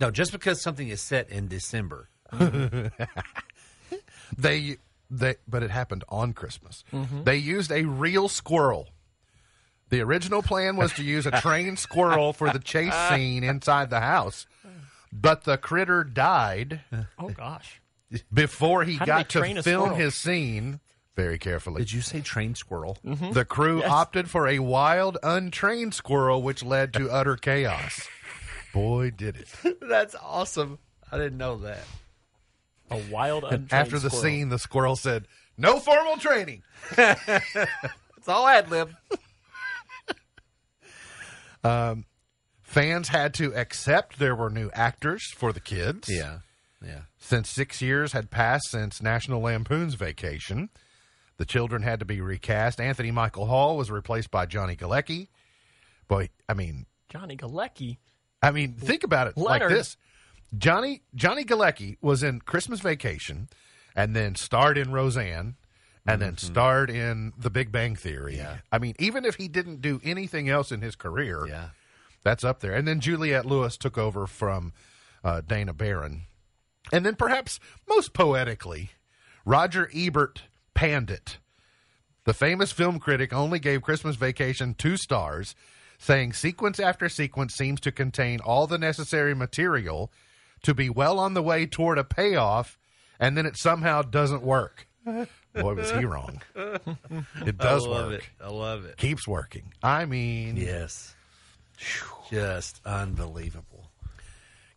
No, 0.00 0.10
just 0.10 0.32
because 0.32 0.60
something 0.62 0.88
is 0.88 1.00
set 1.00 1.30
in 1.30 1.46
December. 1.48 2.08
Mm-hmm. 2.32 2.86
they 4.38 4.76
they 5.10 5.36
but 5.46 5.62
it 5.62 5.70
happened 5.70 6.04
on 6.08 6.32
Christmas. 6.32 6.82
Mm-hmm. 6.92 7.24
They 7.24 7.36
used 7.36 7.70
a 7.70 7.84
real 7.84 8.28
squirrel. 8.28 8.88
The 9.90 10.00
original 10.00 10.42
plan 10.42 10.76
was 10.76 10.92
to 10.94 11.04
use 11.04 11.26
a 11.26 11.30
trained 11.40 11.78
squirrel 11.78 12.32
for 12.32 12.50
the 12.50 12.58
chase 12.58 12.94
scene 13.10 13.44
inside 13.44 13.90
the 13.90 14.00
house, 14.00 14.46
but 15.12 15.44
the 15.44 15.56
critter 15.58 16.02
died 16.02 16.80
Oh 17.18 17.28
gosh. 17.28 17.80
before 18.32 18.82
he 18.84 18.94
How 18.94 19.04
do 19.04 19.12
they 19.12 19.18
got 19.18 19.28
to 19.28 19.42
a 19.42 19.62
film 19.62 19.62
squirrel? 19.62 19.94
his 19.94 20.14
scene. 20.14 20.80
Very 21.16 21.38
carefully. 21.38 21.78
Did 21.82 21.92
you 21.92 22.00
say 22.00 22.20
trained 22.20 22.56
squirrel? 22.56 22.98
Mm-hmm. 23.04 23.32
The 23.32 23.44
crew 23.44 23.82
opted 23.84 24.28
for 24.28 24.48
a 24.48 24.58
wild, 24.58 25.16
untrained 25.22 25.94
squirrel, 25.94 26.42
which 26.42 26.64
led 26.64 26.92
to 26.94 27.08
utter 27.10 27.36
chaos. 27.36 28.08
Boy, 28.72 29.10
did 29.10 29.36
it. 29.36 29.78
That's 29.80 30.16
awesome. 30.20 30.78
I 31.12 31.18
didn't 31.18 31.38
know 31.38 31.58
that. 31.58 31.84
A 32.90 32.98
wild 33.10 33.44
untrained 33.44 33.72
After 33.72 33.98
the 34.00 34.10
squirrel. 34.10 34.22
scene, 34.22 34.48
the 34.48 34.58
squirrel 34.58 34.96
said, 34.96 35.28
No 35.56 35.78
formal 35.78 36.16
training. 36.16 36.62
It's 36.96 38.28
all 38.28 38.48
ad 38.48 38.70
lib. 38.70 38.90
Um, 41.62 42.04
fans 42.62 43.08
had 43.08 43.32
to 43.34 43.54
accept 43.54 44.18
there 44.18 44.34
were 44.36 44.50
new 44.50 44.70
actors 44.74 45.32
for 45.34 45.52
the 45.52 45.60
kids. 45.60 46.08
Yeah. 46.10 46.40
Yeah. 46.84 47.02
Since 47.18 47.48
six 47.48 47.80
years 47.80 48.12
had 48.12 48.30
passed 48.30 48.70
since 48.70 49.00
National 49.00 49.40
Lampoon's 49.40 49.94
vacation, 49.94 50.68
the 51.44 51.52
children 51.52 51.82
had 51.82 51.98
to 51.98 52.06
be 52.06 52.22
recast. 52.22 52.80
Anthony 52.80 53.10
Michael 53.10 53.44
Hall 53.44 53.76
was 53.76 53.90
replaced 53.90 54.30
by 54.30 54.46
Johnny 54.46 54.76
Galecki. 54.76 55.28
Boy, 56.08 56.30
I 56.48 56.54
mean, 56.54 56.86
Johnny 57.10 57.36
Galecki. 57.36 57.98
I 58.42 58.50
mean, 58.50 58.72
think 58.72 59.04
about 59.04 59.26
it 59.26 59.36
Leonard. 59.36 59.68
like 59.70 59.76
this: 59.78 59.98
Johnny 60.56 61.02
Johnny 61.14 61.44
Galecki 61.44 61.98
was 62.00 62.22
in 62.22 62.40
Christmas 62.40 62.80
Vacation, 62.80 63.48
and 63.94 64.16
then 64.16 64.34
starred 64.36 64.78
in 64.78 64.90
Roseanne, 64.90 65.56
and 66.06 66.22
then 66.22 66.38
starred 66.38 66.88
in 66.88 67.34
The 67.36 67.50
Big 67.50 67.70
Bang 67.70 67.94
Theory. 67.94 68.38
Yeah. 68.38 68.56
I 68.72 68.78
mean, 68.78 68.94
even 68.98 69.26
if 69.26 69.34
he 69.34 69.46
didn't 69.46 69.82
do 69.82 70.00
anything 70.02 70.48
else 70.48 70.72
in 70.72 70.80
his 70.80 70.96
career, 70.96 71.46
Yeah. 71.46 71.68
that's 72.22 72.42
up 72.42 72.60
there. 72.60 72.72
And 72.72 72.88
then 72.88 73.00
Juliette 73.00 73.44
Lewis 73.44 73.76
took 73.76 73.98
over 73.98 74.26
from 74.26 74.72
uh, 75.22 75.42
Dana 75.42 75.74
Barron. 75.74 76.22
And 76.90 77.04
then 77.04 77.16
perhaps 77.16 77.60
most 77.86 78.14
poetically, 78.14 78.92
Roger 79.44 79.90
Ebert 79.94 80.42
panned 80.74 81.10
it. 81.10 81.38
The 82.24 82.34
famous 82.34 82.72
film 82.72 82.98
critic 82.98 83.32
only 83.32 83.58
gave 83.58 83.82
Christmas 83.82 84.16
Vacation 84.16 84.74
two 84.74 84.96
stars, 84.96 85.54
saying 85.98 86.32
sequence 86.32 86.80
after 86.80 87.08
sequence 87.08 87.54
seems 87.54 87.80
to 87.80 87.92
contain 87.92 88.40
all 88.40 88.66
the 88.66 88.78
necessary 88.78 89.34
material 89.34 90.10
to 90.62 90.72
be 90.74 90.88
well 90.88 91.18
on 91.18 91.34
the 91.34 91.42
way 91.42 91.66
toward 91.66 91.98
a 91.98 92.04
payoff, 92.04 92.78
and 93.20 93.36
then 93.36 93.44
it 93.46 93.56
somehow 93.56 94.02
doesn't 94.02 94.42
work. 94.42 94.86
Boy, 95.04 95.74
was 95.74 95.90
he 95.90 96.04
wrong. 96.06 96.40
It 96.56 97.58
does 97.58 97.84
I 97.86 97.88
love 97.90 98.10
work. 98.12 98.20
it. 98.22 98.28
I 98.42 98.48
love 98.48 98.84
it. 98.86 98.96
Keeps 98.96 99.28
working. 99.28 99.72
I 99.82 100.06
mean, 100.06 100.56
Yes. 100.56 101.14
Just 102.30 102.80
unbelievable. 102.86 103.90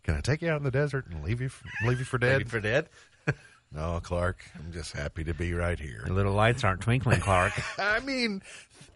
can 0.04 0.16
I 0.16 0.20
take 0.22 0.42
you 0.42 0.50
out 0.50 0.58
in 0.58 0.64
the 0.64 0.72
desert 0.72 1.06
and 1.10 1.24
leave 1.24 1.40
you 1.40 1.50
leave 1.86 2.00
you 2.00 2.06
for 2.06 2.18
dead? 2.18 2.34
Ready 2.40 2.44
for 2.46 2.60
dead? 2.60 2.90
no, 3.72 4.00
Clark. 4.02 4.44
I'm 4.56 4.72
just 4.72 4.94
happy 4.94 5.24
to 5.26 5.34
be 5.34 5.54
right 5.54 5.80
here. 5.80 6.04
The 6.06 6.14
little 6.14 6.34
lights 6.34 6.64
aren't 6.64 6.82
twinkling, 6.82 7.20
Clark. 7.20 7.54
I 7.80 8.00
mean, 8.00 8.42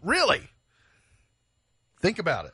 really. 0.02 0.48
Think 2.00 2.18
about 2.18 2.46
it. 2.46 2.52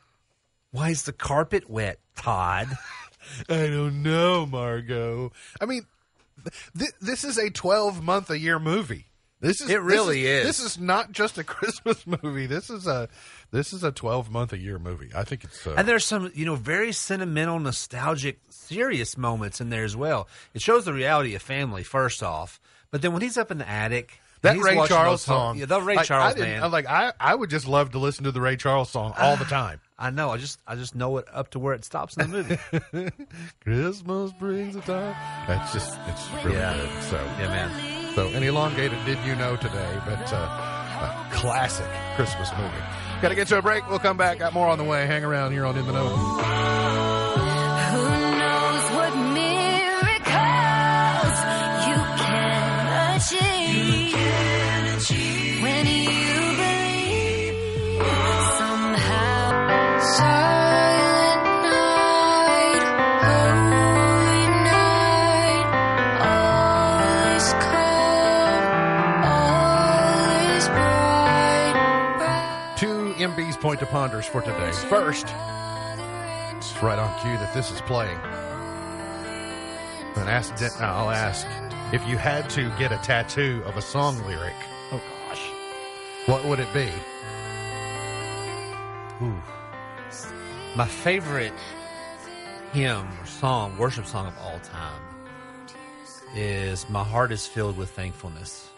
Why 0.70 0.90
is 0.90 1.04
the 1.04 1.12
carpet 1.12 1.70
wet, 1.70 1.98
Todd? 2.16 2.68
I 3.48 3.66
don't 3.68 4.02
know, 4.02 4.46
Margot. 4.46 5.32
I 5.60 5.66
mean, 5.66 5.86
th- 6.76 6.92
this 7.00 7.24
is 7.24 7.38
a 7.38 7.50
12 7.50 8.02
month 8.02 8.30
a 8.30 8.38
year 8.38 8.58
movie. 8.58 9.06
This 9.40 9.60
is 9.60 9.70
It 9.70 9.80
really 9.80 10.22
this 10.22 10.58
is. 10.58 10.64
This 10.64 10.72
is 10.72 10.78
not 10.80 11.12
just 11.12 11.38
a 11.38 11.44
Christmas 11.54 12.04
movie. 12.06 12.46
This 12.46 12.70
is 12.70 12.86
a 12.86 13.08
this 13.52 13.72
is 13.72 13.84
a 13.84 13.92
12 13.92 14.30
month 14.30 14.52
a 14.52 14.58
year 14.58 14.78
movie. 14.78 15.10
I 15.14 15.24
think 15.24 15.44
it's 15.44 15.66
uh, 15.66 15.74
And 15.76 15.86
there's 15.86 16.04
some, 16.04 16.30
you 16.34 16.44
know, 16.44 16.56
very 16.56 16.92
sentimental, 16.92 17.58
nostalgic, 17.60 18.40
serious 18.50 19.16
moments 19.16 19.60
in 19.60 19.70
there 19.70 19.84
as 19.84 19.96
well. 19.96 20.28
It 20.54 20.62
shows 20.62 20.84
the 20.84 20.92
reality 20.92 21.34
of 21.34 21.42
family, 21.42 21.82
first 21.84 22.22
off. 22.22 22.60
But 22.90 23.02
then 23.02 23.12
when 23.12 23.22
he's 23.22 23.38
up 23.38 23.50
in 23.50 23.58
the 23.58 23.68
attic, 23.68 24.20
that 24.42 24.54
he's 24.54 24.64
Ray 24.64 24.86
Charles 24.86 25.22
song. 25.22 25.58
Yeah, 25.58 25.66
the 25.66 25.80
Ray 25.82 25.96
like, 25.96 26.06
Charles 26.06 26.36
I 26.36 26.38
man. 26.40 26.62
I'm 26.62 26.70
like 26.72 26.86
I 26.86 27.12
I 27.20 27.34
would 27.34 27.50
just 27.50 27.66
love 27.66 27.90
to 27.92 27.98
listen 27.98 28.24
to 28.24 28.32
the 28.32 28.40
Ray 28.40 28.56
Charles 28.56 28.90
song 28.90 29.12
all 29.18 29.36
the 29.36 29.44
time. 29.46 29.80
I 30.00 30.10
know. 30.10 30.30
I 30.30 30.36
just, 30.36 30.60
I 30.64 30.76
just 30.76 30.94
know 30.94 31.16
it 31.18 31.26
up 31.32 31.50
to 31.50 31.58
where 31.58 31.74
it 31.74 31.84
stops 31.84 32.16
in 32.16 32.30
the 32.30 32.58
movie. 32.92 33.10
Christmas 33.64 34.32
brings 34.32 34.76
a 34.76 34.80
time. 34.80 35.16
That's 35.48 35.72
just 35.72 35.98
it's 36.06 36.44
really 36.44 36.56
Yeah. 36.56 36.76
good. 36.76 37.02
So 37.04 37.16
yeah, 37.16 37.48
man. 37.48 37.97
So 38.18 38.26
an 38.30 38.42
elongated 38.42 38.98
did 39.04 39.16
you 39.24 39.36
know 39.36 39.54
today, 39.54 40.00
but 40.04 40.32
uh, 40.32 40.38
a 40.38 41.32
classic 41.32 41.86
Christmas 42.16 42.50
movie. 42.58 42.74
Got 43.22 43.28
to 43.28 43.36
get 43.36 43.46
to 43.46 43.58
a 43.58 43.62
break. 43.62 43.88
We'll 43.88 44.00
come 44.00 44.16
back. 44.16 44.40
Got 44.40 44.52
more 44.52 44.66
on 44.66 44.76
the 44.76 44.82
way. 44.82 45.06
Hang 45.06 45.22
around 45.22 45.52
here 45.52 45.64
on 45.64 45.78
In 45.78 45.86
the 45.86 45.92
Know. 45.92 46.67
MB's 73.38 73.56
point 73.56 73.78
to 73.78 73.86
ponders 73.86 74.26
for 74.26 74.40
today. 74.40 74.72
First, 74.88 75.26
it's 76.56 76.82
right 76.82 76.98
on 76.98 77.20
cue 77.20 77.36
that 77.38 77.54
this 77.54 77.70
is 77.70 77.80
playing. 77.82 78.18
And 80.16 80.28
ask, 80.28 80.60
I'll 80.82 81.10
ask 81.10 81.46
if 81.92 82.04
you 82.08 82.18
had 82.18 82.50
to 82.50 82.68
get 82.78 82.90
a 82.90 82.96
tattoo 82.96 83.62
of 83.64 83.76
a 83.76 83.82
song 83.82 84.18
lyric, 84.26 84.56
Oh 84.90 85.00
gosh. 85.28 85.50
what 86.26 86.44
would 86.46 86.58
it 86.58 86.72
be? 86.74 86.90
Ooh. 89.24 89.40
My 90.74 90.88
favorite 90.88 91.52
hymn 92.72 93.06
or 93.20 93.26
song, 93.26 93.78
worship 93.78 94.06
song 94.06 94.26
of 94.26 94.36
all 94.38 94.58
time 94.58 95.00
is 96.34 96.90
My 96.90 97.04
Heart 97.04 97.30
is 97.30 97.46
Filled 97.46 97.76
with 97.76 97.90
Thankfulness. 97.90 98.68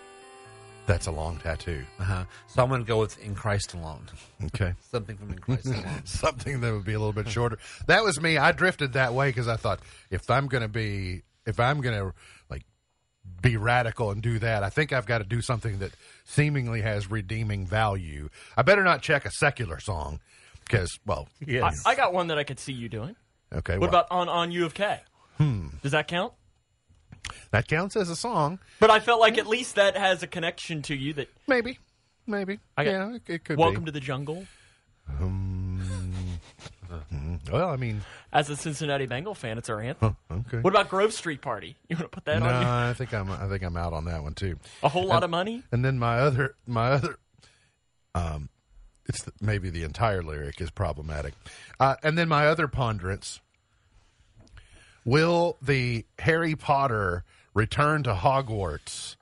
That's 0.90 1.06
a 1.06 1.12
long 1.12 1.36
tattoo. 1.36 1.84
Uh-huh. 2.00 2.24
So 2.48 2.64
I'm 2.64 2.68
going 2.68 2.80
to 2.80 2.86
go 2.86 2.98
with 2.98 3.16
In 3.24 3.36
Christ 3.36 3.74
Alone. 3.74 4.06
Okay. 4.46 4.74
Something 4.90 5.16
from 5.16 5.30
In 5.30 5.38
Christ 5.38 5.66
Alone. 5.66 5.86
Something 6.04 6.60
that 6.62 6.72
would 6.72 6.84
be 6.84 6.94
a 6.94 6.98
little 6.98 7.12
bit 7.12 7.28
shorter. 7.28 7.58
That 7.86 8.02
was 8.02 8.20
me. 8.20 8.38
I 8.38 8.50
drifted 8.50 8.94
that 8.94 9.14
way 9.14 9.28
because 9.28 9.46
I 9.46 9.54
thought 9.54 9.78
if 10.10 10.28
I'm 10.28 10.48
going 10.48 10.62
to 10.62 10.68
be, 10.68 11.22
if 11.46 11.60
I'm 11.60 11.80
going 11.80 11.96
to 11.96 12.12
like 12.50 12.64
be 13.40 13.56
radical 13.56 14.10
and 14.10 14.20
do 14.20 14.40
that, 14.40 14.64
I 14.64 14.68
think 14.68 14.92
I've 14.92 15.06
got 15.06 15.18
to 15.18 15.24
do 15.24 15.40
something 15.40 15.78
that 15.78 15.92
seemingly 16.24 16.80
has 16.80 17.08
redeeming 17.08 17.68
value. 17.68 18.28
I 18.56 18.62
better 18.62 18.82
not 18.82 19.00
check 19.00 19.24
a 19.24 19.30
secular 19.30 19.78
song 19.78 20.18
because, 20.64 20.98
well, 21.06 21.28
I, 21.48 21.70
I 21.86 21.94
got 21.94 22.12
one 22.12 22.26
that 22.26 22.38
I 22.38 22.42
could 22.42 22.58
see 22.58 22.72
you 22.72 22.88
doing. 22.88 23.14
okay. 23.54 23.74
What 23.74 23.92
well, 23.92 24.00
about 24.00 24.06
on 24.10 24.28
on 24.28 24.50
U 24.50 24.66
of 24.66 24.74
K? 24.74 24.98
Hmm. 25.36 25.68
Does 25.82 25.92
that 25.92 26.08
count? 26.08 26.32
That 27.50 27.68
counts 27.68 27.96
as 27.96 28.08
a 28.10 28.16
song? 28.16 28.58
But 28.78 28.90
I 28.90 29.00
felt 29.00 29.20
like 29.20 29.38
at 29.38 29.46
least 29.46 29.74
that 29.76 29.96
has 29.96 30.22
a 30.22 30.26
connection 30.26 30.82
to 30.82 30.94
you. 30.94 31.12
That 31.14 31.28
Maybe, 31.46 31.78
maybe. 32.26 32.58
I 32.76 32.84
got- 32.84 32.90
yeah, 32.90 33.14
it, 33.14 33.22
it 33.26 33.44
could 33.44 33.58
Welcome 33.58 33.84
be. 33.84 33.86
to 33.86 33.92
the 33.92 34.00
Jungle. 34.00 34.46
well, 37.50 37.68
I 37.68 37.76
mean, 37.76 38.02
As 38.32 38.48
a 38.50 38.56
Cincinnati 38.56 39.06
Bengal 39.06 39.34
fan, 39.34 39.58
it's 39.58 39.68
our 39.68 39.80
anthem. 39.80 40.16
okay. 40.30 40.58
What 40.58 40.72
about 40.72 40.88
Grove 40.88 41.12
Street 41.12 41.40
Party? 41.40 41.76
You 41.88 41.96
want 41.96 42.10
to 42.10 42.14
put 42.14 42.24
that 42.26 42.40
no, 42.40 42.46
on? 42.46 42.62
You? 42.62 42.68
I 42.68 42.92
think 42.94 43.12
I'm. 43.14 43.30
I 43.30 43.48
think 43.48 43.62
I'm 43.62 43.76
out 43.76 43.92
on 43.92 44.04
that 44.06 44.22
one 44.22 44.34
too. 44.34 44.56
A 44.82 44.88
whole 44.88 45.06
lot 45.06 45.22
of 45.24 45.30
money. 45.30 45.62
And 45.72 45.84
then 45.84 45.98
my 45.98 46.18
other, 46.18 46.54
my 46.66 46.90
other, 46.92 47.18
um, 48.14 48.48
it's 49.06 49.22
the, 49.22 49.32
maybe 49.40 49.70
the 49.70 49.82
entire 49.82 50.22
lyric 50.22 50.60
is 50.60 50.70
problematic. 50.70 51.34
Uh, 51.78 51.96
and 52.02 52.16
then 52.16 52.28
my 52.28 52.46
other 52.46 52.68
ponderance: 52.68 53.40
Will 55.04 55.56
the 55.62 56.04
Harry 56.18 56.54
Potter 56.54 57.24
Return 57.54 58.02
to 58.04 58.14
Hogwarts 58.14 59.16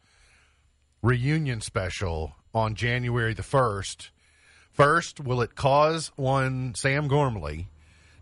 reunion 1.02 1.60
special 1.60 2.34
on 2.54 2.74
January 2.74 3.34
the 3.34 3.42
first? 3.42 4.10
First, 4.72 5.20
will 5.20 5.40
it 5.40 5.54
cause 5.54 6.12
one 6.16 6.74
Sam 6.74 7.08
Gormley 7.08 7.68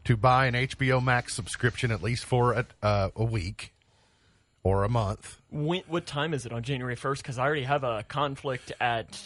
to 0.05 0.17
buy 0.17 0.47
an 0.47 0.55
HBO 0.55 1.03
Max 1.03 1.35
subscription 1.35 1.91
at 1.91 2.03
least 2.03 2.25
for 2.25 2.53
a, 2.53 2.67
uh, 2.83 3.11
a 3.17 3.25
week 3.25 3.75
or 4.63 4.85
a 4.85 4.89
month? 4.89 5.41
When, 5.51 5.83
what 5.87 6.07
time 6.07 6.35
is 6.35 6.47
it 6.47 6.53
on 6.53 6.63
January 6.63 6.97
first? 6.97 7.23
Because 7.23 7.39
I 7.39 7.45
already 7.45 7.65
have 7.65 7.85
a 7.85 8.05
conflict 8.05 8.73
at 8.81 9.21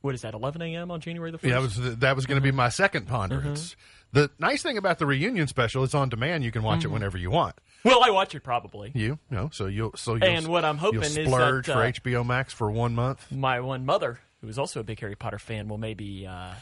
what 0.00 0.14
is 0.14 0.22
that? 0.22 0.34
11 0.34 0.60
a.m. 0.60 0.90
on 0.90 1.00
January 1.00 1.30
the 1.30 1.38
first. 1.38 1.48
Yeah, 1.48 1.54
that 1.54 1.62
was 1.62 1.96
that 1.98 2.16
was 2.16 2.26
going 2.26 2.36
to 2.36 2.42
be 2.42 2.50
mm-hmm. 2.50 2.58
my 2.58 2.68
second 2.68 3.04
mm-hmm. 3.04 3.14
ponderance. 3.14 3.76
The 4.12 4.30
nice 4.38 4.62
thing 4.62 4.76
about 4.76 4.98
the 4.98 5.06
reunion 5.06 5.48
special, 5.48 5.82
it's 5.82 5.94
on 5.94 6.10
demand. 6.10 6.44
You 6.44 6.52
can 6.52 6.62
watch 6.62 6.80
it 6.80 6.84
mm-hmm. 6.84 6.92
whenever 6.92 7.16
you 7.16 7.30
want. 7.30 7.56
Well, 7.84 8.02
I 8.02 8.10
watch 8.10 8.34
it 8.34 8.40
probably. 8.40 8.90
You 8.94 9.18
know, 9.30 9.50
so 9.52 9.66
you'll 9.66 9.92
so 9.96 10.14
you'll, 10.14 10.24
And 10.24 10.48
what 10.48 10.64
I'm 10.64 10.78
hoping 10.78 11.00
you'll 11.02 11.08
is 11.08 11.14
that, 11.16 11.26
splurge 11.26 11.68
uh, 11.68 11.74
for 11.74 12.00
HBO 12.00 12.24
Max 12.26 12.52
for 12.52 12.70
one 12.70 12.94
month. 12.94 13.30
My 13.30 13.60
one 13.60 13.84
mother, 13.84 14.20
who 14.40 14.48
is 14.48 14.58
also 14.58 14.80
a 14.80 14.84
big 14.84 14.98
Harry 15.00 15.16
Potter 15.16 15.38
fan, 15.38 15.68
will 15.68 15.78
maybe 15.78 16.26
uh, 16.26 16.54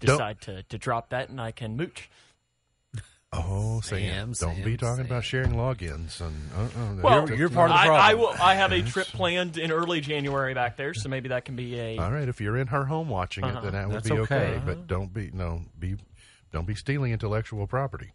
Don't- 0.00 0.16
decide 0.16 0.40
to, 0.42 0.62
to 0.64 0.78
drop 0.78 1.10
that, 1.10 1.28
and 1.28 1.40
I 1.40 1.52
can 1.52 1.76
mooch. 1.76 2.08
Oh, 3.32 3.80
Sam, 3.82 4.34
Sam, 4.34 4.48
don't 4.56 4.64
be 4.64 4.72
Sam, 4.72 4.76
talking 4.78 4.96
Sam. 4.96 5.06
about 5.06 5.22
sharing 5.24 5.52
logins 5.52 6.20
and 6.20 6.34
uh-uh, 6.52 6.94
Well, 7.00 7.20
that's- 7.20 7.38
you're 7.38 7.48
part 7.48 7.70
of 7.70 7.76
the 7.76 7.80
I, 7.80 7.84
I 7.84 8.14
problem. 8.14 8.18
will. 8.36 8.42
I 8.42 8.54
have 8.56 8.72
a 8.72 8.82
trip 8.82 9.06
planned 9.06 9.56
in 9.56 9.70
early 9.70 10.00
January 10.00 10.52
back 10.52 10.76
there, 10.76 10.94
so 10.94 11.08
maybe 11.08 11.28
that 11.28 11.44
can 11.44 11.54
be 11.54 11.78
a. 11.78 11.98
All 11.98 12.10
right, 12.10 12.28
if 12.28 12.40
you're 12.40 12.56
in 12.56 12.66
her 12.68 12.86
home 12.86 13.08
watching 13.08 13.44
it, 13.44 13.62
then 13.62 13.72
that 13.72 13.86
would 13.86 13.96
That's 13.98 14.08
be 14.08 14.18
okay. 14.18 14.34
okay. 14.34 14.62
But 14.66 14.88
don't 14.88 15.14
be 15.14 15.30
no 15.32 15.62
be 15.78 15.94
don't 16.52 16.66
be 16.66 16.74
stealing 16.74 17.12
intellectual 17.12 17.68
property. 17.68 18.14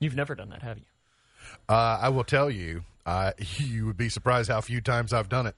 You've 0.00 0.16
never 0.16 0.34
done 0.34 0.48
that, 0.48 0.62
have 0.62 0.78
you? 0.78 0.84
Uh, 1.68 1.98
I 2.00 2.08
will 2.08 2.24
tell 2.24 2.50
you, 2.50 2.82
uh, 3.06 3.32
you 3.56 3.86
would 3.86 3.96
be 3.96 4.08
surprised 4.08 4.50
how 4.50 4.60
few 4.60 4.80
times 4.80 5.12
I've 5.12 5.28
done 5.28 5.46
it 5.46 5.56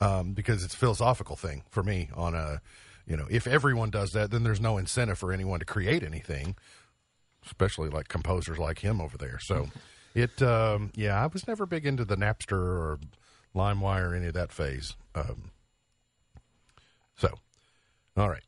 um, 0.00 0.32
because 0.32 0.64
it's 0.64 0.74
a 0.74 0.76
philosophical 0.76 1.36
thing 1.36 1.64
for 1.70 1.82
me. 1.82 2.08
On 2.14 2.34
a, 2.34 2.60
you 3.06 3.16
know, 3.16 3.26
if 3.30 3.46
everyone 3.46 3.90
does 3.90 4.10
that, 4.12 4.30
then 4.30 4.42
there's 4.42 4.60
no 4.60 4.78
incentive 4.78 5.18
for 5.18 5.32
anyone 5.32 5.58
to 5.60 5.66
create 5.66 6.02
anything, 6.02 6.56
especially 7.44 7.88
like 7.88 8.08
composers 8.08 8.58
like 8.58 8.80
him 8.80 9.00
over 9.00 9.18
there. 9.18 9.38
So, 9.40 9.68
it, 10.14 10.42
um, 10.42 10.92
yeah, 10.94 11.22
I 11.22 11.26
was 11.26 11.46
never 11.46 11.66
big 11.66 11.86
into 11.86 12.04
the 12.04 12.16
Napster 12.16 12.52
or 12.52 12.98
LimeWire 13.54 14.10
or 14.10 14.14
any 14.14 14.26
of 14.26 14.34
that 14.34 14.52
phase. 14.52 14.96
Um, 15.14 15.50
so, 17.16 17.34
all 18.16 18.28
right. 18.28 18.42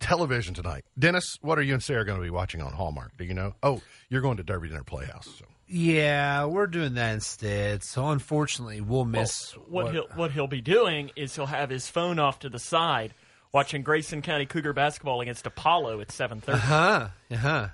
Television 0.00 0.54
tonight. 0.54 0.84
Dennis, 0.96 1.38
what 1.40 1.58
are 1.58 1.62
you 1.62 1.74
and 1.74 1.82
Sarah 1.82 2.04
going 2.04 2.18
to 2.18 2.22
be 2.22 2.30
watching 2.30 2.62
on 2.62 2.72
Hallmark? 2.72 3.16
Do 3.18 3.24
you 3.24 3.34
know? 3.34 3.54
Oh, 3.62 3.82
you're 4.08 4.20
going 4.20 4.36
to 4.36 4.44
Derby 4.44 4.68
Dinner 4.68 4.84
Playhouse. 4.84 5.28
So. 5.38 5.44
Yeah, 5.68 6.46
we're 6.46 6.66
doing 6.66 6.94
that 6.94 7.12
instead. 7.14 7.82
So 7.82 8.08
unfortunately, 8.08 8.80
we'll 8.80 9.04
miss 9.04 9.52
What, 9.68 9.92
he'll 9.92 10.06
what 10.14 10.32
he'll 10.32 10.46
be 10.46 10.62
doing 10.62 11.10
is 11.14 11.34
he'll 11.36 11.46
have 11.46 11.68
his 11.68 11.88
phone 11.88 12.18
off 12.18 12.38
to 12.40 12.48
the 12.48 12.58
side, 12.58 13.12
watching 13.52 13.82
Grayson 13.82 14.22
County 14.22 14.46
Cougar 14.46 14.72
basketball 14.72 15.20
against 15.20 15.46
Apollo 15.46 16.00
at 16.00 16.10
seven 16.10 16.40
thirty. 16.40 16.58
Huh? 16.58 17.08
Uh-huh. 17.30 17.68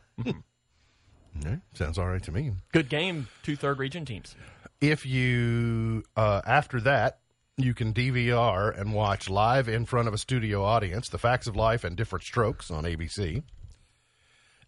Yeah, 1.44 1.56
sounds 1.72 1.98
all 1.98 2.06
right 2.08 2.22
to 2.22 2.32
me. 2.32 2.52
Good 2.72 2.88
game, 2.88 3.28
two 3.42 3.56
third 3.56 3.78
region 3.78 4.04
teams. 4.04 4.34
If 4.80 5.04
you, 5.06 6.04
uh, 6.16 6.42
after 6.46 6.80
that, 6.82 7.18
you 7.56 7.74
can 7.74 7.92
DVR 7.92 8.78
and 8.78 8.92
watch 8.92 9.28
live 9.30 9.68
in 9.68 9.84
front 9.84 10.08
of 10.08 10.14
a 10.14 10.18
studio 10.18 10.62
audience 10.62 11.08
The 11.08 11.18
Facts 11.18 11.46
of 11.46 11.56
Life 11.56 11.84
and 11.84 11.96
Different 11.96 12.24
Strokes 12.24 12.70
on 12.70 12.84
ABC. 12.84 13.42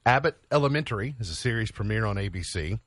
Abbott 0.04 0.36
Elementary 0.52 1.16
is 1.18 1.30
a 1.30 1.34
series 1.34 1.70
premiere 1.72 2.04
on 2.04 2.16
ABC. 2.16 2.78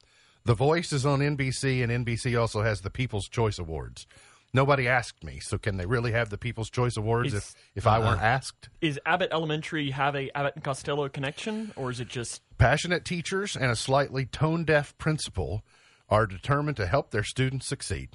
The 0.46 0.54
Voice 0.54 0.92
is 0.94 1.06
on 1.06 1.20
NBC, 1.20 1.84
and 1.84 2.06
NBC 2.06 2.40
also 2.40 2.62
has 2.62 2.82
the 2.82 2.90
People's 2.90 3.28
Choice 3.28 3.60
Awards. 3.60 4.08
Nobody 4.52 4.88
asked 4.88 5.24
me, 5.24 5.40
so 5.40 5.60
can 5.60 5.78
they 5.78 5.86
really 5.86 6.12
have 6.12 6.30
the 6.32 6.38
People's 6.38 6.72
Choice 6.72 6.98
Awards 6.98 7.34
Is- 7.34 7.36
if 7.36 7.56
if 7.76 7.88
I 7.88 8.00
weren't 8.00 8.22
asked? 8.22 8.70
Is 8.82 9.00
Abbott 9.06 9.30
Elementary 9.32 9.92
have 9.92 10.16
a 10.16 10.36
Abbott 10.36 10.56
and 10.56 10.64
Costello 10.64 11.08
connection, 11.08 11.72
or 11.76 11.92
is 11.92 12.00
it 12.00 12.08
just 12.08 12.42
Passionate 12.58 13.06
teachers 13.06 13.56
and 13.56 13.72
a 13.72 13.76
slightly 13.76 14.26
tone 14.26 14.64
deaf 14.66 14.98
principal 14.98 15.64
are 16.10 16.26
determined 16.26 16.78
to 16.78 16.88
help 16.88 17.12
their 17.12 17.24
students 17.24 17.68
succeed. 17.68 18.10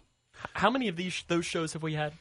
how 0.55 0.68
many 0.70 0.89
of 0.89 0.97
these 0.97 1.22
those 1.29 1.47
shows 1.47 1.72
have 1.75 1.83
we 1.85 1.95
had? 1.95 2.12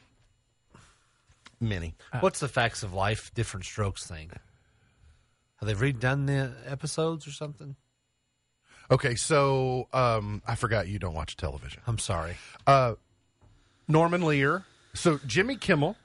Many. 1.59 1.95
Ah. 2.11 2.19
What's 2.19 2.39
the 2.39 2.47
facts 2.47 2.83
of 2.83 2.93
life, 2.93 3.33
different 3.33 3.65
strokes 3.65 4.05
thing? 4.05 4.31
Have 5.57 5.67
they 5.67 5.73
redone 5.73 6.27
the 6.27 6.53
episodes 6.69 7.25
or 7.25 7.31
something? 7.31 7.75
Okay, 8.91 9.15
so 9.15 9.87
um, 9.93 10.41
I 10.45 10.55
forgot 10.55 10.87
you 10.87 10.99
don't 10.99 11.13
watch 11.13 11.35
television. 11.35 11.81
I'm 11.87 11.97
sorry. 11.97 12.35
Uh, 12.67 12.95
Norman 13.87 14.21
Lear. 14.21 14.65
So 14.93 15.19
Jimmy 15.25 15.55
Kimmel 15.55 15.95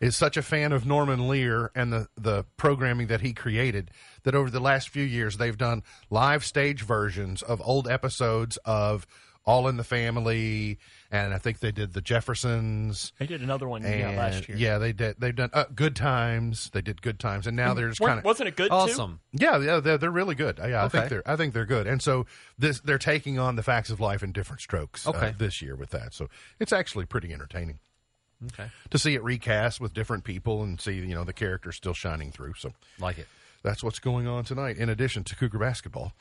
is 0.00 0.16
such 0.16 0.36
a 0.36 0.42
fan 0.42 0.72
of 0.72 0.84
Norman 0.84 1.28
Lear 1.28 1.70
and 1.74 1.92
the, 1.92 2.08
the 2.16 2.44
programming 2.56 3.06
that 3.06 3.22
he 3.22 3.32
created 3.32 3.90
that 4.24 4.34
over 4.34 4.50
the 4.50 4.60
last 4.60 4.90
few 4.90 5.04
years 5.04 5.38
they've 5.38 5.56
done 5.56 5.82
live 6.10 6.44
stage 6.44 6.82
versions 6.82 7.42
of 7.42 7.62
old 7.64 7.88
episodes 7.88 8.58
of 8.64 9.06
All 9.46 9.68
in 9.68 9.78
the 9.78 9.84
Family, 9.84 10.78
and 11.10 11.32
I 11.34 11.38
think 11.38 11.60
they 11.60 11.72
did 11.72 11.92
the 11.92 12.00
Jeffersons. 12.00 13.12
They 13.18 13.26
did 13.26 13.40
another 13.42 13.68
one 13.68 13.84
And, 13.84 14.00
yeah, 14.00 14.10
last 14.10 14.48
year. 14.48 14.56
Yeah, 14.58 14.78
they 14.78 14.92
did. 14.92 15.16
They've 15.18 15.34
done 15.34 15.50
uh, 15.52 15.64
Good 15.74 15.96
Times. 15.96 16.70
They 16.72 16.80
did 16.82 17.02
Good 17.02 17.18
Times, 17.18 17.46
and 17.46 17.56
now 17.56 17.74
they're 17.74 17.88
just 17.88 18.00
kind 18.00 18.18
of 18.18 18.24
wasn't 18.24 18.48
it 18.48 18.56
good 18.56 18.68
too? 18.70 18.74
Awesome. 18.74 19.20
yeah, 19.32 19.58
yeah, 19.58 19.80
they're, 19.80 19.98
they're 19.98 20.10
really 20.10 20.34
good. 20.34 20.58
Yeah, 20.58 20.84
I 20.84 20.88
think 20.88 21.08
they're 21.08 21.22
I 21.28 21.36
think 21.36 21.54
they're 21.54 21.66
good. 21.66 21.86
And 21.86 22.00
so 22.02 22.26
this 22.58 22.80
they're 22.80 22.98
taking 22.98 23.38
on 23.38 23.56
the 23.56 23.62
facts 23.62 23.90
of 23.90 24.00
life 24.00 24.22
in 24.22 24.32
different 24.32 24.60
strokes 24.62 25.06
uh, 25.06 25.10
Okay. 25.10 25.34
this 25.38 25.62
year 25.62 25.76
with 25.76 25.90
that. 25.90 26.14
So 26.14 26.28
it's 26.60 26.72
actually 26.72 27.06
pretty 27.06 27.32
entertaining 27.32 27.78
Okay. 28.48 28.70
to 28.90 28.98
see 28.98 29.14
it 29.14 29.22
recast 29.22 29.80
with 29.80 29.94
different 29.94 30.24
people 30.24 30.62
and 30.62 30.80
see 30.80 30.92
you 30.94 31.14
know 31.14 31.24
the 31.24 31.32
characters 31.32 31.76
still 31.76 31.94
shining 31.94 32.30
through. 32.30 32.54
So 32.58 32.72
Like 32.98 33.18
it. 33.18 33.28
that's 33.62 33.82
what's 33.82 33.98
going 33.98 34.26
on 34.26 34.44
tonight. 34.44 34.76
In 34.76 34.88
addition 34.88 35.24
to 35.24 35.36
Cougar 35.36 35.58
basketball. 35.58 36.12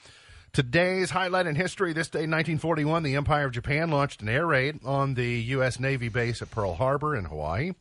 Today's 0.56 1.10
highlight 1.10 1.48
in 1.48 1.56
history 1.56 1.92
this 1.92 2.08
day, 2.08 2.20
1941, 2.20 3.04
the 3.04 3.18
Empire 3.18 3.48
of 3.48 3.52
Japan 3.52 3.92
launched 3.92 4.22
an 4.22 4.30
air 4.30 4.48
raid 4.48 4.80
on 4.86 5.16
the 5.16 5.28
U.S. 5.28 5.82
Navy 5.82 6.08
base 6.08 6.42
at 6.42 6.50
Pearl 6.50 6.76
Harbor 6.76 7.14
in 7.14 7.26
Hawaii. 7.26 7.74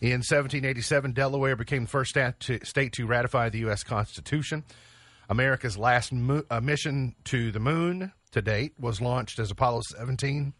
In 0.00 0.18
1787, 0.18 1.12
Delaware 1.12 1.54
became 1.54 1.84
the 1.84 1.88
first 1.88 2.10
state 2.10 2.92
to 2.94 3.06
ratify 3.06 3.50
the 3.50 3.60
U.S. 3.60 3.84
Constitution. 3.84 4.64
America's 5.28 5.78
last 5.78 6.12
mo- 6.12 6.42
uh, 6.50 6.60
mission 6.60 7.14
to 7.26 7.52
the 7.52 7.60
moon 7.60 8.10
to 8.32 8.42
date 8.42 8.72
was 8.80 9.00
launched 9.00 9.38
as 9.38 9.52
Apollo 9.52 9.82
17. 9.96 10.54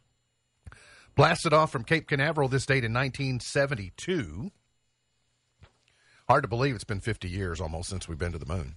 Blasted 1.16 1.53
off 1.53 1.72
from 1.72 1.82
Cape 1.82 2.07
Canaveral 2.07 2.47
this 2.47 2.66
date 2.66 2.84
in 2.84 2.93
1972. 2.93 4.53
Hard 6.28 6.45
to 6.45 6.49
believe 6.49 6.76
it's 6.76 6.84
been 6.84 7.01
50 7.01 7.28
years 7.28 7.61
almost 7.61 7.88
since 7.88 8.07
we've 8.07 8.16
been 8.16 8.30
to 8.30 8.38
the 8.38 8.47
moon. 8.47 8.76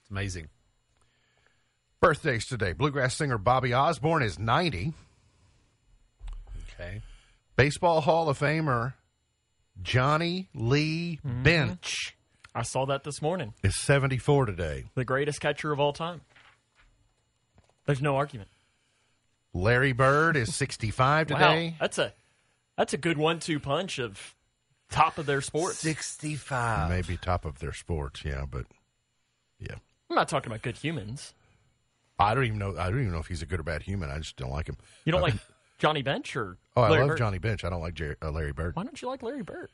It's 0.00 0.10
amazing. 0.10 0.48
Birthdays 2.00 2.46
today. 2.46 2.72
Bluegrass 2.72 3.14
singer 3.14 3.36
Bobby 3.36 3.74
Osborne 3.74 4.22
is 4.22 4.38
90. 4.38 4.94
Okay. 6.72 7.02
Baseball 7.56 8.00
Hall 8.00 8.28
of 8.30 8.38
Famer 8.38 8.94
Johnny 9.82 10.48
Lee 10.54 11.18
mm-hmm. 11.24 11.42
Bench 11.42 12.16
I 12.54 12.62
saw 12.62 12.86
that 12.86 13.04
this 13.04 13.22
morning. 13.22 13.54
is 13.62 13.76
74 13.76 14.46
today. 14.46 14.84
The 14.94 15.04
greatest 15.04 15.40
catcher 15.40 15.72
of 15.72 15.78
all 15.78 15.92
time. 15.92 16.22
There's 17.86 18.02
no 18.02 18.16
argument. 18.16 18.48
Larry 19.52 19.92
Bird 19.92 20.36
is 20.36 20.54
65 20.54 21.30
Wow, 21.30 21.36
today. 21.36 21.76
that's 21.78 21.98
a 21.98 22.12
that's 22.76 22.94
a 22.94 22.96
good 22.96 23.18
one-two 23.18 23.60
punch 23.60 23.98
of 23.98 24.34
top 24.90 25.18
of 25.18 25.26
their 25.26 25.40
sports. 25.40 25.78
65. 25.78 26.88
Maybe 26.88 27.16
top 27.16 27.44
of 27.44 27.58
their 27.58 27.72
sports, 27.72 28.24
yeah, 28.24 28.44
but 28.50 28.64
yeah. 29.58 29.74
I'm 30.08 30.16
not 30.16 30.28
talking 30.28 30.50
about 30.50 30.62
good 30.62 30.76
humans. 30.76 31.34
I 32.20 32.34
don't 32.34 32.44
even 32.44 32.58
know. 32.58 32.76
I 32.78 32.90
don't 32.90 33.00
even 33.00 33.12
know 33.12 33.18
if 33.18 33.26
he's 33.26 33.42
a 33.42 33.46
good 33.46 33.60
or 33.60 33.62
bad 33.64 33.82
human. 33.82 34.10
I 34.10 34.18
just 34.18 34.36
don't 34.36 34.50
like 34.50 34.68
him. 34.68 34.76
You 35.04 35.12
don't 35.12 35.20
Uh, 35.20 35.24
like 35.24 35.34
Johnny 35.78 36.02
Bench 36.02 36.36
or 36.36 36.58
Oh, 36.76 36.82
I 36.82 36.88
love 36.90 37.08
Bird? 37.08 37.18
Johnny 37.18 37.38
Bench. 37.38 37.64
I 37.64 37.70
don't 37.70 37.80
like 37.80 37.94
Jerry, 37.94 38.16
uh, 38.22 38.30
Larry 38.30 38.52
Bird 38.52 38.76
Why 38.76 38.84
don't 38.84 39.00
you 39.02 39.08
like 39.08 39.22
Larry 39.22 39.42
Bird? 39.42 39.70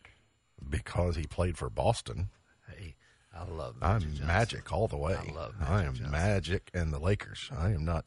because 0.68 1.16
he 1.16 1.24
played 1.24 1.58
for 1.58 1.68
Boston. 1.68 2.30
Hey, 2.70 2.96
I 3.34 3.44
love 3.44 3.76
I'm 3.82 3.94
Magic 3.94 4.08
Johnson. 4.10 4.26
magic 4.26 4.72
all 4.72 4.88
the 4.88 4.96
way. 4.96 5.14
I 5.14 5.32
love 5.34 5.54
I 5.60 5.64
Magic 5.64 5.86
am 5.86 5.94
Johnson. 5.94 6.10
magic 6.10 6.70
and 6.72 6.92
the 6.92 6.98
Lakers. 6.98 7.50
I 7.56 7.70
am 7.70 7.84
not 7.84 8.06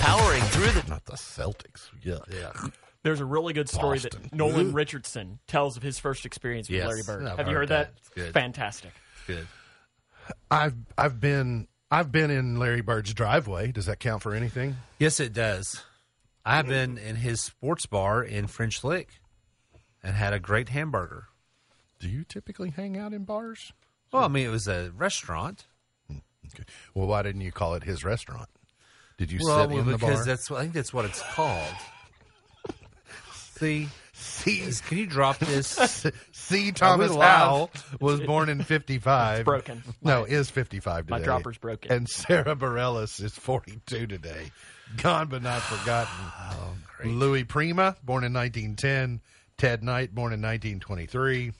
Powering 0.00 0.42
through 0.44 0.70
the 0.80 0.88
not 0.88 1.04
the 1.04 1.12
Celtics. 1.16 1.90
Yeah. 2.02 2.18
Yeah. 2.32 2.52
There's 3.02 3.20
a 3.20 3.24
really 3.24 3.52
good 3.52 3.68
story 3.68 3.98
Boston. 3.98 4.22
that 4.22 4.32
Nolan 4.34 4.72
Richardson 4.72 5.38
tells 5.46 5.76
of 5.76 5.82
his 5.82 5.98
first 5.98 6.24
experience 6.24 6.68
with 6.70 6.78
Yes, 6.78 6.88
Larry 6.88 7.02
Bird. 7.06 7.26
I've 7.26 7.36
Have 7.36 7.48
you 7.48 7.52
heard 7.52 7.60
heard 7.60 7.68
that? 7.68 7.92
that. 7.94 7.98
It's 7.98 8.08
good. 8.08 8.32
Fantastic. 8.32 8.92
Good. 9.26 9.46
I've 10.50 10.74
I've 10.96 11.20
been 11.20 11.68
I've 11.90 12.10
been 12.10 12.30
in 12.30 12.56
Larry 12.56 12.80
Bird's 12.80 13.14
driveway. 13.14 13.72
Does 13.72 13.86
that 13.86 14.00
count 14.00 14.22
for 14.22 14.34
anything? 14.34 14.76
Yes, 14.98 15.20
it 15.20 15.32
does. 15.32 15.82
I've 16.44 16.66
been 16.66 16.98
in 16.98 17.16
his 17.16 17.40
sports 17.40 17.86
bar 17.86 18.22
in 18.22 18.48
French 18.48 18.84
Lick 18.84 19.20
and 20.02 20.14
had 20.14 20.32
a 20.32 20.38
great 20.38 20.68
hamburger. 20.68 21.28
Do 21.98 22.08
you 22.08 22.24
typically 22.24 22.70
hang 22.70 22.98
out 22.98 23.12
in 23.14 23.24
bars? 23.24 23.72
Well, 24.12 24.24
I 24.24 24.28
mean, 24.28 24.46
it 24.46 24.50
was 24.50 24.68
a 24.68 24.90
restaurant. 24.94 25.64
Hmm, 26.08 26.18
okay. 26.54 26.64
Well, 26.94 27.06
why 27.06 27.22
didn't 27.22 27.40
you 27.40 27.52
call 27.52 27.74
it 27.74 27.84
his 27.84 28.04
restaurant? 28.04 28.48
Did 29.16 29.32
you 29.32 29.38
well, 29.42 29.68
sit 29.68 29.78
in 29.78 29.86
the 29.86 29.92
because 29.92 30.16
bar? 30.16 30.24
that's 30.24 30.50
what- 30.50 30.58
I 30.58 30.62
think 30.62 30.74
that's 30.74 30.92
what 30.92 31.04
it's 31.06 31.22
called. 31.32 31.74
See, 33.32 33.88
See, 34.24 34.70
can 34.88 34.98
you 34.98 35.06
drop 35.06 35.38
this? 35.38 35.78
C. 36.32 36.72
Thomas 36.72 37.10
live? 37.10 37.28
Howell 37.28 37.70
was 38.00 38.20
born 38.20 38.48
in 38.48 38.62
55. 38.62 39.40
It's 39.40 39.44
broken. 39.44 39.82
No, 40.02 40.24
is 40.24 40.48
55 40.50 41.06
today. 41.06 41.18
My 41.18 41.22
dropper's 41.22 41.58
broken. 41.58 41.92
And 41.92 42.08
Sara 42.08 42.56
Bareilles 42.56 43.22
is 43.22 43.32
42 43.34 44.06
today. 44.06 44.50
Gone 44.96 45.28
but 45.28 45.42
not 45.42 45.60
forgotten. 45.60 46.14
Oh, 46.52 46.74
Louis 47.04 47.44
Prima, 47.44 47.96
born 48.02 48.24
in 48.24 48.32
1910. 48.32 49.20
Ted 49.58 49.84
Knight, 49.84 50.14
born 50.14 50.32
in 50.32 50.40
1923. 50.40 51.52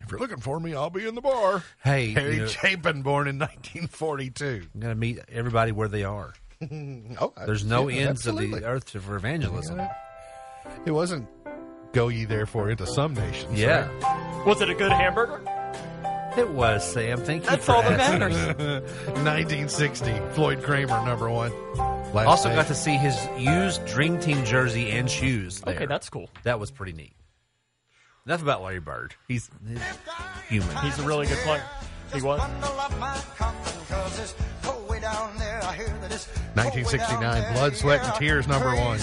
If 0.00 0.10
you're 0.10 0.20
looking 0.20 0.40
for 0.40 0.60
me, 0.60 0.74
I'll 0.74 0.90
be 0.90 1.06
in 1.06 1.14
the 1.14 1.20
bar. 1.22 1.64
Hey, 1.82 2.12
Harry 2.12 2.34
you 2.34 2.40
know- 2.42 2.46
Chapin, 2.46 3.02
born 3.02 3.26
in 3.26 3.38
1942. 3.38 4.68
I'm 4.74 4.80
going 4.80 4.94
to 4.94 4.98
meet 5.00 5.18
everybody 5.32 5.72
where 5.72 5.88
they 5.88 6.04
are. 6.04 6.34
Oh, 7.20 7.34
There's 7.44 7.66
no 7.66 7.88
yeah, 7.88 8.08
ends 8.08 8.26
of 8.26 8.38
the 8.38 8.64
earth 8.64 8.88
for 8.88 9.16
evangelism. 9.16 9.78
It 10.84 10.90
wasn't 10.92 11.28
go 11.92 12.08
ye 12.08 12.24
therefore 12.24 12.70
into 12.70 12.86
some 12.86 13.14
nations. 13.14 13.58
Yeah, 13.58 13.88
Was 14.44 14.60
it 14.60 14.68
a 14.70 14.74
good 14.74 14.92
hamburger? 14.92 15.40
it 16.36 16.50
was 16.50 16.84
Sam. 16.92 17.18
Thank 17.18 17.44
you. 17.44 17.50
That's 17.50 17.64
for 17.64 17.72
all 17.76 17.82
that 17.82 17.96
matters. 17.96 18.36
1960, 19.24 20.12
Floyd 20.34 20.62
Cramer, 20.62 21.02
number 21.06 21.30
one. 21.30 21.50
Last 22.12 22.26
Also 22.26 22.48
day. 22.50 22.54
got 22.56 22.66
to 22.68 22.74
see 22.74 22.96
his 22.96 23.16
used 23.38 23.84
Dream 23.86 24.18
Team 24.20 24.44
jersey 24.44 24.90
and 24.90 25.10
shoes. 25.10 25.60
There. 25.62 25.74
Okay, 25.74 25.86
that's 25.86 26.08
cool. 26.10 26.28
that 26.44 26.60
was 26.60 26.70
pretty 26.70 26.92
neat. 26.92 27.12
Enough 28.26 28.42
about 28.42 28.62
Larry 28.62 28.80
Bird. 28.80 29.14
He's, 29.28 29.48
he's 29.66 29.80
human. 30.48 30.76
He's 30.78 30.98
a 30.98 31.02
really 31.06 31.26
good 31.26 31.38
player. 31.38 31.62
He 32.12 32.20
was. 32.22 32.40
1969, 36.54 37.52
Blood, 37.54 37.76
Sweat, 37.76 38.04
and 38.04 38.14
Tears, 38.14 38.46
number 38.48 38.74
one. 38.74 38.98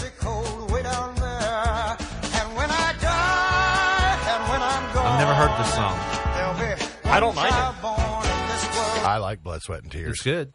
Never 5.24 5.36
heard 5.36 5.58
this 5.58 5.74
song. 5.74 5.94
I 7.06 7.18
don't 7.22 7.34
mind 7.34 7.48
it. 7.48 9.06
I 9.06 9.20
like 9.22 9.42
Blood, 9.42 9.62
Sweat, 9.62 9.82
and 9.82 9.90
Tears. 9.90 10.16
It's 10.16 10.22
good. 10.22 10.52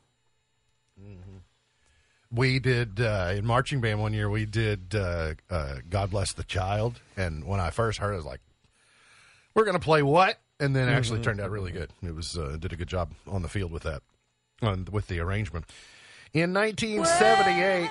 We 2.31 2.59
did 2.59 3.01
uh, 3.01 3.33
in 3.35 3.47
marching 3.47 3.81
band 3.81 3.99
one 3.99 4.13
year. 4.13 4.29
We 4.29 4.45
did 4.45 4.95
uh, 4.95 5.37
uh, 5.49 5.77
"God 5.89 6.11
Bless 6.11 6.35
the 6.35 6.45
Child," 6.45 7.01
and 7.17 7.47
when 7.47 7.61
I 7.61 7.71
first 7.71 7.99
heard, 7.99 8.11
it, 8.11 8.17
I 8.17 8.17
was 8.19 8.27
like, 8.27 8.41
"We're 9.55 9.65
going 9.65 9.79
to 9.79 9.83
play 9.83 10.03
what?" 10.03 10.39
And 10.61 10.77
then 10.77 10.91
it 10.91 10.93
actually 10.93 11.23
turned 11.23 11.41
out 11.41 11.51
really 11.51 11.73
good. 11.73 11.91
It 12.03 12.15
was 12.15 12.37
uh, 12.37 12.59
did 12.61 12.75
a 12.75 12.77
good 12.77 12.89
job 12.89 13.13
on 13.27 13.41
the 13.41 13.49
field 13.49 13.73
with 13.73 13.85
that, 13.85 14.03
on, 14.61 14.87
with 14.93 15.07
the 15.07 15.21
arrangement. 15.21 15.65
In 16.35 16.53
1978, 16.53 17.89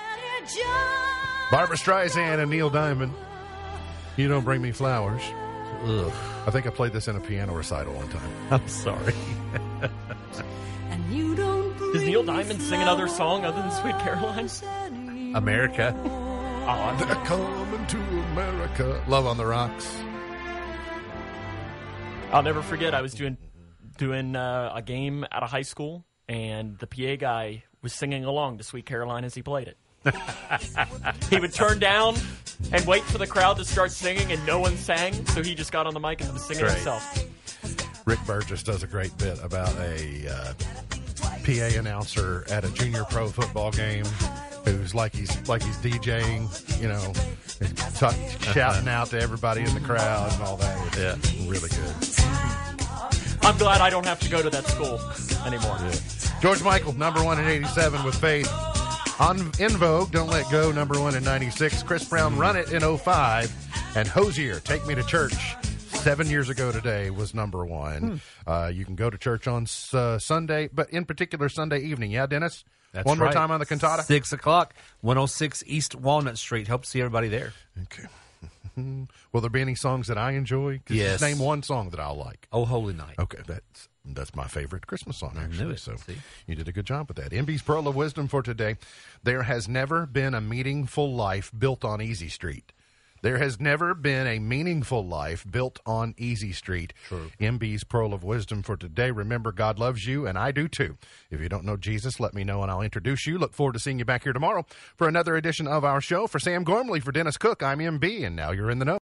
Barbra 1.50 1.76
Streisand 1.76 2.40
and 2.40 2.48
Neil 2.52 2.70
Diamond. 2.70 3.14
You 4.16 4.28
don't 4.28 4.44
bring 4.44 4.62
me 4.62 4.70
flowers. 4.70 5.22
Ugh. 5.84 6.12
I 6.46 6.50
think 6.50 6.66
I 6.66 6.70
played 6.70 6.92
this 6.92 7.08
in 7.08 7.16
a 7.16 7.20
piano 7.20 7.54
recital 7.54 7.94
one 7.94 8.08
time. 8.08 8.30
I'm 8.50 8.68
sorry. 8.68 9.14
Does 11.92 12.02
Neil 12.04 12.22
Diamond 12.22 12.60
sing 12.60 12.82
another 12.82 13.08
song 13.08 13.46
other 13.46 13.62
than 13.62 13.70
Sweet 13.70 13.98
Caroline? 14.00 15.34
America. 15.34 15.94
Oh, 16.04 16.96
They're 16.98 17.14
coming 17.24 17.86
to 17.86 17.96
America. 18.32 19.02
Love 19.08 19.26
on 19.26 19.38
the 19.38 19.46
Rocks. 19.46 19.90
I'll 22.30 22.42
never 22.42 22.60
forget. 22.60 22.94
I 22.94 23.00
was 23.00 23.14
doing 23.14 23.38
doing 23.96 24.36
uh, 24.36 24.70
a 24.74 24.82
game 24.82 25.24
at 25.32 25.42
a 25.42 25.46
high 25.46 25.62
school, 25.62 26.04
and 26.28 26.76
the 26.78 26.86
PA 26.86 27.16
guy 27.16 27.64
was 27.80 27.94
singing 27.94 28.24
along 28.26 28.58
to 28.58 28.64
"Sweet 28.64 28.84
Caroline" 28.84 29.24
as 29.24 29.34
he 29.34 29.40
played 29.42 29.68
it. 29.68 29.78
he 31.30 31.40
would 31.40 31.54
turn 31.54 31.78
down 31.78 32.16
and 32.72 32.84
wait 32.86 33.02
for 33.04 33.18
the 33.18 33.26
crowd 33.26 33.56
to 33.58 33.64
start 33.64 33.90
singing, 33.90 34.30
and 34.32 34.44
no 34.46 34.58
one 34.60 34.76
sang, 34.76 35.12
so 35.28 35.42
he 35.42 35.54
just 35.54 35.72
got 35.72 35.86
on 35.86 35.94
the 35.94 36.00
mic 36.00 36.20
and 36.20 36.32
was 36.32 36.44
singing 36.44 36.64
Great. 36.64 36.74
himself. 36.74 37.24
Rick 38.06 38.18
Burgess 38.26 38.62
does 38.62 38.82
a 38.82 38.86
great 38.86 39.16
bit 39.18 39.38
about 39.42 39.74
a 39.78 40.28
uh, 40.28 40.52
PA 41.44 41.78
announcer 41.78 42.44
at 42.50 42.64
a 42.64 42.70
junior 42.72 43.04
pro 43.04 43.28
football 43.28 43.70
game 43.70 44.04
who's 44.64 44.94
like 44.94 45.14
he's 45.14 45.48
like 45.48 45.62
he's 45.62 45.76
DJing, 45.78 46.80
you 46.80 46.88
know, 46.88 47.12
and 47.60 47.76
t- 47.76 48.52
shouting 48.52 48.88
out 48.88 49.08
to 49.08 49.20
everybody 49.20 49.62
in 49.62 49.72
the 49.74 49.80
crowd 49.80 50.32
and 50.32 50.42
all 50.42 50.56
that. 50.56 50.86
It's 50.88 50.98
Yeah. 50.98 51.50
really 51.50 51.68
good. 51.68 53.44
I'm 53.44 53.56
glad 53.56 53.80
I 53.80 53.88
don't 53.90 54.04
have 54.06 54.20
to 54.20 54.28
go 54.28 54.42
to 54.42 54.50
that 54.50 54.66
school 54.66 54.98
anymore. 55.46 55.78
George 56.42 56.62
Michael, 56.62 56.92
number 56.94 57.22
one 57.22 57.38
in 57.38 57.46
87 57.46 58.04
with 58.04 58.14
Faith. 58.14 58.50
On 59.20 59.50
En 59.58 59.70
Vogue, 59.70 60.12
Don't 60.12 60.28
Let 60.28 60.48
Go, 60.48 60.70
number 60.70 61.00
one 61.00 61.16
in 61.16 61.24
96. 61.24 61.82
Chris 61.82 62.08
Brown, 62.08 62.38
Run 62.38 62.56
It 62.56 62.72
in 62.72 62.82
05. 62.98 63.52
And 63.96 64.06
Hozier, 64.06 64.60
Take 64.60 64.86
Me 64.86 64.94
to 64.94 65.02
Church, 65.02 65.56
seven 65.88 66.28
years 66.28 66.48
ago 66.48 66.70
today, 66.70 67.10
was 67.10 67.34
number 67.34 67.66
one. 67.66 68.20
Uh, 68.46 68.70
you 68.72 68.84
can 68.84 68.94
go 68.94 69.10
to 69.10 69.18
church 69.18 69.48
on 69.48 69.66
uh, 69.92 70.18
Sunday, 70.20 70.68
but 70.72 70.90
in 70.90 71.04
particular 71.04 71.48
Sunday 71.48 71.80
evening. 71.80 72.12
Yeah, 72.12 72.26
Dennis? 72.26 72.64
That's 72.92 73.06
one 73.06 73.18
more 73.18 73.32
time 73.32 73.50
on 73.50 73.58
the 73.58 73.66
cantata? 73.66 74.04
Six 74.04 74.32
o'clock, 74.32 74.72
106 75.00 75.64
East 75.66 75.96
Walnut 75.96 76.38
Street. 76.38 76.68
Hope 76.68 76.82
to 76.84 76.88
see 76.88 77.00
everybody 77.00 77.26
there. 77.28 77.54
Okay. 77.82 78.08
Will 79.32 79.40
there 79.40 79.50
be 79.50 79.60
any 79.60 79.74
songs 79.74 80.06
that 80.06 80.16
I 80.16 80.32
enjoy? 80.32 80.80
Yes. 80.88 81.20
Just 81.20 81.22
name 81.24 81.44
one 81.44 81.64
song 81.64 81.90
that 81.90 81.98
I'll 81.98 82.16
like. 82.16 82.46
Oh, 82.52 82.64
Holy 82.64 82.94
Night. 82.94 83.16
Okay, 83.18 83.40
that's 83.46 83.87
that's 84.04 84.34
my 84.34 84.46
favorite 84.46 84.86
Christmas 84.86 85.18
song. 85.18 85.36
Actually, 85.38 85.76
so 85.76 85.96
See? 85.96 86.16
you 86.46 86.54
did 86.54 86.68
a 86.68 86.72
good 86.72 86.86
job 86.86 87.08
with 87.08 87.16
that. 87.18 87.32
MB's 87.32 87.62
Pearl 87.62 87.86
of 87.88 87.96
Wisdom 87.96 88.28
for 88.28 88.42
today: 88.42 88.76
There 89.22 89.42
has 89.42 89.68
never 89.68 90.06
been 90.06 90.34
a 90.34 90.40
meaningful 90.40 91.14
life 91.14 91.52
built 91.56 91.84
on 91.84 92.00
Easy 92.00 92.28
Street. 92.28 92.72
There 93.20 93.38
has 93.38 93.58
never 93.58 93.94
been 93.94 94.28
a 94.28 94.38
meaningful 94.38 95.04
life 95.04 95.44
built 95.50 95.80
on 95.84 96.14
Easy 96.16 96.52
Street. 96.52 96.92
True. 97.08 97.32
MB's 97.40 97.82
Pearl 97.82 98.14
of 98.14 98.22
Wisdom 98.22 98.62
for 98.62 98.76
today. 98.76 99.10
Remember, 99.10 99.50
God 99.50 99.78
loves 99.78 100.06
you, 100.06 100.24
and 100.26 100.38
I 100.38 100.52
do 100.52 100.68
too. 100.68 100.96
If 101.28 101.40
you 101.40 101.48
don't 101.48 101.64
know 101.64 101.76
Jesus, 101.76 102.20
let 102.20 102.32
me 102.32 102.44
know, 102.44 102.62
and 102.62 102.70
I'll 102.70 102.80
introduce 102.80 103.26
you. 103.26 103.36
Look 103.36 103.54
forward 103.54 103.72
to 103.72 103.80
seeing 103.80 103.98
you 103.98 104.04
back 104.04 104.22
here 104.22 104.32
tomorrow 104.32 104.64
for 104.96 105.08
another 105.08 105.34
edition 105.34 105.66
of 105.66 105.84
our 105.84 106.00
show. 106.00 106.28
For 106.28 106.38
Sam 106.38 106.62
Gormley, 106.62 107.00
for 107.00 107.10
Dennis 107.10 107.36
Cook, 107.36 107.60
I'm 107.60 107.80
MB, 107.80 108.24
and 108.24 108.36
now 108.36 108.52
you're 108.52 108.70
in 108.70 108.78
the 108.78 108.84
know. 108.84 108.96